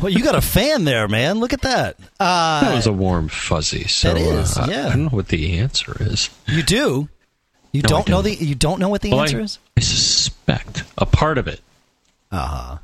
Well, 0.00 0.10
you 0.10 0.24
got 0.24 0.34
a 0.34 0.40
fan 0.40 0.84
there, 0.84 1.06
man. 1.06 1.38
Look 1.38 1.52
at 1.52 1.60
that. 1.62 1.96
Uh, 2.18 2.62
That 2.62 2.74
was 2.74 2.86
a 2.86 2.92
warm 2.92 3.28
fuzzy. 3.28 3.84
So 3.86 4.14
That 4.14 4.20
is, 4.20 4.56
uh, 4.58 4.62
I- 4.62 4.66
yeah. 4.70 4.86
I 4.86 4.88
don't 4.90 5.02
know 5.04 5.08
what 5.10 5.28
the 5.28 5.58
answer 5.58 5.96
is. 6.00 6.30
you 6.46 6.62
do. 6.62 7.08
You 7.72 7.82
No, 7.82 7.88
don't 7.88 8.08
know 8.08 8.22
don't. 8.22 8.38
the. 8.38 8.44
You 8.44 8.54
don't 8.54 8.80
know 8.80 8.88
what 8.88 9.00
the 9.02 9.10
Well, 9.10 9.22
answer 9.22 9.38
I, 9.40 9.42
is. 9.42 9.58
I 9.76 9.80
suspect 9.80 10.84
a 10.98 11.06
part 11.06 11.38
of 11.38 11.46
it. 11.46 11.60
Uh 12.30 12.46
huh. 12.46 12.78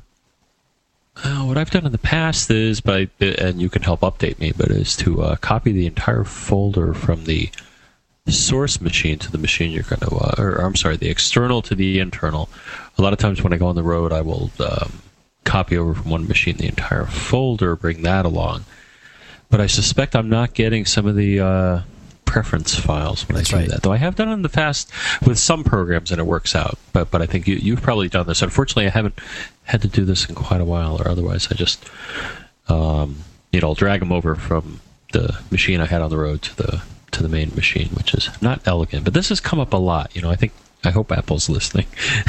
Uh, 1.23 1.43
what 1.43 1.57
I've 1.57 1.69
done 1.69 1.85
in 1.85 1.91
the 1.91 1.97
past 1.97 2.49
is 2.49 2.81
by, 2.81 3.09
and 3.19 3.61
you 3.61 3.69
can 3.69 3.81
help 3.81 4.01
update 4.01 4.39
me, 4.39 4.53
but 4.55 4.69
is 4.69 4.95
to 4.97 5.21
uh, 5.21 5.35
copy 5.37 5.71
the 5.71 5.85
entire 5.85 6.23
folder 6.23 6.93
from 6.93 7.25
the 7.25 7.49
source 8.27 8.79
machine 8.79 9.17
to 9.19 9.31
the 9.31 9.37
machine 9.37 9.71
you're 9.71 9.83
going 9.83 9.99
to, 9.99 10.15
uh, 10.15 10.35
or 10.37 10.55
I'm 10.57 10.75
sorry, 10.75 10.97
the 10.97 11.09
external 11.09 11.61
to 11.63 11.75
the 11.75 11.99
internal. 11.99 12.49
A 12.97 13.01
lot 13.01 13.13
of 13.13 13.19
times 13.19 13.41
when 13.41 13.53
I 13.53 13.57
go 13.57 13.67
on 13.67 13.75
the 13.75 13.83
road, 13.83 14.13
I 14.13 14.21
will 14.21 14.51
um, 14.59 15.01
copy 15.43 15.77
over 15.77 15.93
from 15.93 16.11
one 16.11 16.27
machine 16.27 16.57
the 16.57 16.67
entire 16.67 17.05
folder, 17.05 17.75
bring 17.75 18.03
that 18.03 18.25
along. 18.25 18.65
But 19.49 19.59
I 19.59 19.67
suspect 19.67 20.15
I'm 20.15 20.29
not 20.29 20.53
getting 20.53 20.85
some 20.85 21.07
of 21.07 21.15
the 21.15 21.39
uh, 21.39 21.81
preference 22.25 22.75
files 22.75 23.27
when 23.27 23.37
That's 23.37 23.51
I 23.51 23.51
do 23.51 23.59
right. 23.61 23.69
that. 23.71 23.81
Though 23.81 23.91
I 23.91 23.97
have 23.97 24.15
done 24.15 24.29
it 24.29 24.33
in 24.33 24.43
the 24.43 24.49
past 24.49 24.91
with 25.25 25.39
some 25.39 25.63
programs 25.63 26.11
and 26.11 26.19
it 26.19 26.25
works 26.25 26.55
out. 26.55 26.77
But 26.93 27.09
but 27.09 27.23
I 27.23 27.25
think 27.25 27.47
you, 27.47 27.55
you've 27.55 27.81
probably 27.81 28.07
done 28.07 28.27
this. 28.27 28.43
Unfortunately, 28.43 28.85
I 28.85 28.91
haven't 28.91 29.17
had 29.69 29.83
to 29.83 29.87
do 29.87 30.03
this 30.03 30.27
in 30.27 30.35
quite 30.35 30.61
a 30.61 30.65
while, 30.65 30.99
or 30.99 31.07
otherwise 31.07 31.47
I 31.51 31.55
just 31.55 31.83
um, 32.67 33.17
you 33.51 33.61
know 33.61 33.69
I'll 33.69 33.75
drag 33.75 33.99
them 33.99 34.11
over 34.11 34.35
from 34.35 34.81
the 35.13 35.37
machine 35.51 35.79
I 35.79 35.85
had 35.85 36.01
on 36.01 36.09
the 36.09 36.17
road 36.17 36.41
to 36.41 36.55
the 36.57 36.81
to 37.11 37.23
the 37.23 37.29
main 37.29 37.53
machine, 37.55 37.89
which 37.89 38.13
is 38.13 38.29
not 38.41 38.61
elegant. 38.65 39.03
But 39.03 39.13
this 39.13 39.29
has 39.29 39.39
come 39.39 39.59
up 39.59 39.73
a 39.73 39.77
lot. 39.77 40.15
You 40.15 40.21
know, 40.21 40.29
I 40.29 40.35
think 40.35 40.53
I 40.83 40.89
hope 40.89 41.11
Apple's 41.11 41.49
listening. 41.49 41.85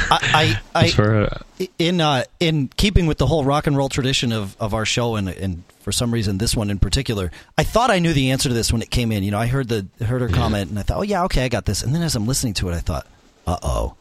I, 0.09 0.59
I, 0.75 0.89
far, 0.91 1.23
uh, 1.23 1.37
in 1.79 1.99
uh, 1.99 2.25
in 2.39 2.69
keeping 2.77 3.07
with 3.07 3.17
the 3.17 3.25
whole 3.27 3.43
rock 3.43 3.65
and 3.65 3.75
roll 3.75 3.89
tradition 3.89 4.31
of, 4.31 4.55
of 4.59 4.73
our 4.75 4.85
show, 4.85 5.15
and 5.15 5.27
and 5.29 5.63
for 5.79 5.91
some 5.91 6.13
reason 6.13 6.37
this 6.37 6.55
one 6.55 6.69
in 6.69 6.77
particular, 6.77 7.31
I 7.57 7.63
thought 7.63 7.89
I 7.89 7.97
knew 7.97 8.13
the 8.13 8.29
answer 8.29 8.49
to 8.49 8.55
this 8.55 8.71
when 8.71 8.83
it 8.83 8.91
came 8.91 9.11
in. 9.11 9.23
You 9.23 9.31
know, 9.31 9.39
I 9.39 9.47
heard 9.47 9.67
the 9.67 9.87
heard 10.05 10.21
her 10.21 10.29
comment, 10.29 10.69
and 10.69 10.77
I 10.77 10.83
thought, 10.83 10.97
oh 10.97 11.03
yeah, 11.03 11.23
okay, 11.25 11.43
I 11.43 11.49
got 11.49 11.65
this. 11.65 11.81
And 11.81 11.95
then 11.95 12.03
as 12.03 12.15
I'm 12.15 12.27
listening 12.27 12.53
to 12.55 12.69
it, 12.69 12.73
I 12.75 12.79
thought, 12.79 13.07
uh 13.47 13.57
oh, 13.63 13.95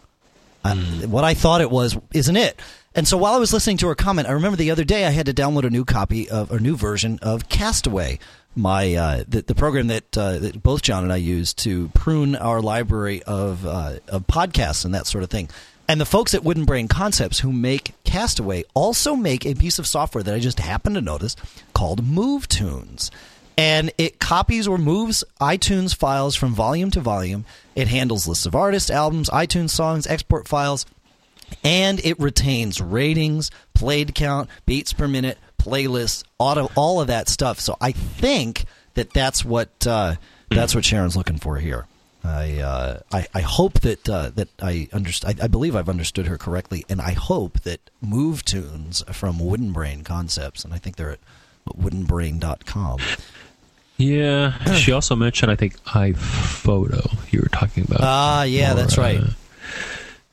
what 1.07 1.25
I 1.25 1.35
thought 1.35 1.61
it 1.61 1.71
was 1.71 1.97
isn't 2.13 2.37
it. 2.37 2.61
And 2.95 3.07
so 3.07 3.17
while 3.17 3.35
I 3.35 3.39
was 3.39 3.53
listening 3.53 3.77
to 3.79 3.89
her 3.89 3.95
comment, 3.95 4.27
I 4.27 4.33
remember 4.33 4.57
the 4.57 4.73
other 4.73 4.83
day 4.83 5.07
I 5.07 5.11
had 5.11 5.27
to 5.27 5.33
download 5.33 5.65
a 5.65 5.71
new 5.71 5.85
copy 5.85 6.29
of 6.29 6.51
a 6.51 6.59
new 6.59 6.77
version 6.77 7.21
of 7.23 7.49
Castaway, 7.49 8.19
my 8.57 8.95
uh, 8.95 9.25
the, 9.29 9.43
the 9.43 9.55
program 9.55 9.87
that, 9.87 10.19
uh, 10.19 10.39
that 10.39 10.61
both 10.61 10.83
John 10.83 11.05
and 11.05 11.13
I 11.13 11.17
use 11.17 11.55
to 11.55 11.89
prune 11.91 12.35
our 12.35 12.61
library 12.61 13.23
of 13.23 13.65
uh, 13.65 13.99
of 14.09 14.27
podcasts 14.27 14.85
and 14.85 14.93
that 14.95 15.07
sort 15.07 15.23
of 15.23 15.31
thing. 15.31 15.49
And 15.87 16.01
the 16.01 16.07
folks 16.07 16.35
at 16.35 16.43
Wooden 16.43 16.65
Brain 16.65 16.89
Concepts 16.89 17.41
who 17.41 17.53
make 17.53 17.95
Castaway 18.03 18.65
also 18.75 19.15
make 19.15 19.47
a 19.47 19.55
piece 19.55 19.79
of 19.79 19.87
software 19.87 20.25
that 20.25 20.35
I 20.35 20.41
just 20.41 20.59
happened 20.59 20.97
to 20.97 21.01
notice 21.01 21.37
called 21.75 22.05
Move 22.05 22.49
Tunes 22.49 23.13
and 23.61 23.93
it 23.99 24.19
copies 24.19 24.67
or 24.67 24.79
moves 24.79 25.23
iTunes 25.41 25.95
files 25.95 26.35
from 26.35 26.55
volume 26.55 26.91
to 26.93 27.01
volume. 27.01 27.45
It 27.75 27.89
handles 27.89 28.27
lists 28.27 28.47
of 28.47 28.55
artists, 28.55 28.89
albums, 28.89 29.29
iTunes 29.29 29.71
songs, 29.71 30.07
export 30.07 30.49
files, 30.49 30.87
and 31.65 32.01
it 32.05 32.19
retains 32.21 32.81
ratings, 32.81 33.51
played 33.75 34.15
count, 34.15 34.49
beats 34.67 34.93
per 34.93 35.07
minute, 35.09 35.39
playlists, 35.59 36.25
auto, 36.39 36.71
all 36.75 37.01
of 37.01 37.07
that 37.09 37.29
stuff. 37.29 37.61
So 37.61 37.77
I 37.81 37.93
think 37.93 38.65
that 38.95 39.11
that's 39.13 39.45
what 39.45 39.87
uh, 39.87 40.15
that's 40.51 40.75
what 40.75 40.85
Sharon's 40.85 41.17
looking 41.17 41.39
for 41.39 41.57
here. 41.57 41.87
I, 42.23 42.59
uh, 42.59 43.01
I 43.13 43.27
I 43.35 43.41
hope 43.41 43.81
that 43.81 44.07
uh, 44.09 44.31
that 44.35 44.49
I 44.61 44.89
understand. 44.93 45.41
I, 45.41 45.45
I 45.45 45.47
believe 45.49 45.75
I've 45.75 45.89
understood 45.89 46.27
her 46.27 46.37
correctly, 46.37 46.85
and 46.89 47.01
I 47.01 47.13
hope 47.13 47.61
that 47.61 47.81
Move 48.03 48.45
Tunes 48.45 49.03
from 49.13 49.39
Wooden 49.39 49.73
Brain 49.73 50.05
Concepts, 50.05 50.63
and 50.65 50.75
I 50.75 50.79
think 50.79 50.97
they're 50.97 51.13
at 51.13 51.21
woodenbrain.com. 51.79 52.99
yeah, 53.97 54.75
she 54.75 54.93
also 54.93 55.17
mentioned 55.17 55.51
I 55.51 55.57
think 55.57 55.83
iPhoto. 55.85 57.17
You 57.33 57.41
were 57.41 57.49
talking 57.49 57.85
about. 57.85 58.01
Ah, 58.03 58.43
yeah, 58.43 58.73
Or, 58.73 58.75
that's 58.77 58.99
right. 58.99 59.21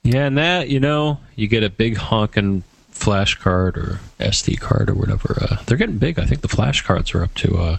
Yeah, 0.07 0.25
and 0.27 0.37
that 0.37 0.69
you 0.69 0.79
know, 0.79 1.19
you 1.35 1.47
get 1.47 1.63
a 1.63 1.69
big 1.69 1.97
honking 1.97 2.63
flash 2.91 3.35
card 3.35 3.77
or 3.77 3.99
SD 4.19 4.59
card 4.59 4.89
or 4.89 4.93
whatever. 4.95 5.37
Uh, 5.41 5.57
they're 5.65 5.77
getting 5.77 5.97
big. 5.97 6.17
I 6.19 6.25
think 6.25 6.41
the 6.41 6.47
flash 6.47 6.81
cards 6.81 7.13
are 7.13 7.23
up 7.23 7.33
to 7.35 7.57
uh, 7.57 7.77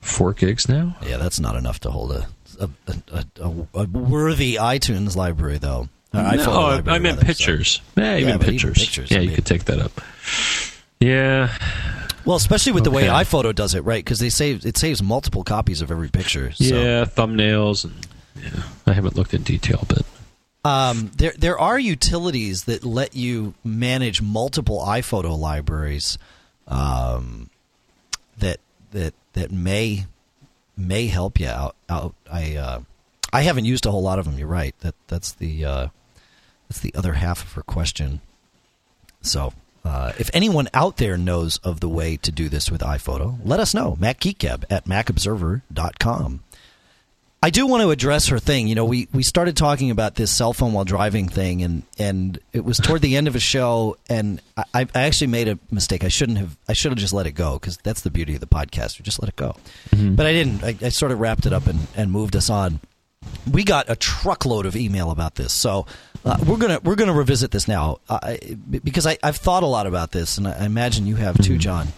four 0.00 0.32
gigs 0.32 0.68
now. 0.68 0.96
Yeah, 1.06 1.16
that's 1.18 1.40
not 1.40 1.56
enough 1.56 1.80
to 1.80 1.90
hold 1.90 2.12
a 2.12 2.26
a, 2.60 2.68
a, 3.12 3.24
a, 3.42 3.54
a 3.74 3.84
worthy 3.86 4.54
iTunes 4.56 5.16
library, 5.16 5.58
though. 5.58 5.88
Uh, 6.12 6.32
no, 6.36 6.42
I- 6.52 6.74
library, 6.74 6.96
I 6.96 6.98
meant 7.00 7.16
rather, 7.16 7.26
pictures. 7.26 7.80
Yeah, 7.96 8.04
Yeah, 8.04 8.16
even 8.18 8.38
but 8.38 8.48
even 8.48 8.52
pictures. 8.52 8.78
pictures, 8.78 9.10
yeah, 9.10 9.18
I 9.18 9.20
you 9.22 9.34
could 9.34 9.46
take 9.46 9.64
that 9.64 9.80
up. 9.80 10.00
Yeah, 11.00 11.48
Well, 12.24 12.36
especially 12.36 12.72
with 12.72 12.84
the 12.84 12.90
way 12.92 13.04
iPhoto 13.04 13.52
does 13.54 13.74
it, 13.74 13.80
right? 13.80 14.04
Because 14.04 14.20
they 14.20 14.28
save 14.28 14.64
it 14.64 14.76
saves 14.76 15.02
multiple 15.02 15.42
copies 15.42 15.80
of 15.82 15.90
every 15.90 16.08
picture. 16.08 16.52
So. 16.52 16.64
yeah, 16.64 17.04
thumbnails 17.04 17.84
and 17.84 17.94
yeah. 18.40 18.62
I 18.86 18.92
haven't 18.92 19.16
looked 19.16 19.34
in 19.34 19.42
detail, 19.42 19.84
but 19.88 20.02
Um, 20.64 21.10
there 21.16 21.34
there 21.36 21.58
are 21.58 21.78
utilities 21.78 22.64
that 22.64 22.84
let 22.84 23.16
you 23.16 23.54
manage 23.64 24.22
multiple 24.22 24.80
iPhoto 24.86 25.36
libraries. 25.36 26.18
Um, 26.68 27.50
that 28.38 28.58
that 28.92 29.14
that 29.32 29.50
may 29.50 30.06
may 30.76 31.06
help 31.06 31.40
you 31.40 31.48
out. 31.48 31.76
out. 31.88 32.14
I 32.30 32.56
uh, 32.56 32.80
I 33.32 33.42
haven't 33.42 33.64
used 33.64 33.86
a 33.86 33.90
whole 33.90 34.02
lot 34.02 34.18
of 34.18 34.24
them. 34.24 34.38
You're 34.38 34.46
right. 34.46 34.78
That 34.80 34.94
that's 35.08 35.32
the 35.32 35.64
uh, 35.64 35.86
that's 36.68 36.80
the 36.80 36.94
other 36.94 37.14
half 37.14 37.42
of 37.42 37.52
her 37.52 37.62
question. 37.62 38.20
So. 39.20 39.52
Uh, 39.84 40.12
if 40.16 40.30
anyone 40.32 40.68
out 40.74 40.98
there 40.98 41.16
knows 41.16 41.56
of 41.64 41.80
the 41.80 41.88
way 41.88 42.16
to 42.16 42.30
do 42.30 42.48
this 42.48 42.70
with 42.70 42.80
iPhoto, 42.82 43.36
let 43.44 43.58
us 43.58 43.74
know. 43.74 43.96
MacGeekGab 44.00 44.62
at 44.70 44.84
macobserver.com. 44.84 46.44
I 47.44 47.50
do 47.50 47.66
want 47.66 47.82
to 47.82 47.90
address 47.90 48.28
her 48.28 48.38
thing. 48.38 48.68
You 48.68 48.76
know, 48.76 48.84
we, 48.84 49.08
we 49.12 49.24
started 49.24 49.56
talking 49.56 49.90
about 49.90 50.14
this 50.14 50.30
cell 50.30 50.52
phone 50.52 50.72
while 50.72 50.84
driving 50.84 51.28
thing, 51.28 51.62
and, 51.62 51.82
and 51.98 52.38
it 52.52 52.64
was 52.64 52.78
toward 52.78 53.02
the 53.02 53.16
end 53.16 53.26
of 53.26 53.34
a 53.34 53.40
show, 53.40 53.96
and 54.08 54.40
I, 54.56 54.86
I 54.94 55.02
actually 55.02 55.26
made 55.26 55.48
a 55.48 55.58
mistake. 55.72 56.04
I 56.04 56.08
shouldn't 56.08 56.38
have. 56.38 56.56
I 56.68 56.72
should 56.72 56.92
have 56.92 56.98
just 56.98 57.12
let 57.12 57.26
it 57.26 57.32
go 57.32 57.54
because 57.54 57.78
that's 57.78 58.02
the 58.02 58.10
beauty 58.10 58.34
of 58.34 58.40
the 58.40 58.46
podcast. 58.46 58.98
We 58.98 59.02
just 59.02 59.20
let 59.20 59.28
it 59.28 59.34
go, 59.34 59.56
but 59.90 60.24
I 60.24 60.32
didn't. 60.32 60.62
I, 60.62 60.76
I 60.82 60.88
sort 60.90 61.10
of 61.10 61.18
wrapped 61.18 61.44
it 61.44 61.52
up 61.52 61.66
and, 61.66 61.80
and 61.96 62.12
moved 62.12 62.36
us 62.36 62.48
on. 62.48 62.78
We 63.50 63.64
got 63.64 63.90
a 63.90 63.96
truckload 63.96 64.64
of 64.64 64.76
email 64.76 65.10
about 65.10 65.34
this, 65.34 65.52
so 65.52 65.86
uh, 66.24 66.36
we're 66.46 66.58
gonna 66.58 66.78
we're 66.84 66.94
gonna 66.94 67.12
revisit 67.12 67.50
this 67.50 67.66
now 67.66 67.98
uh, 68.08 68.36
because 68.70 69.04
I, 69.04 69.18
I've 69.20 69.36
thought 69.36 69.64
a 69.64 69.66
lot 69.66 69.88
about 69.88 70.12
this, 70.12 70.38
and 70.38 70.46
I 70.46 70.64
imagine 70.64 71.06
you 71.08 71.16
have 71.16 71.36
too, 71.42 71.58
John. 71.58 71.88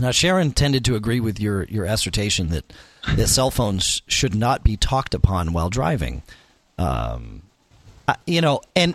Now, 0.00 0.12
Sharon 0.12 0.52
tended 0.52 0.84
to 0.84 0.94
agree 0.94 1.20
with 1.20 1.40
your, 1.40 1.64
your 1.64 1.84
assertion 1.84 2.50
that, 2.50 2.72
that 3.16 3.28
cell 3.28 3.50
phones 3.50 4.02
should 4.06 4.34
not 4.34 4.64
be 4.64 4.76
talked 4.76 5.14
upon 5.14 5.52
while 5.52 5.70
driving. 5.70 6.22
Um, 6.78 7.42
uh, 8.06 8.14
you 8.26 8.40
know, 8.40 8.60
and 8.74 8.94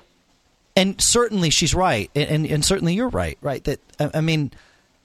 and 0.75 0.99
certainly 0.99 1.49
she's 1.49 1.75
right, 1.75 2.09
and, 2.15 2.29
and, 2.29 2.45
and 2.47 2.65
certainly 2.65 2.95
you're 2.95 3.09
right, 3.09 3.37
right? 3.41 3.63
That 3.63 3.79
I, 3.99 4.11
I 4.15 4.21
mean, 4.21 4.51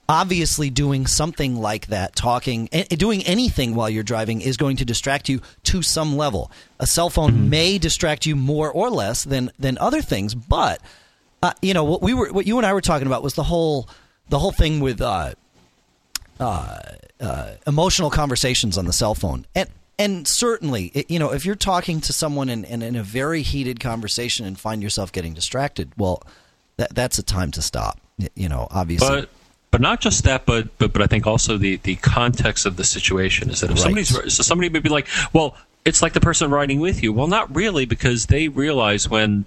obviously 0.09 0.71
doing 0.71 1.05
something 1.05 1.55
like 1.57 1.87
that, 1.87 2.15
talking, 2.15 2.67
doing 2.89 3.23
anything 3.25 3.75
while 3.75 3.89
you're 3.89 4.03
driving 4.03 4.41
is 4.41 4.57
going 4.57 4.77
to 4.77 4.85
distract 4.85 5.29
you 5.29 5.41
to 5.63 5.83
some 5.83 6.17
level. 6.17 6.51
A 6.79 6.87
cell 6.87 7.11
phone 7.11 7.49
may 7.49 7.77
distract 7.77 8.25
you 8.25 8.35
more 8.35 8.71
or 8.71 8.89
less 8.89 9.23
than 9.23 9.51
than 9.59 9.77
other 9.77 10.01
things, 10.01 10.33
but 10.33 10.81
uh, 11.43 11.53
you 11.61 11.73
know 11.73 11.83
what 11.83 12.01
we 12.01 12.13
were, 12.13 12.31
what 12.31 12.47
you 12.47 12.57
and 12.57 12.65
I 12.65 12.73
were 12.73 12.81
talking 12.81 13.07
about 13.07 13.21
was 13.23 13.35
the 13.35 13.43
whole 13.43 13.87
the 14.29 14.39
whole 14.39 14.51
thing 14.51 14.79
with 14.79 15.01
uh, 15.01 15.35
uh, 16.39 16.79
uh, 17.19 17.51
emotional 17.67 18.09
conversations 18.09 18.77
on 18.77 18.85
the 18.85 18.93
cell 18.93 19.15
phone, 19.15 19.45
and 19.55 19.69
and 19.97 20.27
certainly, 20.27 21.05
you 21.09 21.19
know, 21.19 21.33
if 21.33 21.45
you're 21.45 21.55
talking 21.55 21.99
to 22.01 22.13
someone 22.13 22.47
in, 22.47 22.63
in, 22.63 22.81
in 22.81 22.95
a 22.95 23.03
very 23.03 23.41
heated 23.41 23.81
conversation 23.81 24.45
and 24.45 24.57
find 24.57 24.81
yourself 24.81 25.11
getting 25.11 25.33
distracted, 25.33 25.91
well, 25.97 26.23
that 26.77 26.95
that's 26.95 27.19
a 27.19 27.23
time 27.23 27.51
to 27.51 27.61
stop. 27.61 27.99
You 28.35 28.47
know, 28.49 28.67
obviously. 28.71 29.07
But 29.09 29.29
but 29.71 29.81
not 29.81 29.99
just 30.01 30.23
that, 30.23 30.45
but 30.45 30.77
but 30.77 30.93
but 30.93 31.01
I 31.01 31.07
think 31.07 31.27
also 31.27 31.57
the 31.57 31.75
the 31.77 31.95
context 31.97 32.65
of 32.65 32.77
the 32.77 32.83
situation 32.85 33.49
is 33.49 33.59
that 33.61 33.69
if 33.71 33.75
Right. 33.77 33.83
somebody's 33.83 34.33
so 34.33 34.43
somebody 34.43 34.69
may 34.69 34.79
be 34.79 34.89
like, 34.89 35.07
well, 35.33 35.55
it's 35.85 36.01
like 36.01 36.13
the 36.13 36.21
person 36.21 36.49
riding 36.51 36.79
with 36.79 37.03
you. 37.03 37.11
Well, 37.13 37.27
not 37.27 37.53
really, 37.53 37.85
because 37.85 38.27
they 38.27 38.47
realize 38.47 39.09
when 39.09 39.45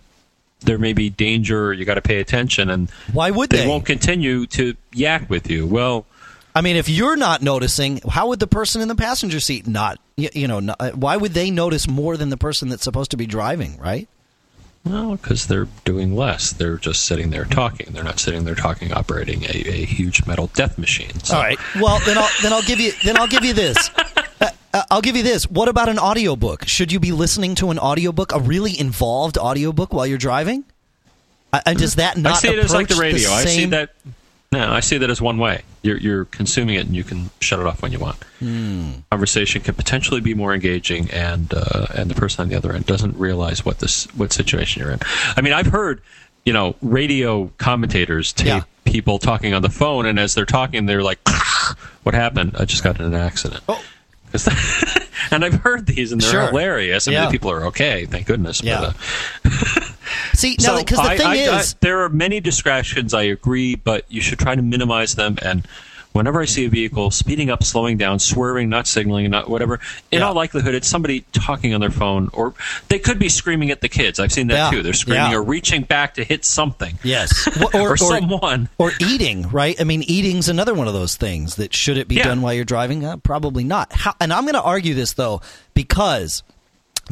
there 0.60 0.78
may 0.78 0.92
be 0.92 1.10
danger, 1.10 1.72
you 1.72 1.84
got 1.84 1.94
to 1.94 2.02
pay 2.02 2.20
attention, 2.20 2.70
and 2.70 2.88
Why 3.12 3.30
would 3.30 3.50
they, 3.50 3.58
they? 3.58 3.66
won't 3.66 3.84
continue 3.84 4.46
to 4.48 4.76
yak 4.92 5.28
with 5.28 5.50
you. 5.50 5.66
Well, 5.66 6.06
I 6.54 6.60
mean, 6.60 6.76
if 6.76 6.88
you're 6.88 7.16
not 7.16 7.42
noticing, 7.42 8.00
how 8.08 8.28
would 8.28 8.40
the 8.40 8.46
person 8.46 8.82
in 8.82 8.88
the 8.88 8.94
passenger 8.94 9.40
seat 9.40 9.66
not? 9.66 9.98
You, 10.16 10.28
you 10.34 10.48
know, 10.48 10.60
not, 10.60 10.76
uh, 10.80 10.90
why 10.90 11.16
would 11.16 11.32
they 11.32 11.50
notice 11.50 11.88
more 11.88 12.16
than 12.16 12.28
the 12.28 12.36
person 12.36 12.68
that's 12.68 12.84
supposed 12.84 13.10
to 13.12 13.16
be 13.16 13.26
driving? 13.26 13.78
Right? 13.78 14.08
well, 14.84 15.12
because 15.16 15.46
they're 15.46 15.68
doing 15.84 16.16
less. 16.16 16.52
They're 16.52 16.76
just 16.76 17.04
sitting 17.04 17.30
there 17.30 17.44
talking. 17.44 17.92
They're 17.92 18.04
not 18.04 18.18
sitting 18.18 18.44
there 18.44 18.54
talking, 18.54 18.92
operating 18.92 19.44
a, 19.44 19.68
a 19.68 19.84
huge 19.84 20.26
metal 20.26 20.48
death 20.48 20.76
machine. 20.76 21.20
So, 21.20 21.36
All 21.36 21.42
right. 21.42 21.58
Well, 21.76 22.00
then 22.04 22.18
I'll 22.18 22.30
then 22.42 22.52
I'll 22.52 22.62
give 22.62 22.80
you 22.80 22.92
then 23.04 23.16
I'll 23.16 23.28
give 23.28 23.44
you 23.44 23.54
this. 23.54 23.90
Uh, 24.40 24.50
uh, 24.74 24.82
I'll 24.90 25.02
give 25.02 25.16
you 25.16 25.22
this. 25.22 25.48
What 25.48 25.68
about 25.68 25.88
an 25.88 26.00
audiobook? 26.00 26.66
Should 26.66 26.90
you 26.90 26.98
be 26.98 27.12
listening 27.12 27.54
to 27.56 27.70
an 27.70 27.78
audiobook, 27.78 28.32
a 28.32 28.40
really 28.40 28.76
involved 28.76 29.38
audiobook 29.38 29.92
while 29.92 30.04
you're 30.04 30.18
driving? 30.18 30.64
Uh, 31.52 31.60
and 31.64 31.78
does 31.78 31.94
that 31.94 32.16
not 32.16 32.32
I 32.32 32.38
see 32.38 32.48
it 32.48 32.58
as 32.58 32.72
like 32.74 32.88
the 32.88 32.96
radio. 32.96 33.30
I 33.30 33.44
see 33.44 33.60
same- 33.60 33.70
that. 33.70 33.94
No, 34.52 34.70
I 34.70 34.80
see 34.80 34.98
that 34.98 35.08
as 35.08 35.20
one 35.22 35.38
way. 35.38 35.62
You're 35.82 35.96
you're 35.96 36.24
consuming 36.26 36.74
it, 36.76 36.86
and 36.86 36.94
you 36.94 37.04
can 37.04 37.30
shut 37.40 37.58
it 37.58 37.66
off 37.66 37.80
when 37.82 37.90
you 37.90 37.98
want. 37.98 38.22
Hmm. 38.38 38.90
Conversation 39.10 39.62
can 39.62 39.74
potentially 39.74 40.20
be 40.20 40.34
more 40.34 40.52
engaging, 40.52 41.10
and 41.10 41.52
uh, 41.54 41.86
and 41.94 42.10
the 42.10 42.14
person 42.14 42.42
on 42.42 42.48
the 42.50 42.56
other 42.56 42.72
end 42.72 42.84
doesn't 42.86 43.16
realize 43.16 43.64
what 43.64 43.78
this 43.78 44.04
what 44.14 44.32
situation 44.32 44.82
you're 44.82 44.92
in. 44.92 44.98
I 45.36 45.40
mean, 45.40 45.54
I've 45.54 45.66
heard 45.68 46.02
you 46.44 46.52
know 46.52 46.76
radio 46.82 47.50
commentators 47.56 48.32
tape 48.34 48.46
Yeah. 48.46 48.62
people 48.84 49.18
talking 49.18 49.54
on 49.54 49.62
the 49.62 49.70
phone, 49.70 50.04
and 50.06 50.18
as 50.20 50.34
they're 50.34 50.44
talking, 50.44 50.84
they're 50.84 51.02
like, 51.02 51.18
"What 52.02 52.14
happened? 52.14 52.54
I 52.58 52.66
just 52.66 52.84
got 52.84 53.00
in 53.00 53.06
an 53.06 53.14
accident." 53.14 53.62
Oh. 53.68 53.82
and 55.30 55.44
I've 55.44 55.54
heard 55.60 55.84
these, 55.86 56.10
and 56.12 56.20
they're 56.20 56.30
Sure. 56.30 56.46
hilarious. 56.48 57.06
I 57.06 57.10
mean, 57.10 57.20
Yeah. 57.20 57.26
the 57.26 57.32
people 57.32 57.50
are 57.50 57.66
okay, 57.66 58.06
thank 58.06 58.26
goodness. 58.26 58.62
Yeah. 58.62 58.92
But, 59.42 59.52
uh, 59.52 59.80
See, 60.34 60.56
now 60.60 60.78
because 60.78 60.98
the 60.98 61.04
I- 61.04 61.16
thing 61.16 61.26
I- 61.26 61.30
I- 61.46 61.60
is, 61.60 61.74
there 61.80 62.02
are 62.02 62.08
many 62.08 62.40
distractions. 62.40 63.14
I 63.14 63.22
agree, 63.22 63.74
but 63.74 64.04
you 64.08 64.20
should 64.20 64.38
try 64.38 64.54
to 64.54 64.62
minimize 64.62 65.14
them. 65.14 65.38
And 65.42 65.66
whenever 66.12 66.42
I 66.42 66.44
see 66.44 66.66
a 66.66 66.68
vehicle 66.68 67.10
speeding 67.10 67.48
up, 67.48 67.64
slowing 67.64 67.96
down, 67.96 68.18
swerving, 68.18 68.68
not 68.68 68.86
signaling, 68.86 69.30
not 69.30 69.48
whatever, 69.48 69.80
in 70.10 70.18
Yeah. 70.20 70.26
all 70.28 70.34
likelihood, 70.34 70.74
it's 70.74 70.86
somebody 70.88 71.24
talking 71.32 71.72
on 71.74 71.80
their 71.80 71.90
phone, 71.90 72.28
or 72.34 72.52
they 72.88 72.98
could 72.98 73.18
be 73.18 73.30
screaming 73.30 73.70
at 73.70 73.80
the 73.80 73.88
kids. 73.88 74.20
I've 74.20 74.30
seen 74.32 74.48
that 74.48 74.54
Yeah. 74.56 74.70
too. 74.70 74.82
They're 74.82 74.92
screaming 74.92 75.30
Yeah. 75.30 75.38
or 75.38 75.42
reaching 75.42 75.82
back 75.82 76.14
to 76.16 76.24
hit 76.24 76.44
something. 76.44 76.98
yes, 77.02 77.48
or, 77.74 77.92
or, 77.92 77.96
someone. 77.96 78.68
or 78.76 78.92
eating, 79.00 79.48
right? 79.50 79.74
I 79.80 79.84
mean, 79.84 80.02
eating's 80.02 80.48
another 80.50 80.74
one 80.74 80.86
of 80.86 80.92
those 80.94 81.16
things 81.16 81.54
that 81.56 81.72
should 81.74 81.96
it 81.96 82.08
be 82.08 82.16
done 82.16 82.42
while 82.42 82.52
you're 82.52 82.64
driving? 82.66 83.04
Uh, 83.06 83.16
probably 83.16 83.64
not. 83.64 83.90
How, 83.92 84.14
and 84.20 84.32
I'm 84.34 84.42
going 84.44 84.52
to 84.54 84.62
argue 84.62 84.92
this 84.94 85.14
though 85.14 85.40
because 85.72 86.42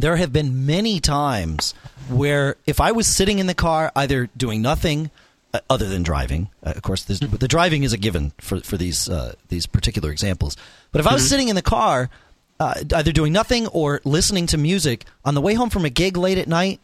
there 0.02 0.16
have 0.16 0.32
been 0.32 0.66
many 0.66 1.00
times 1.00 1.74
where 2.08 2.56
if 2.66 2.80
I 2.80 2.92
was 2.92 3.06
sitting 3.06 3.38
in 3.38 3.46
the 3.46 3.54
car, 3.54 3.92
either 3.94 4.28
doing 4.36 4.62
nothing 4.62 5.10
uh, 5.54 5.60
other 5.68 5.88
than 5.88 6.02
driving, 6.02 6.48
uh, 6.64 6.72
of 6.76 6.82
course, 6.82 7.04
the 7.04 7.48
driving 7.48 7.82
is 7.82 7.92
a 7.92 7.98
given 7.98 8.32
for 8.38 8.60
for 8.60 8.76
these 8.76 9.08
uh, 9.08 9.34
these 9.48 9.66
particular 9.66 10.10
examples. 10.10 10.56
But 10.92 11.00
if 11.00 11.06
I 11.06 11.14
was 11.14 11.28
sitting 11.28 11.48
in 11.48 11.56
the 11.56 11.62
car, 11.62 12.08
uh, 12.58 12.74
either 12.94 13.12
doing 13.12 13.32
nothing 13.32 13.66
or 13.68 14.00
listening 14.04 14.46
to 14.48 14.58
music 14.58 15.04
on 15.24 15.34
the 15.34 15.40
way 15.40 15.54
home 15.54 15.70
from 15.70 15.84
a 15.84 15.90
gig 15.90 16.16
late 16.16 16.38
at 16.38 16.46
night, 16.48 16.80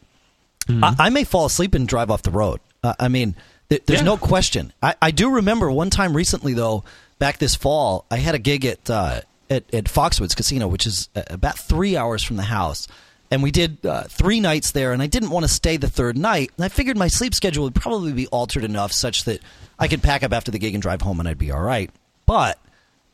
I, 0.69 0.97
I 0.99 1.11
may 1.11 1.25
fall 1.25 1.47
asleep 1.47 1.75
and 1.75 1.87
drive 1.87 2.11
off 2.11 2.23
the 2.23 2.31
road. 2.31 2.61
Uh, 2.83 2.95
I 2.99 3.09
mean, 3.09 3.35
th- 3.69 3.83
there's 3.87 4.01
Yeah. 4.01 4.05
no 4.07 4.17
question. 4.17 4.73
I, 4.83 4.95
I 5.01 5.11
do 5.11 5.31
remember 5.31 5.71
one 5.71 5.91
time 5.91 6.17
recently, 6.17 6.55
though, 6.55 6.83
back 7.19 7.39
this 7.39 7.55
fall, 7.55 8.05
I 8.11 8.17
had 8.17 8.35
a 8.35 8.39
gig 8.39 8.65
at 8.65 8.89
uh, 8.91 9.21
at, 9.49 9.63
at 9.73 9.85
Foxwoods 9.85 10.35
Casino, 10.35 10.67
which 10.67 10.87
is 10.87 11.09
about 11.15 11.57
three 11.57 11.97
hours 11.97 12.23
from 12.25 12.37
the 12.37 12.43
house. 12.45 12.89
And 13.31 13.43
we 13.43 13.51
did 13.51 13.85
uh, 13.85 14.05
three 14.05 14.41
nights 14.41 14.71
there, 14.71 14.93
and 14.93 15.03
I 15.03 15.07
didn't 15.07 15.31
want 15.31 15.45
to 15.45 15.49
stay 15.53 15.77
the 15.77 15.89
third 15.89 16.17
night. 16.17 16.51
And 16.57 16.65
I 16.65 16.69
figured 16.69 16.97
my 16.97 17.09
sleep 17.09 17.35
schedule 17.35 17.65
would 17.65 17.75
probably 17.75 18.13
be 18.13 18.27
altered 18.29 18.63
enough 18.63 18.93
such 18.93 19.25
that 19.25 19.41
I 19.79 19.89
could 19.89 20.03
pack 20.03 20.23
up 20.23 20.33
after 20.33 20.51
the 20.51 20.59
gig 20.59 20.75
and 20.75 20.83
drive 20.83 21.03
home, 21.03 21.19
and 21.19 21.29
I'd 21.29 21.39
be 21.39 21.51
all 21.51 21.63
right. 21.63 21.91
But 22.25 22.59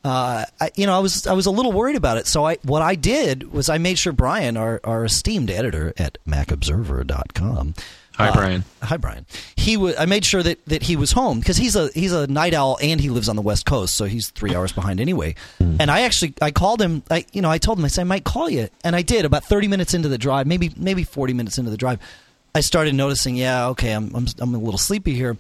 uh, 0.05 0.45
I, 0.61 0.71
you 0.75 0.87
know, 0.87 0.97
I 0.97 0.99
was 0.99 1.27
I 1.27 1.33
was 1.33 1.47
a 1.47 1.51
little 1.51 1.73
worried 1.73 1.97
about 1.97 2.19
it. 2.19 2.27
So 2.27 2.45
I 2.45 2.57
what 2.63 2.83
I 2.83 2.95
did 2.95 3.53
was 3.53 3.69
I 3.69 3.79
made 3.79 3.99
sure 3.99 4.13
Brian, 4.13 4.57
our, 4.57 4.81
our 4.85 5.05
esteemed 5.05 5.51
editor 5.51 5.95
at 5.97 6.19
MacObserver.com, 6.27 7.75
Hi, 8.23 8.29
uh, 8.31 8.35
Brian. 8.35 8.65
Hi, 8.83 8.97
Brian. 8.97 9.27
He 9.57 9.77
wa 9.77 9.93
I 9.99 10.07
made 10.07 10.25
sure 10.25 10.43
that, 10.43 10.65
that 10.67 10.83
he 10.83 10.97
was 10.97 11.13
home 11.13 11.41
because 11.41 11.57
he's 11.57 11.77
a 11.77 11.91
he's 11.95 12.13
a 12.13 12.27
night 12.27 12.55
owl 12.55 12.79
and 12.83 13.01
he 13.01 13.11
lives 13.11 13.29
on 13.29 13.37
the 13.37 13.43
West 13.43 13.67
Coast, 13.67 13.95
so 13.95 14.05
he's 14.05 14.31
three 14.31 14.55
hours 14.55 14.73
behind 14.73 15.01
anyway. 15.01 15.35
And 15.59 15.91
I 15.91 16.03
actually 16.03 16.35
I 16.41 16.51
called 16.51 16.81
him. 16.81 17.03
I 17.11 17.25
you 17.33 17.43
know 17.43 17.51
I 17.51 17.59
told 17.59 17.79
him 17.79 17.85
I 17.85 17.89
said 17.89 18.03
I 18.03 18.05
might 18.05 18.25
call 18.25 18.49
you, 18.49 18.69
and 18.85 18.95
I 18.95 19.03
did 19.03 19.25
about 19.25 19.45
thirty 19.45 19.69
minutes 19.69 19.95
into 19.95 20.09
the 20.09 20.19
drive, 20.19 20.47
maybe 20.47 20.73
maybe 20.77 21.05
forty 21.05 21.33
minutes 21.33 21.59
into 21.59 21.71
the 21.71 21.77
drive. 21.77 21.99
I 22.55 22.61
started 22.61 22.95
noticing, 22.95 23.35
yeah, 23.37 23.69
okay, 23.69 23.93
I'm 23.93 24.15
I'm, 24.15 24.27
I'm 24.39 24.55
a 24.55 24.59
little 24.59 24.79
sleepy 24.79 25.15
here, 25.15 25.37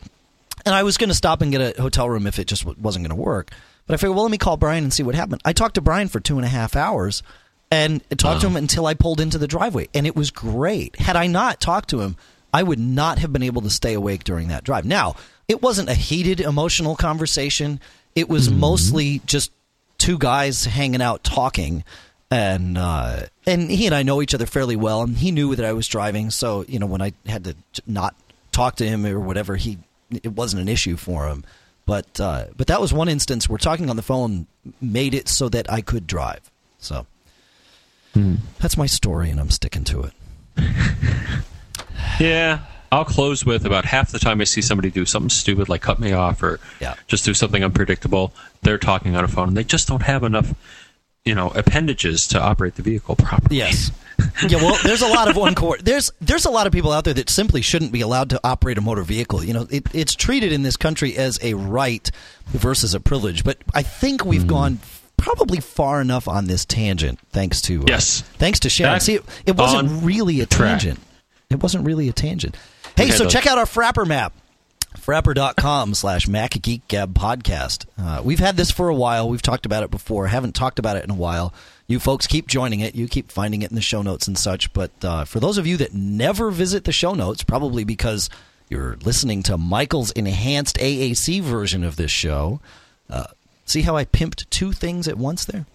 and 0.64 0.75
I 0.75 0.83
was 0.83 0.97
going 0.97 1.11
to 1.11 1.14
stop 1.14 1.42
and 1.42 1.53
get 1.53 1.79
a 1.79 1.83
hotel 1.83 2.09
room 2.09 2.27
if 2.27 2.38
it 2.38 2.47
just 2.47 2.62
w- 2.62 2.81
wasn't 2.81 3.07
going 3.07 3.16
to 3.16 3.23
work. 3.23 3.51
But 3.87 3.95
I 3.95 3.97
figured, 3.99 4.14
well, 4.14 4.25
let 4.25 4.31
me 4.31 4.38
call 4.38 4.57
Brian 4.57 4.85
and 4.85 4.92
see 4.92 5.03
what 5.03 5.14
happened. 5.14 5.42
I 5.45 5.53
talked 5.53 5.75
to 5.75 5.81
Brian 5.81 6.09
for 6.09 6.21
two 6.21 6.37
and 6.37 6.45
a 6.47 6.49
half 6.49 6.75
hours 6.77 7.23
and 7.71 8.03
talked 8.18 8.42
to 8.42 8.47
him 8.47 8.57
until 8.57 8.87
I 8.87 8.95
pulled 8.95 9.21
into 9.21 9.38
the 9.38 9.49
driveway, 9.49 9.88
and 9.92 10.07
it 10.07 10.14
was 10.14 10.31
great. 10.31 10.97
Had 10.97 11.16
I 11.16 11.27
not 11.27 11.61
talked 11.61 11.90
to 11.90 12.01
him, 12.01 12.16
I 12.53 12.62
would 12.62 12.79
not 12.79 13.19
have 13.19 13.33
been 13.33 13.43
able 13.43 13.62
to 13.62 13.71
stay 13.71 13.95
awake 13.95 14.25
during 14.25 14.49
that 14.49 14.65
drive. 14.65 14.85
Now, 14.85 15.17
it 15.49 15.62
wasn't 15.62 15.88
a 15.88 15.95
heated, 15.95 16.41
emotional 16.41 16.97
conversation. 16.97 17.81
It 18.15 18.29
was 18.29 18.51
mostly 18.51 19.23
just 19.25 19.51
two 19.99 20.19
guys 20.19 20.65
hanging 20.65 21.01
out 21.01 21.25
talking, 21.25 21.85
and 22.31 22.77
uh, 22.77 23.27
and 23.47 23.71
he 23.71 23.87
and 23.87 23.95
I 23.95 24.03
know 24.03 24.21
each 24.21 24.35
other 24.35 24.47
fairly 24.47 24.77
well, 24.77 25.03
and 25.03 25.17
he 25.17 25.31
knew 25.31 25.55
that 25.55 25.65
I 25.65 25.73
was 25.73 25.88
driving. 25.88 26.31
So 26.31 26.65
you 26.69 26.79
know, 26.79 26.87
when 26.87 27.01
I 27.01 27.12
had 27.27 27.45
to 27.45 27.57
not 27.87 28.15
talk 28.51 28.77
to 28.77 28.87
him 28.87 29.07
or 29.07 29.19
whatever, 29.19 29.57
he 29.57 29.79
it 30.11 30.33
wasn't 30.33 30.61
an 30.62 30.69
issue 30.69 30.97
for 30.97 31.29
him. 31.29 31.45
But 31.87 32.21
uh, 32.21 32.47
but 32.57 32.67
that 32.67 32.81
was 32.81 32.93
one 32.93 33.09
instance 33.09 33.49
where 33.49 33.59
talking 33.59 33.88
on 33.88 33.97
the 33.97 34.03
phone 34.03 34.47
made 34.81 35.15
it 35.15 35.29
so 35.29 35.49
that 35.49 35.71
I 35.73 35.81
could 35.81 36.07
drive. 36.07 36.51
So 36.79 37.07
that's 38.61 38.77
my 38.77 38.87
story, 38.87 39.31
and 39.31 39.41
I'm 39.41 39.51
sticking 39.51 39.85
to 39.85 40.03
it. 40.05 40.12
Yeah. 42.20 42.61
I'll 42.90 43.05
close 43.07 43.44
with 43.46 43.64
about 43.64 43.87
half 43.87 44.11
the 44.12 44.18
time 44.18 44.40
I 44.42 44.44
see 44.44 44.61
somebody 44.61 44.90
do 44.90 45.07
something 45.07 45.31
stupid 45.31 45.68
like 45.70 45.81
cut 45.81 45.98
me 45.98 46.12
off 46.12 46.42
or 46.42 46.61
Yeah. 46.79 46.94
just 47.07 47.25
do 47.25 47.33
something 47.33 47.64
unpredictable. 47.64 48.35
They're 48.61 48.77
talking 48.79 49.16
on 49.16 49.25
a 49.25 49.29
phone 49.29 49.48
and 49.48 49.57
they 49.57 49.64
just 49.64 49.88
don't 49.88 50.03
have 50.03 50.22
enough, 50.22 50.53
you 51.25 51.35
know, 51.35 51.48
appendages 51.51 52.27
to 52.29 52.40
operate 52.40 52.75
the 52.75 52.83
vehicle 52.83 53.16
properly. 53.16 53.57
Yes. 53.57 53.90
yeah, 54.46 54.59
well, 54.59 54.77
there's 54.85 55.01
a 55.01 55.09
lot 55.09 55.29
of 55.31 55.37
one 55.37 55.55
core. 55.55 55.79
There's 55.83 56.12
there's 56.20 56.44
a 56.44 56.51
lot 56.51 56.66
of 56.66 56.72
people 56.72 56.92
out 56.92 57.05
there 57.05 57.14
that 57.14 57.31
simply 57.31 57.62
shouldn't 57.62 57.92
be 57.92 58.03
allowed 58.03 58.29
to 58.31 58.40
operate 58.44 58.77
a 58.77 58.83
motor 58.83 59.03
vehicle. 59.03 59.42
You 59.42 59.55
know, 59.55 59.66
it, 59.70 59.85
it's 59.94 60.14
treated 60.14 60.53
in 60.53 60.62
this 60.62 60.77
country 60.77 61.16
as 61.16 61.38
a 61.42 61.55
right 61.55 62.09
versus 62.48 62.92
a 62.92 63.01
privilege. 63.01 63.42
But 63.42 63.57
I 63.75 63.83
think 63.83 64.27
we've 64.27 64.46
gone 64.46 64.81
probably 65.16 65.61
far 65.61 66.01
enough 66.03 66.29
on 66.29 66.46
this 66.46 66.66
tangent, 66.66 67.20
thanks 67.31 67.62
to 67.62 67.81
uh, 67.81 67.85
Yes. 67.88 68.20
thanks 68.38 68.61
to 68.61 68.68
Sharon. 68.68 69.01
See, 69.01 69.14
it, 69.14 69.25
it 69.46 69.57
wasn't 69.57 70.05
really 70.05 70.40
a 70.42 70.46
track. 70.46 70.81
tangent. 70.81 71.01
It 71.53 71.62
wasn't 71.62 71.85
really 71.87 72.09
a 72.09 72.12
tangent. 72.12 72.57
Hey, 72.97 73.05
Okay, 73.05 73.12
so 73.12 73.25
the- 73.25 73.31
check 73.31 73.47
out 73.47 73.59
our 73.59 73.65
Frapper 73.67 74.07
map 74.07 74.33
frapper.com 74.99 75.95
slash 75.95 76.27
macgeekgab 76.27 77.12
podcast. 77.15 77.87
Uh, 77.99 78.21
we've 78.23 78.38
had 78.38 78.57
this 78.57 78.71
for 78.71 78.88
a 78.88 78.95
while. 78.95 79.29
We've 79.29 79.43
talked 79.43 79.65
about 79.67 79.83
it 79.83 79.91
before. 79.91 80.27
Haven't 80.27 80.55
talked 80.55 80.79
about 80.79 80.97
it 80.97 81.05
in 81.05 81.11
a 81.11 81.15
while. 81.15 81.53
You 81.87 81.99
folks 81.99 82.27
keep 82.27 82.47
joining 82.47 82.81
it. 82.81 82.95
You 82.95 83.09
keep 83.09 83.31
finding 83.31 83.62
it 83.62 83.71
in 83.71 83.75
the 83.75 83.81
show 83.83 84.03
notes 84.03 84.27
and 84.29 84.37
such. 84.37 84.73
But 84.73 84.91
uh, 85.03 85.25
for 85.25 85.41
those 85.41 85.59
of 85.59 85.67
you 85.67 85.77
that 85.79 85.95
never 85.95 86.51
visit 86.51 86.85
the 86.85 86.93
show 86.93 87.15
notes 87.15 87.43
probably 87.43 87.85
because 87.85 88.29
you're 88.69 88.97
listening 89.05 89.43
to 89.43 89.59
michael's 89.59 90.12
enhanced 90.12 90.79
aac 90.79 91.43
version 91.43 91.85
of 91.85 91.97
this 91.97 92.11
show 92.11 92.59
uh, 93.11 93.25
see 93.67 93.83
how 93.83 93.95
i 93.97 94.05
pimped 94.07 94.49
two 94.49 94.73
things 94.73 95.07
at 95.09 95.19
once 95.19 95.45
there? 95.45 95.67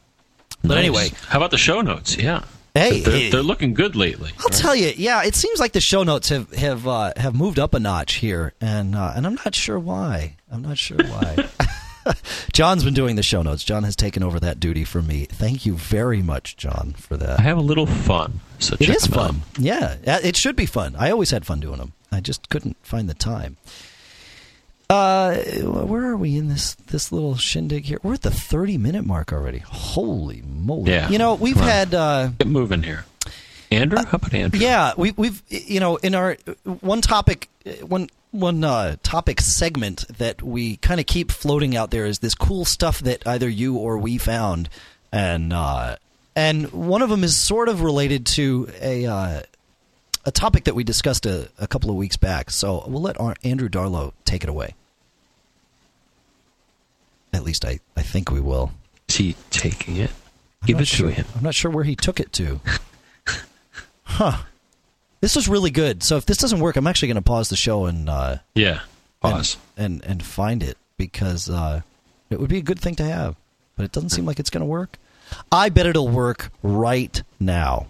But 0.64 0.70
Nice. 0.70 0.78
anyway. 0.80 1.12
How 1.28 1.38
about 1.38 1.52
the 1.52 1.58
show 1.60 1.82
notes? 1.82 2.18
Yeah. 2.18 2.44
Hey, 2.78 3.00
they're, 3.02 3.14
hey. 3.14 3.30
they're 3.30 3.44
looking 3.44 3.74
good 3.74 3.96
lately. 3.96 4.32
I'll 4.40 4.50
tell 4.50 4.76
you, 4.76 4.94
yeah, 4.96 5.24
it 5.24 5.36
seems 5.36 5.60
like 5.60 5.74
the 5.74 5.82
show 5.82 6.04
notes 6.04 6.30
have 6.30 6.52
have 6.54 6.88
uh, 6.88 7.14
have 7.18 7.36
moved 7.36 7.60
up 7.60 7.74
a 7.74 7.80
notch 7.80 8.16
here, 8.16 8.54
and 8.62 8.96
uh, 8.96 9.14
and 9.16 9.26
I'm 9.26 9.36
not 9.36 9.56
sure 9.56 9.80
why. 9.80 10.36
I'm 10.52 10.62
not 10.62 10.78
sure 10.78 10.98
why. 10.98 11.48
John's 12.54 12.84
been 12.84 12.94
doing 12.94 13.16
the 13.16 13.24
show 13.24 13.42
notes. 13.42 13.64
John 13.64 13.84
has 13.84 13.96
taken 13.96 14.24
over 14.24 14.40
that 14.40 14.60
duty 14.60 14.84
for 14.86 15.02
me. 15.02 15.26
Thank 15.26 15.66
you 15.66 15.76
very 15.76 16.22
much, 16.22 16.56
John, 16.56 16.94
for 16.98 17.18
that. 17.18 17.40
I 17.40 17.44
have 17.44 17.58
a 17.58 17.62
little 17.62 17.86
fun. 17.86 18.40
So 18.60 18.76
It 18.80 18.90
is 18.90 19.04
them 19.04 19.20
out. 19.20 19.26
fun. 19.28 19.42
Yeah, 19.58 19.98
uh, 20.08 20.20
it 20.24 20.36
should 20.38 20.56
be 20.56 20.66
fun. 20.66 20.96
I 20.98 21.12
always 21.12 21.32
had 21.32 21.46
fun 21.46 21.60
doing 21.60 21.78
them. 21.80 21.94
I 22.12 22.22
just 22.22 22.48
couldn't 22.50 22.78
find 22.82 23.10
the 23.10 23.14
time. 23.14 23.58
Uh, 24.90 25.36
where 25.64 26.06
are 26.06 26.16
we 26.16 26.38
in 26.38 26.48
this 26.48 26.76
this 26.76 27.12
little 27.12 27.36
shindig 27.36 27.86
here? 27.86 28.00
We're 28.04 28.14
at 28.14 28.22
the 28.22 28.32
30 28.32 28.78
minute 28.78 29.06
mark 29.06 29.34
already. 29.34 29.60
Holy 29.60 30.42
moly! 30.48 30.92
Yeah. 30.92 31.10
You 31.10 31.18
know, 31.18 31.36
we've 31.36 31.58
had. 31.58 31.94
Uh, 31.94 32.30
Get 32.38 32.48
moving 32.48 32.84
here. 32.84 33.06
Andrew? 33.70 34.00
How 34.00 34.16
about 34.16 34.34
Andrew? 34.34 34.60
Yeah, 34.60 34.94
we, 34.98 35.12
we've 35.12 35.42
you 35.50 35.80
know 35.80 35.98
in 35.98 36.16
our 36.16 36.38
one 36.64 37.02
topic 37.02 37.50
one 37.86 38.10
one 38.32 38.64
uh, 38.64 38.96
topic 39.04 39.42
segment 39.42 40.08
that 40.18 40.42
we 40.42 40.78
kind 40.78 41.00
of 41.00 41.06
keep 41.06 41.32
floating 41.32 41.76
out 41.76 41.92
there 41.92 42.06
is 42.06 42.20
this 42.20 42.36
cool 42.36 42.66
stuff 42.66 43.00
that 43.00 43.26
either 43.28 43.50
you 43.50 43.76
or 43.76 43.98
we 43.98 44.18
found, 44.18 44.70
and 45.12 45.52
uh, 45.52 45.98
and 46.36 46.72
one 46.72 47.02
of 47.02 47.10
them 47.10 47.24
is 47.24 47.36
sort 47.36 47.68
of 47.68 47.82
related 47.82 48.26
to 48.26 48.70
a 48.80 49.06
uh, 49.06 49.42
a 50.28 50.32
topic 50.32 50.66
that 50.66 50.76
we 50.76 50.84
discussed 50.84 51.26
a, 51.26 51.50
a 51.58 51.68
couple 51.68 51.90
of 51.90 51.96
weeks 51.96 52.18
back. 52.18 52.50
So 52.52 52.84
we'll 52.88 53.02
let 53.02 53.18
Ar- 53.20 53.36
Andrew 53.44 53.70
Darlow 53.70 54.12
take 54.26 54.44
it 54.44 54.50
away. 54.50 54.76
At 57.34 57.44
least 57.44 57.66
I, 57.66 57.80
I 57.96 58.02
think 58.02 58.32
we 58.32 58.40
will. 58.40 58.72
Is 59.10 59.16
he 59.16 59.36
taking 59.50 59.96
it? 59.98 60.12
I'm 60.62 60.68
Give 60.68 60.76
not 60.78 60.82
it 60.84 60.88
sure- 60.88 61.10
to 61.10 61.14
him. 61.16 61.26
I'm 61.36 61.44
not 61.44 61.56
sure 61.56 61.72
where 61.72 61.84
he 61.84 61.96
took 61.96 62.20
it 62.20 62.32
to. 62.34 62.60
huh. 64.04 64.44
This 65.22 65.36
was 65.36 65.48
really 65.48 65.72
good. 65.72 66.04
So 66.04 66.18
if 66.18 66.26
this 66.26 66.38
doesn't 66.38 66.60
work, 66.60 66.76
I'm 66.76 66.88
actually 66.88 67.08
going 67.08 67.16
to 67.16 67.22
pause 67.22 67.50
the 67.50 67.56
show 67.56 67.86
and 67.86 68.10
uh, 68.10 68.38
Yeah. 68.54 68.82
and- 69.24 69.34
Pause. 69.34 69.58
and, 69.78 70.04
and 70.06 70.24
find 70.24 70.62
it 70.62 70.78
because 70.98 71.50
uh, 71.50 71.82
it 72.30 72.40
would 72.40 72.50
be 72.50 72.58
a 72.58 72.62
good 72.62 72.80
thing 72.80 72.96
to 72.96 73.04
have. 73.04 73.36
But 73.76 73.86
it 73.86 73.92
doesn't 73.92 74.10
seem 74.10 74.26
like 74.26 74.40
it's 74.40 74.50
going 74.50 74.62
to 74.62 74.66
work. 74.66 74.98
I 75.52 75.70
bet 75.70 75.86
it'll 75.86 76.08
work 76.10 76.52
right 76.64 77.22
now. 77.40 77.88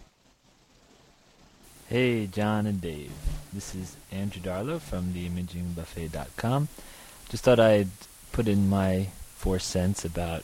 Hey, 1.89 2.27
John 2.27 2.65
and 2.65 2.81
Dave. 2.81 3.13
This 3.53 3.73
is 3.73 3.95
Andrew 4.11 4.41
Darlow 4.41 4.81
from 4.81 5.13
theimagingbuffet.com. 5.13 6.67
Just 7.29 7.45
thought 7.45 7.61
I'd 7.61 7.87
put 8.33 8.49
in 8.49 8.69
my 8.69 9.07
four 9.37 9.57
cents 9.57 10.03
about 10.03 10.43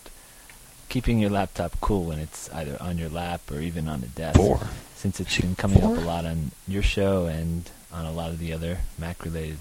keeping 0.88 1.20
your 1.20 1.30
laptop 1.30 1.74
cool 1.82 2.06
when 2.06 2.20
it's 2.20 2.50
either 2.54 2.78
on 2.80 2.98
your 2.98 3.10
lap 3.10 3.42
or 3.52 3.60
even 3.60 3.90
on 3.90 4.00
the 4.00 4.08
desk. 4.08 4.38
Four. 4.38 4.62
Since 4.96 5.20
it's 5.20 5.38
been 5.38 5.56
coming 5.56 5.82
Four? 5.82 5.98
up 5.98 6.02
a 6.02 6.06
lot 6.06 6.26
on 6.26 6.52
your 6.66 6.82
show 6.82 7.26
and 7.26 7.70
on 7.92 8.06
a 8.06 8.12
lot 8.14 8.30
of 8.30 8.40
the 8.40 8.54
other 8.54 8.78
Mac 8.98 9.26
related 9.26 9.58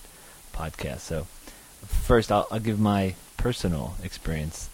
podcasts. 0.54 1.00
So, 1.00 1.26
first, 1.84 2.30
I'll, 2.30 2.46
I'll 2.52 2.60
give 2.60 2.78
my 2.78 3.16
personal 3.38 3.96
experience 4.04 4.70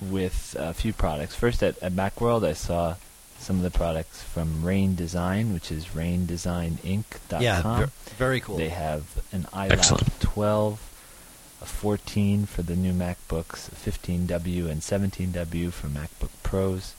with 0.00 0.56
a 0.58 0.74
few 0.74 0.92
products. 0.92 1.36
First, 1.36 1.62
at, 1.62 1.80
at 1.80 1.92
Macworld, 1.92 2.44
I 2.44 2.54
saw 2.54 2.96
some 3.42 3.56
of 3.56 3.62
the 3.62 3.76
products 3.76 4.22
from 4.22 4.64
Rain 4.64 4.94
Design, 4.94 5.52
which 5.52 5.72
is 5.72 5.86
raindesigninc.com. 5.86 7.42
Yeah, 7.42 7.62
ver- 7.62 7.90
very 8.16 8.40
cool. 8.40 8.56
They 8.56 8.68
have 8.68 9.22
an 9.32 9.42
iLap 9.52 9.72
Excellent. 9.72 10.20
12, 10.20 11.58
a 11.60 11.64
14 11.66 12.46
for 12.46 12.62
the 12.62 12.76
new 12.76 12.92
MacBooks, 12.92 13.68
a 13.68 13.90
15W 13.90 14.70
and 14.70 14.80
17W 14.80 15.72
for 15.72 15.88
MacBook 15.88 16.30
Pros, 16.42 16.94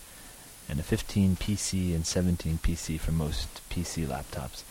and 0.69 0.79
a 0.79 0.83
15 0.83 1.37
PC 1.37 1.95
and 1.95 2.05
17 2.05 2.59
PC 2.61 2.99
for 2.99 3.11
most 3.11 3.47
PC 3.69 4.05
laptops. 4.05 4.63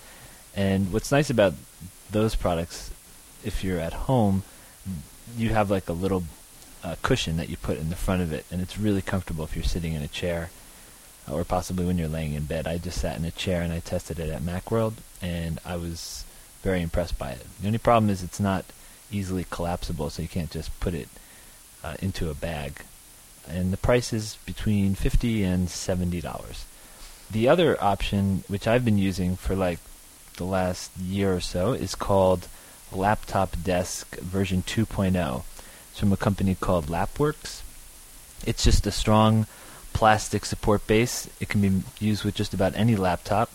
And 0.54 0.92
what's 0.92 1.10
nice 1.10 1.30
about 1.30 1.54
those 2.10 2.34
products, 2.34 2.90
if 3.42 3.64
you're 3.64 3.80
at 3.80 3.94
home, 3.94 4.42
you 5.36 5.50
have 5.50 5.70
like 5.70 5.88
a 5.88 5.94
little 5.94 6.24
uh, 6.84 6.96
cushion 7.02 7.38
that 7.38 7.48
you 7.48 7.56
put 7.56 7.78
in 7.78 7.88
the 7.88 7.96
front 7.96 8.20
of 8.20 8.32
it, 8.32 8.44
and 8.50 8.60
it's 8.60 8.78
really 8.78 9.00
comfortable 9.02 9.44
if 9.44 9.56
you're 9.56 9.64
sitting 9.64 9.94
in 9.94 10.02
a 10.02 10.08
chair 10.08 10.50
or 11.30 11.44
possibly 11.44 11.84
when 11.84 11.98
you're 11.98 12.08
laying 12.08 12.34
in 12.34 12.44
bed. 12.44 12.66
I 12.66 12.78
just 12.78 13.00
sat 13.00 13.18
in 13.18 13.24
a 13.24 13.30
chair 13.30 13.62
and 13.62 13.72
I 13.72 13.80
tested 13.80 14.18
it 14.18 14.30
at 14.30 14.42
Macworld, 14.42 14.94
and 15.20 15.60
I 15.64 15.76
was 15.76 16.24
very 16.62 16.82
impressed 16.82 17.18
by 17.18 17.30
it. 17.32 17.46
The 17.60 17.66
only 17.66 17.78
problem 17.78 18.10
is 18.10 18.22
it's 18.22 18.40
not 18.40 18.64
easily 19.10 19.46
collapsible, 19.50 20.10
so 20.10 20.22
you 20.22 20.28
can't 20.28 20.50
just 20.50 20.78
put 20.80 20.94
it 20.94 21.08
uh, 21.84 21.96
into 22.00 22.30
a 22.30 22.34
bag. 22.34 22.82
And 23.48 23.72
the 23.72 23.76
price 23.76 24.12
is 24.12 24.38
between 24.46 24.94
fifty 24.94 25.42
and 25.42 25.68
seventy 25.68 26.20
dollars. 26.20 26.64
The 27.30 27.48
other 27.48 27.82
option, 27.82 28.44
which 28.46 28.66
I've 28.66 28.84
been 28.84 28.98
using 28.98 29.36
for 29.36 29.56
like 29.56 29.78
the 30.36 30.44
last 30.44 30.90
year 30.98 31.34
or 31.34 31.40
so, 31.40 31.72
is 31.72 31.94
called 31.94 32.46
Laptop 32.92 33.56
Desk 33.62 34.16
version 34.18 34.62
2.0. 34.62 35.42
It's 35.90 35.98
from 35.98 36.12
a 36.12 36.16
company 36.16 36.54
called 36.54 36.86
Lapworks. 36.86 37.62
It's 38.46 38.64
just 38.64 38.86
a 38.86 38.90
strong 38.90 39.46
plastic 39.92 40.44
support 40.44 40.86
base. 40.86 41.28
It 41.40 41.48
can 41.48 41.60
be 41.60 41.82
used 41.98 42.24
with 42.24 42.34
just 42.34 42.54
about 42.54 42.76
any 42.76 42.96
laptop. 42.96 43.50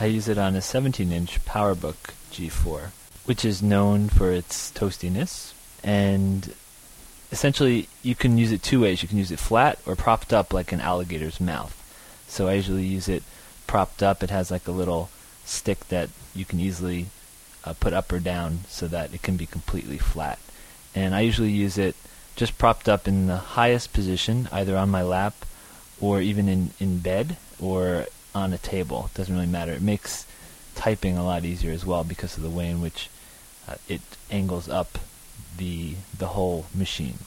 I 0.00 0.06
use 0.06 0.28
it 0.28 0.38
on 0.38 0.54
a 0.54 0.60
17-inch 0.60 1.44
PowerBook 1.44 2.14
G4, 2.32 2.90
which 3.24 3.44
is 3.44 3.62
known 3.62 4.08
for 4.08 4.32
its 4.32 4.70
toastiness. 4.72 5.52
And 5.82 6.54
essentially, 7.30 7.88
you 8.02 8.14
can 8.14 8.36
use 8.38 8.52
it 8.52 8.62
two 8.62 8.80
ways. 8.80 9.02
You 9.02 9.08
can 9.08 9.18
use 9.18 9.30
it 9.30 9.38
flat 9.38 9.78
or 9.86 9.96
propped 9.96 10.32
up 10.32 10.52
like 10.52 10.72
an 10.72 10.80
alligator's 10.80 11.40
mouth. 11.40 11.72
So 12.28 12.48
I 12.48 12.54
usually 12.54 12.84
use 12.84 13.08
it 13.08 13.22
propped 13.66 14.02
up. 14.02 14.22
It 14.22 14.30
has 14.30 14.50
like 14.50 14.66
a 14.66 14.72
little 14.72 15.10
stick 15.44 15.88
that 15.88 16.10
you 16.34 16.44
can 16.44 16.60
easily 16.60 17.06
uh, 17.64 17.74
put 17.78 17.92
up 17.92 18.12
or 18.12 18.18
down 18.18 18.60
so 18.68 18.86
that 18.88 19.14
it 19.14 19.22
can 19.22 19.36
be 19.36 19.46
completely 19.46 19.98
flat. 19.98 20.38
And 20.94 21.14
I 21.14 21.20
usually 21.20 21.50
use 21.50 21.78
it 21.78 21.94
just 22.34 22.58
propped 22.58 22.88
up 22.88 23.08
in 23.08 23.26
the 23.26 23.36
highest 23.36 23.92
position, 23.92 24.48
either 24.52 24.76
on 24.76 24.90
my 24.90 25.02
lap 25.02 25.34
or 26.00 26.20
even 26.20 26.48
in, 26.48 26.70
in 26.78 26.98
bed 26.98 27.36
or 27.60 28.06
on 28.34 28.52
a 28.52 28.58
table. 28.58 29.10
It 29.12 29.16
doesn't 29.16 29.34
really 29.34 29.46
matter. 29.46 29.72
It 29.72 29.82
makes 29.82 30.26
typing 30.74 31.16
a 31.16 31.24
lot 31.24 31.44
easier 31.44 31.72
as 31.72 31.86
well 31.86 32.04
because 32.04 32.36
of 32.36 32.42
the 32.42 32.50
way 32.50 32.68
in 32.68 32.80
which 32.80 33.08
uh, 33.66 33.76
it 33.88 34.02
angles 34.30 34.68
up 34.68 34.98
the 35.56 35.94
the 36.16 36.28
whole 36.28 36.66
machine. 36.74 37.18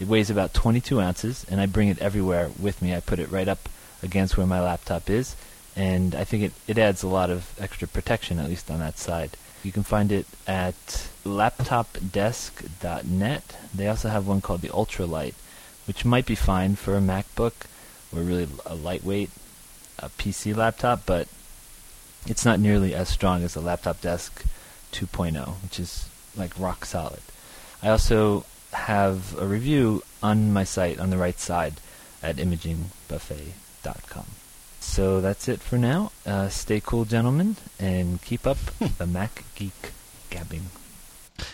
It 0.00 0.08
weighs 0.08 0.30
about 0.30 0.54
22 0.54 1.00
ounces, 1.00 1.44
and 1.50 1.60
I 1.60 1.66
bring 1.66 1.88
it 1.88 1.98
everywhere 1.98 2.50
with 2.58 2.80
me. 2.82 2.94
I 2.94 3.00
put 3.00 3.18
it 3.18 3.30
right 3.30 3.48
up 3.48 3.68
against 4.02 4.36
where 4.36 4.46
my 4.46 4.60
laptop 4.60 5.10
is, 5.10 5.34
and 5.76 6.14
I 6.14 6.24
think 6.24 6.44
it, 6.44 6.52
it 6.66 6.78
adds 6.78 7.02
a 7.02 7.08
lot 7.08 7.30
of 7.30 7.54
extra 7.60 7.88
protection, 7.88 8.38
at 8.38 8.48
least 8.48 8.70
on 8.70 8.80
that 8.80 8.98
side. 8.98 9.36
You 9.62 9.72
can 9.72 9.82
find 9.82 10.12
it 10.12 10.26
at 10.46 11.08
laptopdesk.net. 11.24 13.56
They 13.74 13.88
also 13.88 14.08
have 14.08 14.26
one 14.26 14.40
called 14.40 14.60
the 14.60 14.68
Ultralight, 14.68 15.34
which 15.86 16.04
might 16.04 16.26
be 16.26 16.34
fine 16.34 16.76
for 16.76 16.96
a 16.96 17.00
MacBook 17.00 17.52
or 18.16 18.22
really 18.22 18.48
a 18.66 18.74
lightweight 18.74 19.30
uh 20.00 20.08
PC 20.18 20.54
laptop, 20.56 21.02
but 21.06 21.28
it's 22.26 22.44
not 22.44 22.58
nearly 22.60 22.94
as 22.94 23.08
strong 23.08 23.42
as 23.44 23.54
the 23.54 23.60
Laptop 23.60 24.00
Desk 24.00 24.44
2.0, 24.92 25.46
which 25.62 25.78
is 25.78 26.08
like 26.36 26.58
rock 26.58 26.84
solid. 26.86 27.20
I 27.82 27.88
also 27.90 28.44
have 28.72 29.36
a 29.38 29.46
review 29.46 30.02
on 30.22 30.52
my 30.52 30.64
site 30.64 30.98
on 30.98 31.10
the 31.10 31.18
right 31.18 31.38
side 31.38 31.74
at 32.22 32.36
imagingbuffet.com. 32.36 34.24
So 34.80 35.20
that's 35.20 35.48
it 35.48 35.60
for 35.60 35.76
now. 35.78 36.12
Uh, 36.26 36.48
stay 36.48 36.80
cool, 36.84 37.04
gentlemen, 37.04 37.56
and 37.78 38.20
keep 38.22 38.46
up 38.46 38.58
the 38.98 39.06
Mac 39.06 39.44
Geek 39.54 39.92
gabbing. 40.30 40.64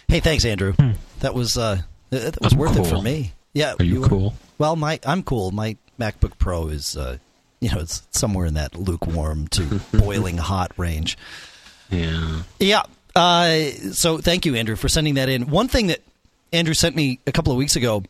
Hey, 0.09 0.20
thanks, 0.20 0.44
Andrew. 0.44 0.73
Hmm. 0.73 0.92
That 1.20 1.35
was 1.35 1.57
uh, 1.57 1.83
that 2.11 2.40
was 2.40 2.53
I'm 2.53 2.59
worth 2.59 2.77
it 2.77 2.87
for 2.87 3.01
me. 3.03 3.33
Yeah, 3.53 3.75
Are 3.79 3.85
you 3.85 4.01
were- 4.03 4.09
cool? 4.09 4.35
Well, 4.59 4.77
my 4.77 5.01
I'm 5.07 5.23
cool. 5.23 5.51
My 5.53 5.77
MacBook 6.01 6.39
Pro 6.39 6.69
is, 6.69 6.97
uh, 6.97 7.19
you 7.61 7.71
know, 7.71 7.79
it's 7.79 8.03
somewhere 8.11 8.47
in 8.47 8.55
that 8.55 8.75
lukewarm 8.75 9.47
to 9.49 9.81
boiling 9.93 10.39
hot 10.39 10.73
range. 10.77 11.17
Yeah. 11.91 12.43
Yeah. 12.59 12.83
Uh, 13.15 13.67
so 13.93 14.19
thank 14.19 14.47
you, 14.47 14.55
Andrew, 14.55 14.77
for 14.77 14.89
sending 14.89 15.15
that 15.15 15.29
in. 15.29 15.51
One 15.51 15.69
thing 15.69 15.89
that 15.89 16.01
Andrew 16.53 16.75
sent 16.75 16.97
me 16.97 17.19
a 17.27 17.33
couple 17.33 17.53
of 17.53 17.59
weeks 17.59 17.77
ago 17.77 18.03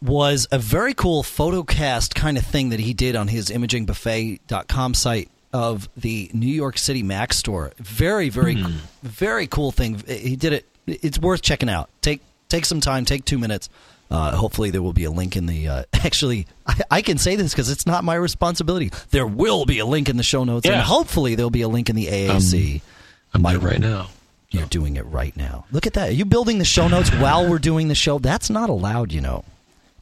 was 0.00 0.46
a 0.52 0.58
very 0.58 0.94
cool 0.94 1.22
photocast 1.22 2.14
kind 2.14 2.38
of 2.38 2.44
thing 2.44 2.68
that 2.68 2.80
he 2.80 2.94
did 2.94 3.16
on 3.16 3.28
his 3.28 3.48
imagingbuffet.com 3.48 4.94
site 4.94 5.28
of 5.52 5.88
the 5.96 6.30
New 6.32 6.46
York 6.46 6.78
City 6.78 7.02
Mac 7.02 7.32
store. 7.32 7.72
Very, 7.78 8.28
very, 8.28 8.62
very 9.02 9.46
cool 9.46 9.72
thing. 9.72 10.02
He 10.06 10.36
did 10.36 10.52
it. 10.52 10.66
It's 10.86 11.18
worth 11.18 11.42
checking 11.42 11.68
out. 11.68 11.90
Take 12.00 12.20
take 12.48 12.64
some 12.64 12.80
time. 12.80 13.04
Take 13.04 13.24
two 13.24 13.38
minutes. 13.38 13.68
Uh, 14.10 14.34
hopefully, 14.34 14.70
there 14.70 14.80
will 14.82 14.92
be 14.94 15.04
a 15.04 15.10
link 15.10 15.36
in 15.36 15.46
the. 15.46 15.68
Uh, 15.68 15.82
actually, 15.92 16.46
I, 16.66 16.80
I 16.90 17.02
can 17.02 17.18
say 17.18 17.36
this 17.36 17.52
because 17.52 17.70
it's 17.70 17.86
not 17.86 18.04
my 18.04 18.14
responsibility. 18.14 18.90
There 19.10 19.26
will 19.26 19.66
be 19.66 19.78
a 19.80 19.86
link 19.86 20.08
in 20.08 20.16
the 20.16 20.22
show 20.22 20.44
notes, 20.44 20.66
and 20.66 20.76
hopefully, 20.80 21.34
there'll 21.34 21.50
be 21.50 21.62
a 21.62 21.68
link 21.68 21.90
in 21.90 21.96
the 21.96 22.06
AAC. 22.06 22.80
I'm 23.34 23.42
My- 23.42 23.54
right 23.56 23.78
now. 23.80 24.08
You're 24.50 24.64
doing 24.66 24.96
it 24.96 25.04
right 25.04 25.36
now. 25.36 25.66
Look 25.72 25.86
at 25.86 25.92
that. 25.92 26.08
Are 26.08 26.12
you 26.12 26.24
building 26.24 26.56
the 26.58 26.64
show 26.64 26.88
notes 26.88 27.10
while 27.20 27.50
we're 27.50 27.58
doing 27.58 27.88
the 27.88 27.94
show? 27.94 28.18
That's 28.18 28.48
not 28.48 28.70
allowed, 28.70 29.12
you 29.12 29.20
know. 29.20 29.44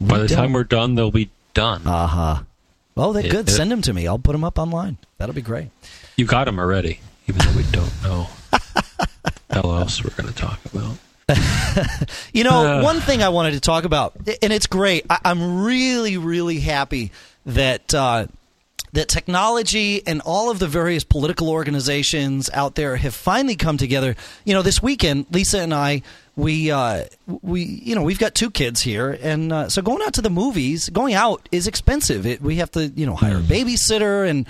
By 0.00 0.18
the 0.20 0.28
time 0.28 0.52
we're 0.52 0.62
done, 0.62 0.94
they'll 0.94 1.10
be 1.10 1.30
done. 1.52 1.84
Uh 1.84 2.06
huh. 2.06 2.42
Oh, 2.96 3.12
they're 3.12 3.26
It- 3.26 3.30
good. 3.32 3.48
it- 3.48 3.52
Send 3.52 3.72
them 3.72 3.82
to 3.82 3.92
me. 3.92 4.06
I'll 4.06 4.20
put 4.20 4.32
them 4.32 4.44
up 4.44 4.56
online. 4.58 4.98
That'll 5.18 5.34
be 5.34 5.42
great. 5.42 5.70
You 6.16 6.26
got 6.26 6.44
them 6.44 6.60
already, 6.60 7.00
even 7.26 7.40
though 7.44 7.56
we 7.56 7.64
don't 7.72 8.02
know 8.04 8.28
how 9.50 9.62
else 9.72 10.04
we're 10.04 10.10
going 10.10 10.32
to 10.32 10.34
talk 10.34 10.60
about. 10.72 10.96
You 12.32 12.44
know, 12.44 12.78
Uh. 12.78 12.82
one 12.82 13.00
thing 13.00 13.22
I 13.22 13.28
wanted 13.30 13.52
to 13.52 13.60
talk 13.60 13.84
about, 13.84 14.14
and 14.42 14.52
it's 14.52 14.66
great. 14.66 15.06
I, 15.10 15.18
I'm 15.24 15.62
really, 15.64 16.16
really 16.16 16.60
happy 16.60 17.10
that 17.46 17.92
uh, 17.94 18.26
that 18.92 19.08
technology 19.08 20.06
and 20.06 20.20
all 20.22 20.50
of 20.50 20.58
the 20.58 20.66
various 20.68 21.04
political 21.04 21.50
organizations 21.50 22.48
out 22.52 22.74
there 22.76 22.96
have 22.96 23.14
finally 23.14 23.56
come 23.56 23.76
together. 23.76 24.14
You 24.44 24.54
know, 24.54 24.62
this 24.62 24.82
weekend, 24.82 25.26
Lisa 25.30 25.60
and 25.60 25.74
I, 25.74 26.02
we 26.36 26.70
uh, 26.70 27.04
we 27.42 27.62
you 27.62 27.94
know 27.94 28.02
we've 28.02 28.18
got 28.18 28.34
two 28.34 28.50
kids 28.50 28.80
here, 28.82 29.18
and 29.20 29.52
uh, 29.52 29.68
so 29.68 29.82
going 29.82 30.02
out 30.02 30.14
to 30.14 30.22
the 30.22 30.30
movies, 30.30 30.88
going 30.90 31.14
out 31.14 31.48
is 31.50 31.66
expensive. 31.66 32.24
It, 32.26 32.40
we 32.40 32.56
have 32.56 32.70
to 32.72 32.86
you 32.88 33.06
know 33.06 33.14
hire 33.16 33.38
a 33.38 33.40
babysitter 33.42 34.28
and. 34.28 34.46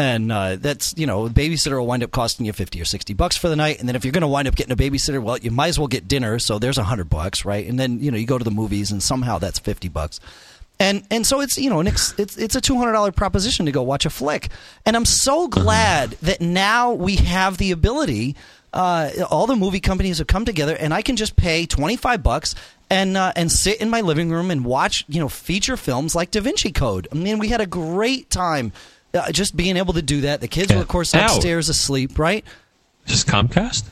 And 0.00 0.32
uh, 0.32 0.56
that's 0.56 0.94
you 0.96 1.06
know, 1.06 1.26
a 1.26 1.28
babysitter 1.28 1.78
will 1.78 1.86
wind 1.86 2.02
up 2.02 2.10
costing 2.10 2.46
you 2.46 2.54
fifty 2.54 2.80
or 2.80 2.86
sixty 2.86 3.12
bucks 3.12 3.36
for 3.36 3.50
the 3.50 3.54
night, 3.54 3.80
and 3.80 3.86
then 3.86 3.96
if 3.96 4.02
you're 4.02 4.12
going 4.12 4.22
to 4.22 4.28
wind 4.28 4.48
up 4.48 4.56
getting 4.56 4.72
a 4.72 4.76
babysitter, 4.76 5.22
well, 5.22 5.36
you 5.36 5.50
might 5.50 5.68
as 5.68 5.78
well 5.78 5.88
get 5.88 6.08
dinner. 6.08 6.38
So 6.38 6.58
there's 6.58 6.78
a 6.78 6.84
hundred 6.84 7.10
bucks, 7.10 7.44
right? 7.44 7.68
And 7.68 7.78
then 7.78 8.00
you 8.00 8.10
know, 8.10 8.16
you 8.16 8.26
go 8.26 8.38
to 8.38 8.44
the 8.44 8.50
movies, 8.50 8.90
and 8.90 9.02
somehow 9.02 9.36
that's 9.36 9.58
fifty 9.58 9.90
bucks. 9.90 10.18
And 10.78 11.04
and 11.10 11.26
so 11.26 11.42
it's 11.42 11.58
you 11.58 11.68
know, 11.68 11.82
ex, 11.82 12.14
it's 12.16 12.38
it's 12.38 12.54
a 12.54 12.62
two 12.62 12.78
hundred 12.78 12.92
dollar 12.92 13.12
proposition 13.12 13.66
to 13.66 13.72
go 13.72 13.82
watch 13.82 14.06
a 14.06 14.10
flick. 14.10 14.48
And 14.86 14.96
I'm 14.96 15.04
so 15.04 15.48
glad 15.48 16.12
that 16.22 16.40
now 16.40 16.94
we 16.94 17.16
have 17.16 17.58
the 17.58 17.70
ability. 17.70 18.36
Uh, 18.72 19.10
all 19.30 19.46
the 19.46 19.56
movie 19.56 19.80
companies 19.80 20.16
have 20.16 20.28
come 20.28 20.46
together, 20.46 20.74
and 20.76 20.94
I 20.94 21.02
can 21.02 21.16
just 21.16 21.36
pay 21.36 21.66
twenty 21.66 21.96
five 21.96 22.22
bucks 22.22 22.54
and 22.88 23.18
uh, 23.18 23.34
and 23.36 23.52
sit 23.52 23.82
in 23.82 23.90
my 23.90 24.00
living 24.00 24.30
room 24.30 24.50
and 24.50 24.64
watch 24.64 25.04
you 25.08 25.20
know 25.20 25.28
feature 25.28 25.76
films 25.76 26.14
like 26.14 26.30
Da 26.30 26.40
Vinci 26.40 26.72
Code. 26.72 27.06
I 27.12 27.16
mean, 27.16 27.38
we 27.38 27.48
had 27.48 27.60
a 27.60 27.66
great 27.66 28.30
time 28.30 28.72
uh, 29.14 29.32
just 29.32 29.56
being 29.56 29.76
able 29.76 29.94
to 29.94 30.02
do 30.02 30.22
that. 30.22 30.40
The 30.40 30.48
kids 30.48 30.70
Yeah. 30.70 30.76
were 30.76 30.82
of 30.82 30.88
course 30.88 31.14
Ow. 31.14 31.24
upstairs 31.24 31.68
asleep, 31.68 32.18
right? 32.18 32.44
Just 33.06 33.26
Comcast? 33.26 33.84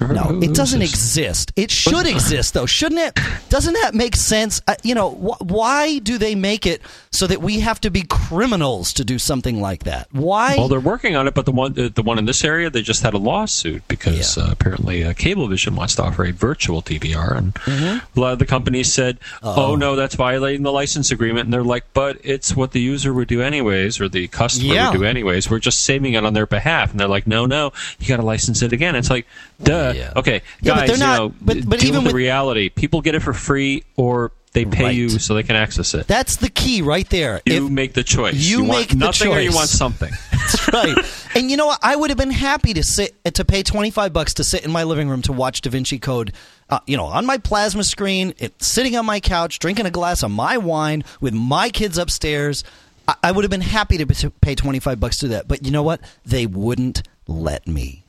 No, 0.00 0.40
it 0.42 0.54
doesn't 0.54 0.80
exist. 0.82 1.52
It 1.56 1.70
should 1.70 2.06
exist, 2.06 2.54
though, 2.54 2.66
shouldn't 2.66 3.00
it? 3.00 3.18
Doesn't 3.50 3.74
that 3.74 3.94
make 3.94 4.16
sense? 4.16 4.60
Uh, 4.66 4.74
you 4.82 4.94
know, 4.94 5.10
wh- 5.10 5.40
why 5.42 5.98
do 5.98 6.16
they 6.16 6.34
make 6.34 6.66
it 6.66 6.80
so 7.10 7.26
that 7.26 7.42
we 7.42 7.60
have 7.60 7.80
to 7.82 7.90
be 7.90 8.02
criminals 8.02 8.92
to 8.94 9.04
do 9.04 9.18
something 9.18 9.60
like 9.60 9.84
that? 9.84 10.08
Why? 10.12 10.54
Well, 10.56 10.68
they're 10.68 10.80
working 10.80 11.16
on 11.16 11.26
it, 11.28 11.34
but 11.34 11.44
the 11.44 11.52
one 11.52 11.74
the, 11.74 11.88
the 11.90 12.02
one 12.02 12.18
in 12.18 12.24
this 12.24 12.44
area, 12.44 12.70
they 12.70 12.80
just 12.82 13.02
had 13.02 13.12
a 13.14 13.18
lawsuit 13.18 13.86
because 13.88 14.36
Yeah. 14.36 14.44
uh, 14.44 14.52
apparently 14.52 15.04
uh, 15.04 15.12
Cablevision 15.12 15.74
wants 15.76 15.94
to 15.96 16.02
offer 16.04 16.24
a 16.24 16.32
virtual 16.32 16.80
DVR, 16.82 17.36
and 17.36 17.54
Mm-hmm. 17.54 18.18
a 18.18 18.20
lot 18.20 18.32
of 18.32 18.38
the 18.38 18.46
companies 18.46 18.92
said, 18.92 19.18
"Oh 19.42 19.76
no, 19.76 19.96
that's 19.96 20.14
violating 20.14 20.62
the 20.62 20.72
license 20.72 21.10
agreement." 21.10 21.44
And 21.44 21.52
they're 21.52 21.62
like, 21.62 21.84
"But 21.92 22.18
it's 22.24 22.56
what 22.56 22.72
the 22.72 22.80
user 22.80 23.12
would 23.12 23.28
do 23.28 23.42
anyways, 23.42 24.00
or 24.00 24.08
the 24.08 24.28
customer 24.28 24.72
Yeah. 24.74 24.90
would 24.90 24.98
do 24.98 25.04
anyways. 25.04 25.50
We're 25.50 25.58
just 25.58 25.82
saving 25.84 26.14
it 26.14 26.24
on 26.24 26.32
their 26.32 26.46
behalf." 26.46 26.90
And 26.90 26.98
they're 26.98 27.06
like, 27.08 27.26
"No, 27.26 27.44
no, 27.46 27.72
you 27.98 28.08
got 28.08 28.16
to 28.16 28.22
license 28.24 28.62
it 28.62 28.72
again." 28.72 28.96
It's 28.96 29.10
like, 29.10 29.26
duh. 29.62 29.92
Yeah. 29.96 30.12
Okay, 30.16 30.42
Yeah, 30.60 30.74
but 30.74 30.80
guys, 30.80 30.88
they're 30.88 30.98
not- 30.98 31.12
you 31.22 31.28
know, 31.28 31.34
but- 31.40 31.68
but 31.68 31.84
even 31.84 32.04
with 32.04 32.12
reality. 32.14 32.68
People 32.68 33.00
get 33.00 33.14
it 33.14 33.20
for 33.20 33.32
free, 33.32 33.84
or 33.96 34.32
they 34.52 34.64
pay 34.64 34.82
Right. 34.84 34.94
you 34.96 35.08
so 35.10 35.34
they 35.34 35.42
can 35.44 35.54
access 35.54 35.94
it. 35.94 36.06
That's 36.08 36.36
the 36.36 36.48
key 36.48 36.82
right 36.82 37.08
there. 37.08 37.40
you 37.46 37.66
If- 37.66 37.70
make 37.72 37.92
the 37.94 38.02
choice. 38.02 38.34
you 38.34 38.64
want 38.64 38.80
make 38.80 38.88
the 38.90 38.96
nothing, 38.96 39.28
or 39.32 39.40
you 39.40 39.52
want 39.52 39.68
something. 39.68 40.10
That's 40.32 40.68
right. 40.72 40.96
And 41.34 41.50
you 41.50 41.56
know 41.56 41.66
what? 41.66 41.78
I 41.82 41.94
would 41.94 42.10
have 42.10 42.18
been 42.18 42.30
happy 42.32 42.74
to 42.74 42.82
sit 42.82 43.14
to 43.34 43.44
pay 43.44 43.62
twenty 43.62 43.90
five 43.90 44.12
bucks 44.12 44.34
to 44.34 44.44
sit 44.44 44.64
in 44.64 44.70
my 44.72 44.82
living 44.84 45.08
room 45.08 45.22
to 45.22 45.32
watch 45.32 45.60
Da 45.60 45.70
Vinci 45.70 45.98
Code. 45.98 46.32
Uh, 46.68 46.78
you 46.86 46.96
know, 46.96 47.04
on 47.04 47.26
my 47.26 47.36
plasma 47.38 47.82
screen, 47.84 48.32
it, 48.38 48.60
sitting 48.62 48.96
on 48.96 49.04
my 49.06 49.18
couch, 49.20 49.58
drinking 49.58 49.86
a 49.86 49.90
glass 49.90 50.22
of 50.22 50.30
my 50.30 50.56
wine 50.56 51.04
with 51.20 51.34
my 51.34 51.68
kids 51.68 51.98
upstairs. 51.98 52.62
I, 53.08 53.14
I 53.24 53.32
would 53.32 53.44
have 53.44 53.50
been 53.50 53.60
happy 53.60 53.98
to, 53.98 54.06
to 54.06 54.30
pay 54.30 54.54
twenty 54.56 54.80
five 54.80 54.98
bucks 54.98 55.18
to 55.18 55.28
that. 55.28 55.46
But 55.46 55.64
you 55.64 55.70
know 55.70 55.82
what? 55.84 56.00
They 56.26 56.46
wouldn't 56.46 57.02
let 57.28 57.68
me. 57.68 58.04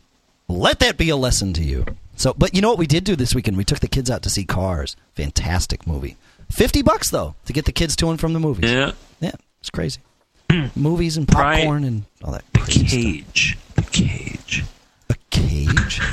Let 0.52 0.80
that 0.80 0.98
be 0.98 1.10
a 1.10 1.16
lesson 1.16 1.54
to 1.54 1.64
you. 1.64 1.86
So, 2.16 2.34
but 2.38 2.54
you 2.54 2.62
know 2.62 2.70
what 2.70 2.78
we 2.78 2.88
did 2.88 3.04
do 3.04 3.16
this 3.16 3.34
weekend? 3.34 3.58
We 3.58 3.64
took 3.64 3.80
the 3.80 3.88
kids 3.88 4.12
out 4.12 4.22
to 4.24 4.30
see 4.30 4.44
Cars. 4.44 4.96
Fantastic 5.16 5.88
movie. 5.88 6.18
Fifty 6.52 6.82
bucks 6.82 7.10
though 7.10 7.36
to 7.46 7.54
get 7.54 7.66
the 7.66 7.72
kids 7.72 7.96
to 7.98 8.10
and 8.10 8.20
from 8.20 8.34
the 8.34 8.40
movies. 8.40 8.70
Yeah. 8.70 8.92
Yeah, 9.22 9.32
it's 9.60 9.70
crazy. 9.70 10.02
Movies 10.76 11.16
and 11.16 11.28
popcorn 11.28 11.84
and 11.86 12.04
all 12.24 12.34
that 12.34 12.44
The 12.54 12.60
crazy 12.60 12.80
stuff. 12.88 13.34
cage. 13.34 13.58
The 13.76 13.84
cage. 13.84 14.64
A 15.10 15.16
cage? 15.30 16.02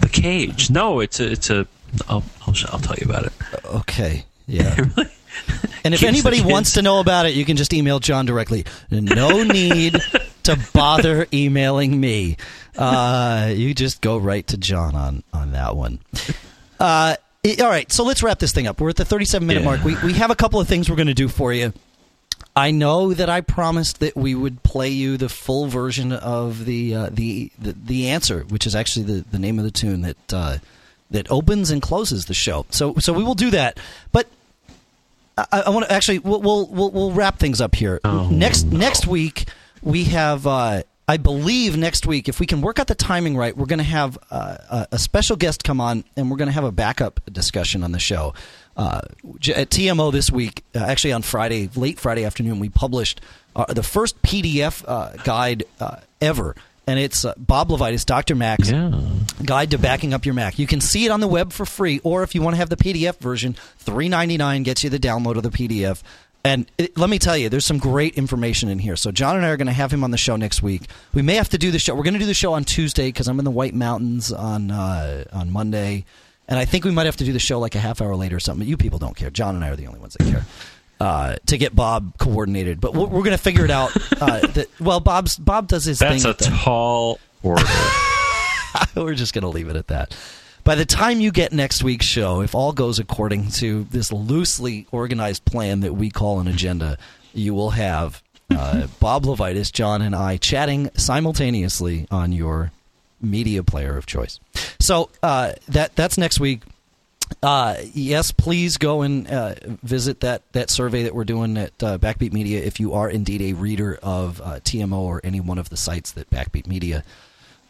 The 0.00 0.08
cage. 0.08 0.70
No, 0.70 1.00
it's 1.00 1.18
a. 1.20 1.30
It's 1.30 1.50
a. 1.50 1.66
I'll, 2.08 2.22
I'll, 2.46 2.54
I'll 2.72 2.78
tell 2.78 2.96
you 2.96 3.04
about 3.08 3.24
it. 3.26 3.32
Okay. 3.64 4.24
Yeah. 4.46 4.76
And 5.84 5.94
if 5.94 6.00
Keeps 6.00 6.08
anybody 6.08 6.42
wants 6.42 6.72
to 6.72 6.82
know 6.82 6.98
about 6.98 7.24
it, 7.26 7.34
you 7.34 7.44
can 7.44 7.56
just 7.56 7.72
email 7.72 8.00
John 8.00 8.26
directly. 8.26 8.64
No 8.90 9.44
need 9.44 9.94
to 10.48 10.58
bother 10.72 11.26
emailing 11.32 11.98
me. 11.98 12.36
Uh, 12.76 13.52
you 13.54 13.74
just 13.74 14.00
go 14.00 14.18
right 14.18 14.46
to 14.48 14.56
John 14.56 14.94
on 14.94 15.22
on 15.32 15.52
that 15.52 15.76
one. 15.76 15.98
Uh, 16.80 17.16
all 17.60 17.68
right, 17.68 17.90
so 17.90 18.04
let's 18.04 18.22
wrap 18.22 18.38
this 18.38 18.52
thing 18.52 18.66
up. 18.66 18.80
We're 18.80 18.90
at 18.90 18.96
the 18.96 19.04
37 19.04 19.46
minute 19.46 19.60
Yeah. 19.60 19.64
mark. 19.68 19.84
We 19.84 19.96
we 20.04 20.12
have 20.14 20.30
a 20.30 20.36
couple 20.36 20.60
of 20.60 20.68
things 20.68 20.88
we're 20.90 20.96
going 20.96 21.08
to 21.08 21.14
do 21.14 21.28
for 21.28 21.52
you. 21.52 21.72
I 22.54 22.72
know 22.72 23.14
that 23.14 23.28
I 23.30 23.40
promised 23.40 24.00
that 24.00 24.16
we 24.16 24.34
would 24.34 24.62
play 24.64 24.88
you 24.88 25.16
the 25.16 25.28
full 25.28 25.66
version 25.68 26.12
of 26.12 26.64
the 26.64 26.94
uh, 26.94 27.08
the, 27.12 27.50
the 27.58 27.72
the 27.72 28.08
answer, 28.08 28.40
which 28.48 28.66
is 28.66 28.74
actually 28.74 29.04
the, 29.06 29.24
the 29.30 29.38
name 29.38 29.58
of 29.58 29.64
the 29.64 29.70
tune 29.70 30.00
that 30.02 30.32
uh, 30.32 30.58
that 31.10 31.30
opens 31.30 31.70
and 31.70 31.80
closes 31.80 32.26
the 32.26 32.34
show. 32.34 32.66
So 32.70 32.94
so 32.98 33.12
we 33.12 33.22
will 33.22 33.34
do 33.36 33.50
that. 33.50 33.78
But 34.12 34.26
I, 35.36 35.62
I 35.66 35.70
want 35.70 35.86
to 35.86 35.92
actually 35.92 36.18
we'll, 36.20 36.40
we'll 36.42 36.66
we'll 36.66 36.90
we'll 36.90 37.12
wrap 37.12 37.38
things 37.38 37.60
up 37.60 37.74
here. 37.76 38.00
Oh, 38.04 38.28
next 38.28 38.64
no. 38.64 38.78
next 38.78 39.06
week 39.06 39.46
we 39.82 40.04
have. 40.04 40.46
Uh, 40.46 40.82
I 41.10 41.16
believe 41.16 41.74
next 41.74 42.06
week, 42.06 42.28
if 42.28 42.38
we 42.38 42.44
can 42.44 42.60
work 42.60 42.78
out 42.78 42.86
the 42.86 42.94
timing 42.94 43.34
right, 43.34 43.56
we're 43.56 43.64
going 43.64 43.78
to 43.78 43.84
have 43.84 44.18
uh, 44.30 44.84
a, 44.92 44.98
special 44.98 45.36
guest 45.36 45.64
come 45.64 45.80
on, 45.80 46.04
and 46.18 46.30
we're 46.30 46.36
going 46.36 46.48
to 46.48 46.52
have 46.52 46.64
a 46.64 46.70
backup 46.72 47.20
discussion 47.32 47.82
on 47.82 47.92
the 47.92 47.98
show. 47.98 48.34
Uh, 48.76 49.00
at 49.56 49.70
TMO 49.70 50.12
this 50.12 50.30
week, 50.30 50.62
uh, 50.74 50.80
actually 50.80 51.14
on 51.14 51.22
Friday, 51.22 51.70
late 51.74 51.98
Friday 51.98 52.26
afternoon, 52.26 52.60
we 52.60 52.68
published 52.68 53.22
uh, 53.56 53.64
the 53.72 53.82
first 53.82 54.20
PDF 54.20 54.84
uh, 54.86 55.12
guide 55.24 55.64
uh, 55.80 55.96
ever, 56.20 56.54
and 56.86 56.98
it's 57.00 57.24
uh, 57.24 57.32
Bob 57.38 57.70
LeVitus, 57.70 58.04
Dr. 58.04 58.34
Mac's, 58.34 58.70
Yeah. 58.70 58.92
guide 59.46 59.70
to 59.70 59.78
backing 59.78 60.12
up 60.12 60.26
your 60.26 60.34
Mac. 60.34 60.58
You 60.58 60.66
can 60.66 60.82
see 60.82 61.06
it 61.06 61.10
on 61.10 61.20
the 61.20 61.28
web 61.28 61.54
for 61.54 61.64
free, 61.64 62.00
or 62.04 62.22
if 62.22 62.34
you 62.34 62.42
want 62.42 62.52
to 62.54 62.58
have 62.58 62.68
the 62.68 62.76
PDF 62.76 63.16
version, 63.18 63.56
three 63.78 64.10
ninety 64.10 64.36
nine 64.36 64.62
gets 64.62 64.84
you 64.84 64.90
the 64.90 64.98
download 64.98 65.36
of 65.36 65.42
the 65.42 65.50
PDF. 65.50 66.02
And 66.48 66.70
it, 66.78 66.96
let 66.96 67.10
me 67.10 67.18
tell 67.18 67.36
you, 67.36 67.50
there's 67.50 67.66
some 67.66 67.76
great 67.76 68.14
information 68.16 68.70
in 68.70 68.78
here. 68.78 68.96
So 68.96 69.12
John 69.12 69.36
and 69.36 69.44
I 69.44 69.50
are 69.50 69.58
going 69.58 69.66
to 69.66 69.72
have 69.72 69.92
him 69.92 70.02
on 70.02 70.12
the 70.12 70.16
show 70.16 70.34
next 70.36 70.62
week. 70.62 70.82
We 71.12 71.20
may 71.20 71.34
have 71.34 71.50
to 71.50 71.58
do 71.58 71.70
the 71.70 71.78
show. 71.78 71.94
We're 71.94 72.04
going 72.04 72.14
to 72.14 72.20
do 72.20 72.24
the 72.26 72.32
show 72.32 72.54
on 72.54 72.64
Tuesday 72.64 73.08
because 73.08 73.28
I'm 73.28 73.38
in 73.38 73.44
the 73.44 73.50
White 73.50 73.74
Mountains 73.74 74.32
on 74.32 74.70
uh, 74.70 75.24
on 75.30 75.50
Monday, 75.50 76.06
and 76.48 76.58
I 76.58 76.64
think 76.64 76.86
we 76.86 76.90
might 76.90 77.04
have 77.04 77.18
to 77.18 77.24
do 77.24 77.34
the 77.34 77.38
show 77.38 77.58
like 77.58 77.74
a 77.74 77.78
half 77.78 78.00
hour 78.00 78.16
later 78.16 78.36
or 78.36 78.40
something. 78.40 78.60
But 78.60 78.68
you 78.68 78.78
people 78.78 78.98
don't 78.98 79.14
care. 79.14 79.28
John 79.28 79.56
and 79.56 79.62
I 79.64 79.68
are 79.68 79.76
the 79.76 79.88
only 79.88 80.00
ones 80.00 80.14
that 80.14 80.26
care. 80.26 80.44
Uh, 80.98 81.36
to 81.46 81.58
get 81.58 81.76
Bob 81.76 82.16
coordinated, 82.18 82.80
but 82.80 82.94
we're, 82.94 83.06
we're 83.06 83.22
going 83.22 83.36
to 83.36 83.38
figure 83.38 83.64
it 83.66 83.70
out. 83.70 83.94
Uh, 84.20 84.40
that, 84.46 84.68
well, 84.80 85.00
Bob's 85.00 85.36
Bob 85.36 85.68
does 85.68 85.84
his 85.84 85.98
That's 85.98 86.22
thing. 86.22 86.30
a 86.30 86.34
the- 86.34 86.44
tall 86.46 87.20
order. 87.42 87.62
we're 88.96 89.14
just 89.14 89.34
going 89.34 89.42
to 89.42 89.48
leave 89.48 89.68
it 89.68 89.76
at 89.76 89.88
that. 89.88 90.16
By 90.68 90.74
the 90.74 90.84
time 90.84 91.22
you 91.22 91.32
get 91.32 91.50
next 91.50 91.82
week's 91.82 92.04
show, 92.04 92.42
if 92.42 92.54
all 92.54 92.74
goes 92.74 92.98
according 92.98 93.52
to 93.52 93.84
this 93.84 94.12
loosely 94.12 94.86
organized 94.92 95.46
plan 95.46 95.80
that 95.80 95.94
we 95.94 96.10
call 96.10 96.40
an 96.40 96.46
agenda, 96.46 96.98
you 97.32 97.54
will 97.54 97.70
have 97.70 98.22
uh, 98.50 98.86
Bob 99.00 99.24
LeVitus, 99.24 99.72
John, 99.72 100.02
and 100.02 100.14
I 100.14 100.36
chatting 100.36 100.90
simultaneously 100.92 102.06
on 102.10 102.32
your 102.32 102.70
media 103.18 103.62
player 103.62 103.96
of 103.96 104.04
choice. 104.04 104.40
So 104.78 105.08
uh, 105.22 105.52
that 105.68 105.96
that's 105.96 106.18
next 106.18 106.38
week. 106.38 106.60
Uh, 107.42 107.76
yes, 107.94 108.30
please 108.30 108.76
go 108.76 109.00
and 109.00 109.26
uh, 109.26 109.54
visit 109.82 110.20
that, 110.20 110.42
that 110.52 110.68
survey 110.68 111.04
that 111.04 111.14
we're 111.14 111.24
doing 111.24 111.56
at 111.56 111.82
uh, 111.82 111.96
Backbeat 111.96 112.34
Media 112.34 112.60
if 112.62 112.78
you 112.78 112.92
are 112.92 113.08
indeed 113.08 113.40
a 113.40 113.52
reader 113.54 113.98
of 114.02 114.42
uh, 114.42 114.60
TMO 114.60 114.98
or 114.98 115.22
any 115.24 115.40
one 115.40 115.56
of 115.56 115.70
the 115.70 115.78
sites 115.78 116.12
that 116.12 116.28
Backbeat 116.28 116.66
Media 116.66 117.04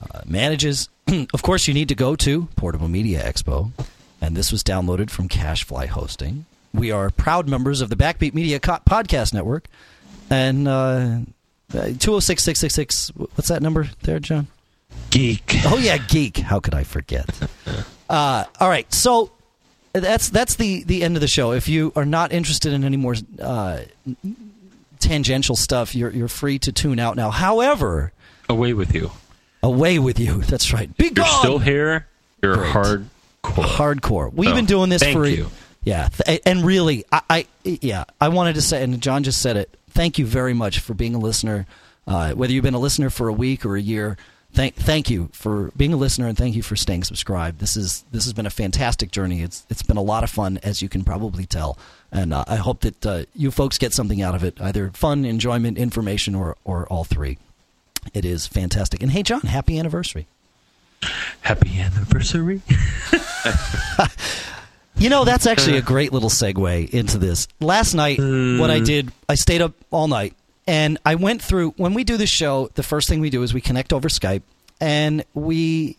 uh, 0.00 0.20
manages. 0.26 0.88
of 1.34 1.42
course, 1.42 1.66
you 1.68 1.74
need 1.74 1.88
to 1.88 1.94
go 1.94 2.16
to 2.16 2.48
Portable 2.56 2.88
Media 2.88 3.22
Expo, 3.22 3.70
and 4.20 4.36
this 4.36 4.52
was 4.52 4.62
downloaded 4.62 5.10
from 5.10 5.28
CacheFly 5.28 5.86
Hosting. 5.88 6.46
We 6.74 6.90
are 6.90 7.10
proud 7.10 7.48
members 7.48 7.80
of 7.80 7.88
the 7.90 7.96
Backbeat 7.96 8.34
Media 8.34 8.60
Co- 8.60 8.78
Podcast 8.88 9.32
Network, 9.34 9.66
and 10.30 10.68
uh, 10.68 11.20
two 11.72 11.94
zero 11.98 12.20
six 12.20 12.42
six 12.42 12.60
six 12.60 12.74
six. 12.74 13.08
What's 13.16 13.48
that 13.48 13.62
number 13.62 13.88
there, 14.02 14.20
John? 14.20 14.48
Geek. 15.10 15.54
Oh 15.64 15.78
yeah, 15.78 15.96
geek. 15.98 16.38
How 16.38 16.60
could 16.60 16.74
I 16.74 16.84
forget? 16.84 17.28
Uh, 18.10 18.44
all 18.58 18.70
right, 18.70 18.90
so 18.90 19.30
that's 19.92 20.30
that's 20.30 20.54
the 20.54 20.82
the 20.84 21.02
end 21.02 21.14
of 21.16 21.20
the 21.20 21.28
show. 21.28 21.52
If 21.52 21.68
you 21.68 21.92
are 21.94 22.06
not 22.06 22.32
interested 22.32 22.72
in 22.72 22.82
any 22.82 22.96
more 22.96 23.14
uh, 23.38 23.80
tangential 24.98 25.56
stuff, 25.56 25.94
you're 25.94 26.10
you're 26.10 26.26
free 26.28 26.58
to 26.60 26.72
tune 26.72 26.98
out 26.98 27.16
now. 27.16 27.30
However, 27.30 28.12
Away 28.48 28.72
with 28.72 28.94
you. 28.94 29.10
Away 29.62 29.98
with 29.98 30.18
you. 30.18 30.38
That's 30.42 30.72
right. 30.72 30.94
Be 30.96 31.04
You're 31.06 31.14
gone. 31.14 31.38
still 31.40 31.58
here. 31.58 32.06
You're 32.42 32.54
Great. 32.56 32.72
hardcore. 32.72 33.08
hardcore. 33.42 34.32
We've 34.32 34.50
So, 34.50 34.54
been 34.54 34.66
doing 34.66 34.90
this 34.90 35.02
thank 35.02 35.16
for 35.16 35.26
you. 35.26 35.50
Yeah, 35.84 36.08
th- 36.08 36.40
and 36.44 36.64
really, 36.64 37.04
I, 37.12 37.22
I 37.30 37.46
yeah, 37.64 38.04
I 38.20 38.28
wanted 38.28 38.54
to 38.56 38.62
say, 38.62 38.82
and 38.82 39.00
John 39.00 39.22
just 39.22 39.40
said 39.40 39.56
it. 39.56 39.70
Thank 39.90 40.18
you 40.18 40.26
very 40.26 40.52
much 40.54 40.80
for 40.80 40.92
being 40.94 41.14
a 41.14 41.18
listener. 41.18 41.66
Uh, 42.06 42.32
whether 42.32 42.52
you've 42.52 42.64
been 42.64 42.74
a 42.74 42.78
listener 42.78 43.10
for 43.10 43.28
a 43.28 43.32
week 43.32 43.64
or 43.64 43.76
a 43.76 43.80
year, 43.80 44.16
thank 44.52 44.74
thank 44.74 45.08
you 45.08 45.30
for 45.32 45.70
being 45.76 45.92
a 45.92 45.96
listener 45.96 46.26
and 46.26 46.36
thank 46.36 46.54
you 46.56 46.62
for 46.62 46.76
staying 46.76 47.04
subscribed. 47.04 47.58
This 47.60 47.76
is 47.76 48.04
this 48.12 48.24
has 48.24 48.32
been 48.32 48.46
a 48.46 48.50
fantastic 48.50 49.10
journey. 49.12 49.40
It's 49.42 49.64
it's 49.70 49.82
been 49.82 49.96
a 49.96 50.02
lot 50.02 50.24
of 50.24 50.30
fun, 50.30 50.58
as 50.62 50.82
you 50.82 50.88
can 50.88 51.04
probably 51.04 51.46
tell, 51.46 51.78
and 52.12 52.34
uh, 52.34 52.44
I 52.46 52.56
hope 52.56 52.80
that 52.80 53.06
uh, 53.06 53.24
you 53.34 53.50
folks 53.50 53.78
get 53.78 53.92
something 53.94 54.20
out 54.20 54.34
of 54.34 54.44
it, 54.44 54.60
either 54.60 54.90
fun, 54.90 55.24
enjoyment, 55.24 55.78
information, 55.78 56.34
or 56.34 56.56
or 56.64 56.86
all 56.88 57.04
three. 57.04 57.38
It 58.14 58.24
is 58.24 58.46
fantastic. 58.46 59.02
And 59.02 59.10
hey, 59.12 59.22
John, 59.22 59.40
happy 59.42 59.78
anniversary. 59.78 60.26
Happy 61.42 61.78
anniversary. 61.80 62.62
You 64.98 65.10
know, 65.10 65.24
that's 65.24 65.46
actually 65.46 65.76
a 65.76 65.82
great 65.82 66.12
little 66.12 66.28
segue 66.28 66.90
into 66.90 67.18
this. 67.18 67.46
Last 67.60 67.94
night, 67.94 68.18
what 68.18 68.68
I 68.70 68.80
did, 68.80 69.12
I 69.28 69.36
stayed 69.36 69.62
up 69.62 69.72
all 69.92 70.08
night 70.08 70.34
and 70.66 70.98
I 71.06 71.14
went 71.14 71.40
through. 71.40 71.70
When 71.76 71.94
we 71.94 72.02
do 72.02 72.16
the 72.16 72.26
show, 72.26 72.68
the 72.74 72.82
first 72.82 73.08
thing 73.08 73.20
we 73.20 73.30
do 73.30 73.44
is 73.44 73.54
we 73.54 73.60
connect 73.60 73.92
over 73.92 74.08
Skype 74.08 74.42
and 74.80 75.24
we. 75.34 75.96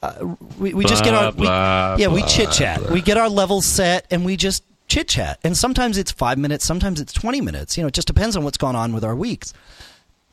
Uh, 0.00 0.36
we, 0.60 0.72
we 0.72 0.84
just 0.84 1.02
get 1.02 1.12
our 1.12 1.32
we, 1.32 1.38
Blah, 1.38 1.96
yeah 1.98 2.06
we 2.06 2.22
chit 2.22 2.52
chat 2.52 2.88
we 2.88 3.00
get 3.00 3.16
our 3.18 3.28
levels 3.28 3.66
set 3.66 4.06
and 4.12 4.24
we 4.24 4.36
just 4.36 4.62
chit 4.86 5.08
chat 5.08 5.40
and 5.42 5.56
sometimes 5.56 5.98
it's 5.98 6.12
five 6.12 6.38
minutes 6.38 6.64
sometimes 6.64 7.00
it's 7.00 7.12
20 7.12 7.40
minutes 7.40 7.76
you 7.76 7.82
know 7.82 7.88
it 7.88 7.94
just 7.94 8.06
depends 8.06 8.36
on 8.36 8.44
what's 8.44 8.58
going 8.58 8.76
on 8.76 8.92
with 8.92 9.02
our 9.02 9.16
weeks 9.16 9.52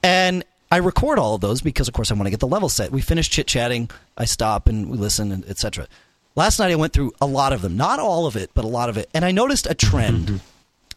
and 0.03 0.43
I 0.71 0.77
record 0.77 1.19
all 1.19 1.35
of 1.35 1.41
those 1.41 1.61
because, 1.61 1.87
of 1.87 1.93
course, 1.93 2.11
I 2.11 2.15
want 2.15 2.25
to 2.25 2.31
get 2.31 2.39
the 2.39 2.47
level 2.47 2.69
set. 2.69 2.91
We 2.91 3.01
finish 3.01 3.29
chit 3.29 3.47
chatting, 3.47 3.89
I 4.17 4.25
stop 4.25 4.67
and 4.67 4.89
we 4.89 4.97
listen, 4.97 5.31
and 5.31 5.45
etc. 5.49 5.87
Last 6.35 6.59
night 6.59 6.71
I 6.71 6.75
went 6.75 6.91
through 6.91 7.13
a 7.21 7.25
lot 7.25 7.53
of 7.53 7.61
them, 7.61 7.77
not 7.77 7.99
all 7.99 8.25
of 8.25 8.35
it, 8.35 8.51
but 8.53 8.65
a 8.65 8.67
lot 8.67 8.89
of 8.89 8.97
it, 8.97 9.09
and 9.13 9.23
I 9.23 9.31
noticed 9.31 9.67
a 9.69 9.73
trend. 9.73 10.41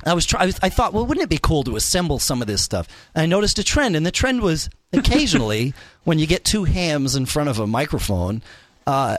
I 0.04 0.14
was 0.14 0.26
try- 0.26 0.42
I, 0.42 0.46
was, 0.46 0.58
I 0.62 0.68
thought, 0.68 0.92
well, 0.92 1.06
wouldn't 1.06 1.24
it 1.24 1.30
be 1.30 1.38
cool 1.40 1.64
to 1.64 1.76
assemble 1.76 2.18
some 2.18 2.40
of 2.40 2.46
this 2.48 2.62
stuff? 2.62 2.88
And 3.14 3.22
I 3.22 3.26
noticed 3.26 3.58
a 3.58 3.64
trend, 3.64 3.94
and 3.94 4.06
the 4.06 4.10
trend 4.10 4.40
was 4.42 4.70
occasionally 4.92 5.74
when 6.04 6.18
you 6.18 6.26
get 6.26 6.44
two 6.44 6.64
hams 6.64 7.14
in 7.14 7.26
front 7.26 7.48
of 7.48 7.58
a 7.58 7.66
microphone, 7.66 8.42
uh, 8.86 9.16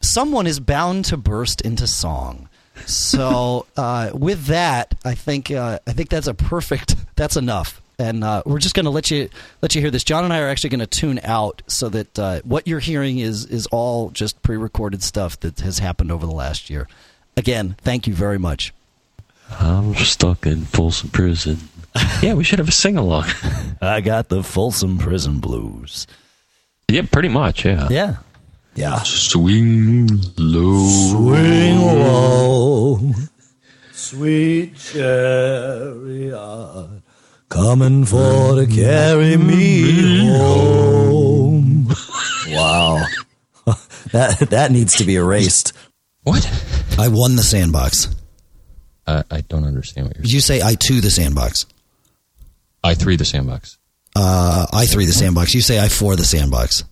someone 0.00 0.46
is 0.46 0.60
bound 0.60 1.04
to 1.06 1.16
burst 1.16 1.60
into 1.60 1.86
song. 1.86 2.48
So 2.86 3.66
uh, 3.76 4.10
with 4.14 4.46
that, 4.46 4.94
I 5.04 5.14
think 5.14 5.50
uh, 5.50 5.78
I 5.86 5.92
think 5.92 6.10
that's 6.10 6.26
a 6.26 6.34
perfect. 6.34 6.96
That's 7.16 7.36
enough, 7.36 7.82
and 7.98 8.22
uh, 8.22 8.42
we're 8.46 8.58
just 8.58 8.74
going 8.74 8.84
to 8.84 8.90
let 8.90 9.10
you 9.10 9.28
let 9.60 9.74
you 9.74 9.80
hear 9.80 9.90
this. 9.90 10.04
John 10.04 10.24
and 10.24 10.32
I 10.32 10.40
are 10.40 10.48
actually 10.48 10.70
going 10.70 10.80
to 10.80 10.86
tune 10.86 11.20
out 11.24 11.62
so 11.66 11.88
that 11.88 12.18
uh, 12.18 12.40
what 12.44 12.66
you're 12.68 12.78
hearing 12.80 13.18
is 13.18 13.44
is 13.46 13.66
all 13.66 14.10
just 14.10 14.40
pre-recorded 14.42 15.02
stuff 15.02 15.38
that 15.40 15.60
has 15.60 15.78
happened 15.80 16.12
over 16.12 16.24
the 16.24 16.32
last 16.32 16.70
year. 16.70 16.88
Again, 17.36 17.76
thank 17.82 18.06
you 18.06 18.14
very 18.14 18.38
much. 18.38 18.72
I'm 19.60 19.94
stuck 19.94 20.46
in 20.46 20.64
Folsom 20.64 21.08
Prison. 21.10 21.58
yeah, 22.22 22.34
we 22.34 22.44
should 22.44 22.58
have 22.58 22.68
a 22.68 22.72
sing 22.72 22.96
along. 22.96 23.26
I 23.80 24.00
got 24.00 24.28
the 24.28 24.42
Folsom 24.42 24.98
Prison 24.98 25.40
Blues. 25.40 26.06
yeah, 26.88 27.02
pretty 27.10 27.28
much. 27.28 27.64
Yeah. 27.64 27.88
Yeah, 27.90 28.16
yeah. 28.74 28.98
Swing 29.02 30.08
low. 30.36 30.88
Swing 31.10 31.78
low, 31.78 33.12
sweet 33.92 34.76
chariot, 34.76 36.34
coming 37.48 38.04
for 38.04 38.54
to 38.56 38.66
carry 38.66 39.36
me 39.36 40.28
home. 40.28 41.86
Wow, 42.48 43.04
that 44.12 44.48
that 44.50 44.70
needs 44.70 44.96
to 44.96 45.04
be 45.04 45.16
erased. 45.16 45.72
What? 46.22 46.46
I 46.98 47.08
won 47.08 47.36
the 47.36 47.42
sandbox. 47.42 48.14
Uh, 49.06 49.22
I 49.30 49.40
don't 49.42 49.64
understand 49.64 50.08
what 50.08 50.16
you're 50.16 50.22
Did 50.22 50.32
you 50.32 50.40
say 50.40 50.60
I 50.62 50.74
two 50.74 51.00
the 51.00 51.10
sandbox? 51.10 51.66
I 52.84 52.94
three 52.94 53.16
the 53.16 53.24
sandbox. 53.24 53.78
Uh, 54.14 54.66
I 54.72 54.86
three 54.86 55.06
the 55.06 55.12
sandbox. 55.12 55.54
You 55.54 55.60
say 55.60 55.78
I 55.78 55.88
four 55.88 56.16
the 56.16 56.24
sandbox. 56.24 56.84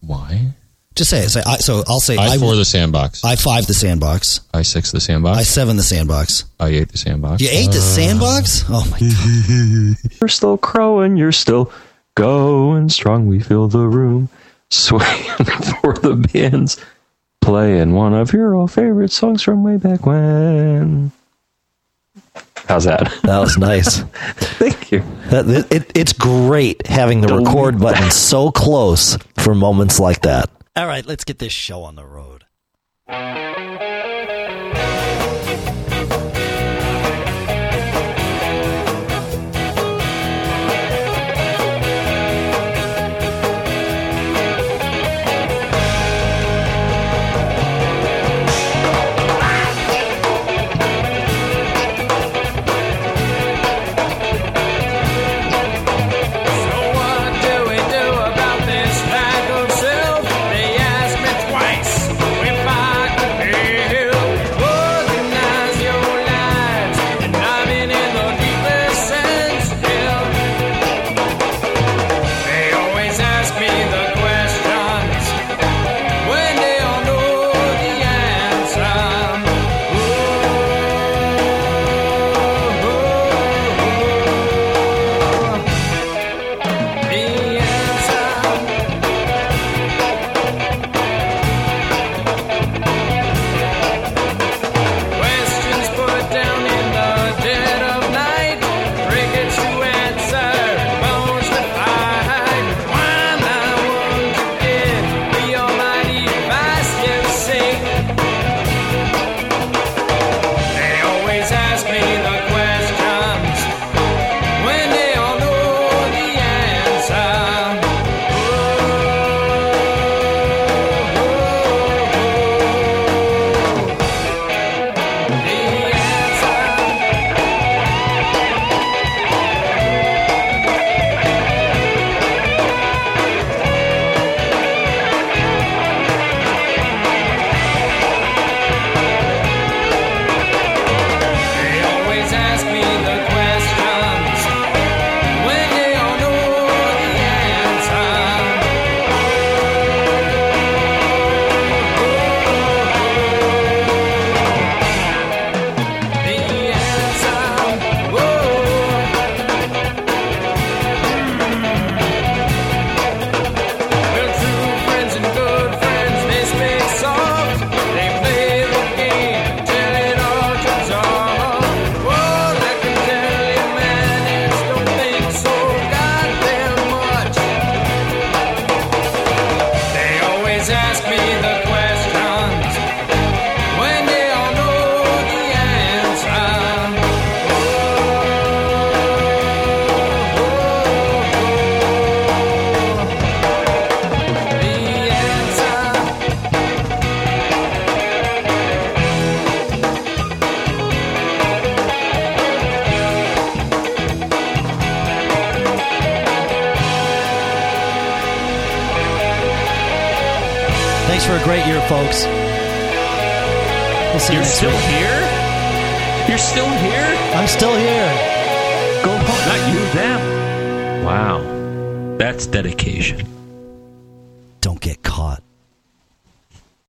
Why? 0.00 0.54
Just 0.96 1.10
say 1.10 1.20
it. 1.20 1.28
Say 1.28 1.42
I. 1.46 1.58
So 1.58 1.84
I'll 1.86 2.00
say 2.00 2.16
I 2.16 2.34
I. 2.34 2.38
for 2.38 2.56
the 2.56 2.64
sandbox. 2.64 3.22
I 3.22 3.36
five 3.36 3.66
the 3.66 3.74
sandbox. 3.74 4.40
I 4.52 4.62
six 4.62 4.92
the 4.92 5.00
sandbox. 5.00 5.38
I 5.38 5.42
seven 5.42 5.76
the 5.76 5.82
sandbox. 5.82 6.44
I 6.58 6.68
eight 6.68 6.88
the 6.88 6.98
sandbox. 6.98 7.42
You 7.42 7.48
ate 7.50 7.70
the 7.70 7.78
uh, 7.78 7.82
sandbox? 7.82 8.64
Oh 8.68 8.84
my 8.90 8.98
god! 8.98 10.12
You're 10.20 10.28
still 10.28 10.56
crowing. 10.56 11.16
You're 11.16 11.32
still 11.32 11.70
going 12.14 12.88
strong. 12.88 13.26
We 13.26 13.40
fill 13.40 13.68
the 13.68 13.86
room 13.86 14.30
swaying 14.70 15.24
for 15.82 15.92
the 15.92 16.14
bands 16.32 16.82
playing 17.42 17.92
one 17.92 18.12
of 18.12 18.32
your 18.32 18.54
old 18.54 18.72
favorite 18.72 19.12
songs 19.12 19.42
from 19.42 19.62
way 19.62 19.76
back 19.76 20.04
when. 20.04 21.12
How's 22.66 22.84
that? 22.84 23.12
That 23.22 23.38
was 23.38 23.56
nice. 23.56 24.00
Thank 24.58 24.90
you. 24.90 25.04
That, 25.28 25.48
it, 25.48 25.72
it, 25.72 25.92
it's 25.94 26.12
great 26.12 26.86
having 26.86 27.20
the 27.20 27.36
record 27.36 27.78
button 27.78 28.10
so 28.10 28.50
close 28.50 29.16
for 29.36 29.54
moments 29.54 30.00
like 30.00 30.22
that. 30.22 30.50
All 30.76 30.86
right, 30.86 31.06
let's 31.06 31.24
get 31.24 31.38
this 31.38 31.54
show 31.54 31.84
on 31.84 31.94
the 31.94 32.04
road. 32.04 32.44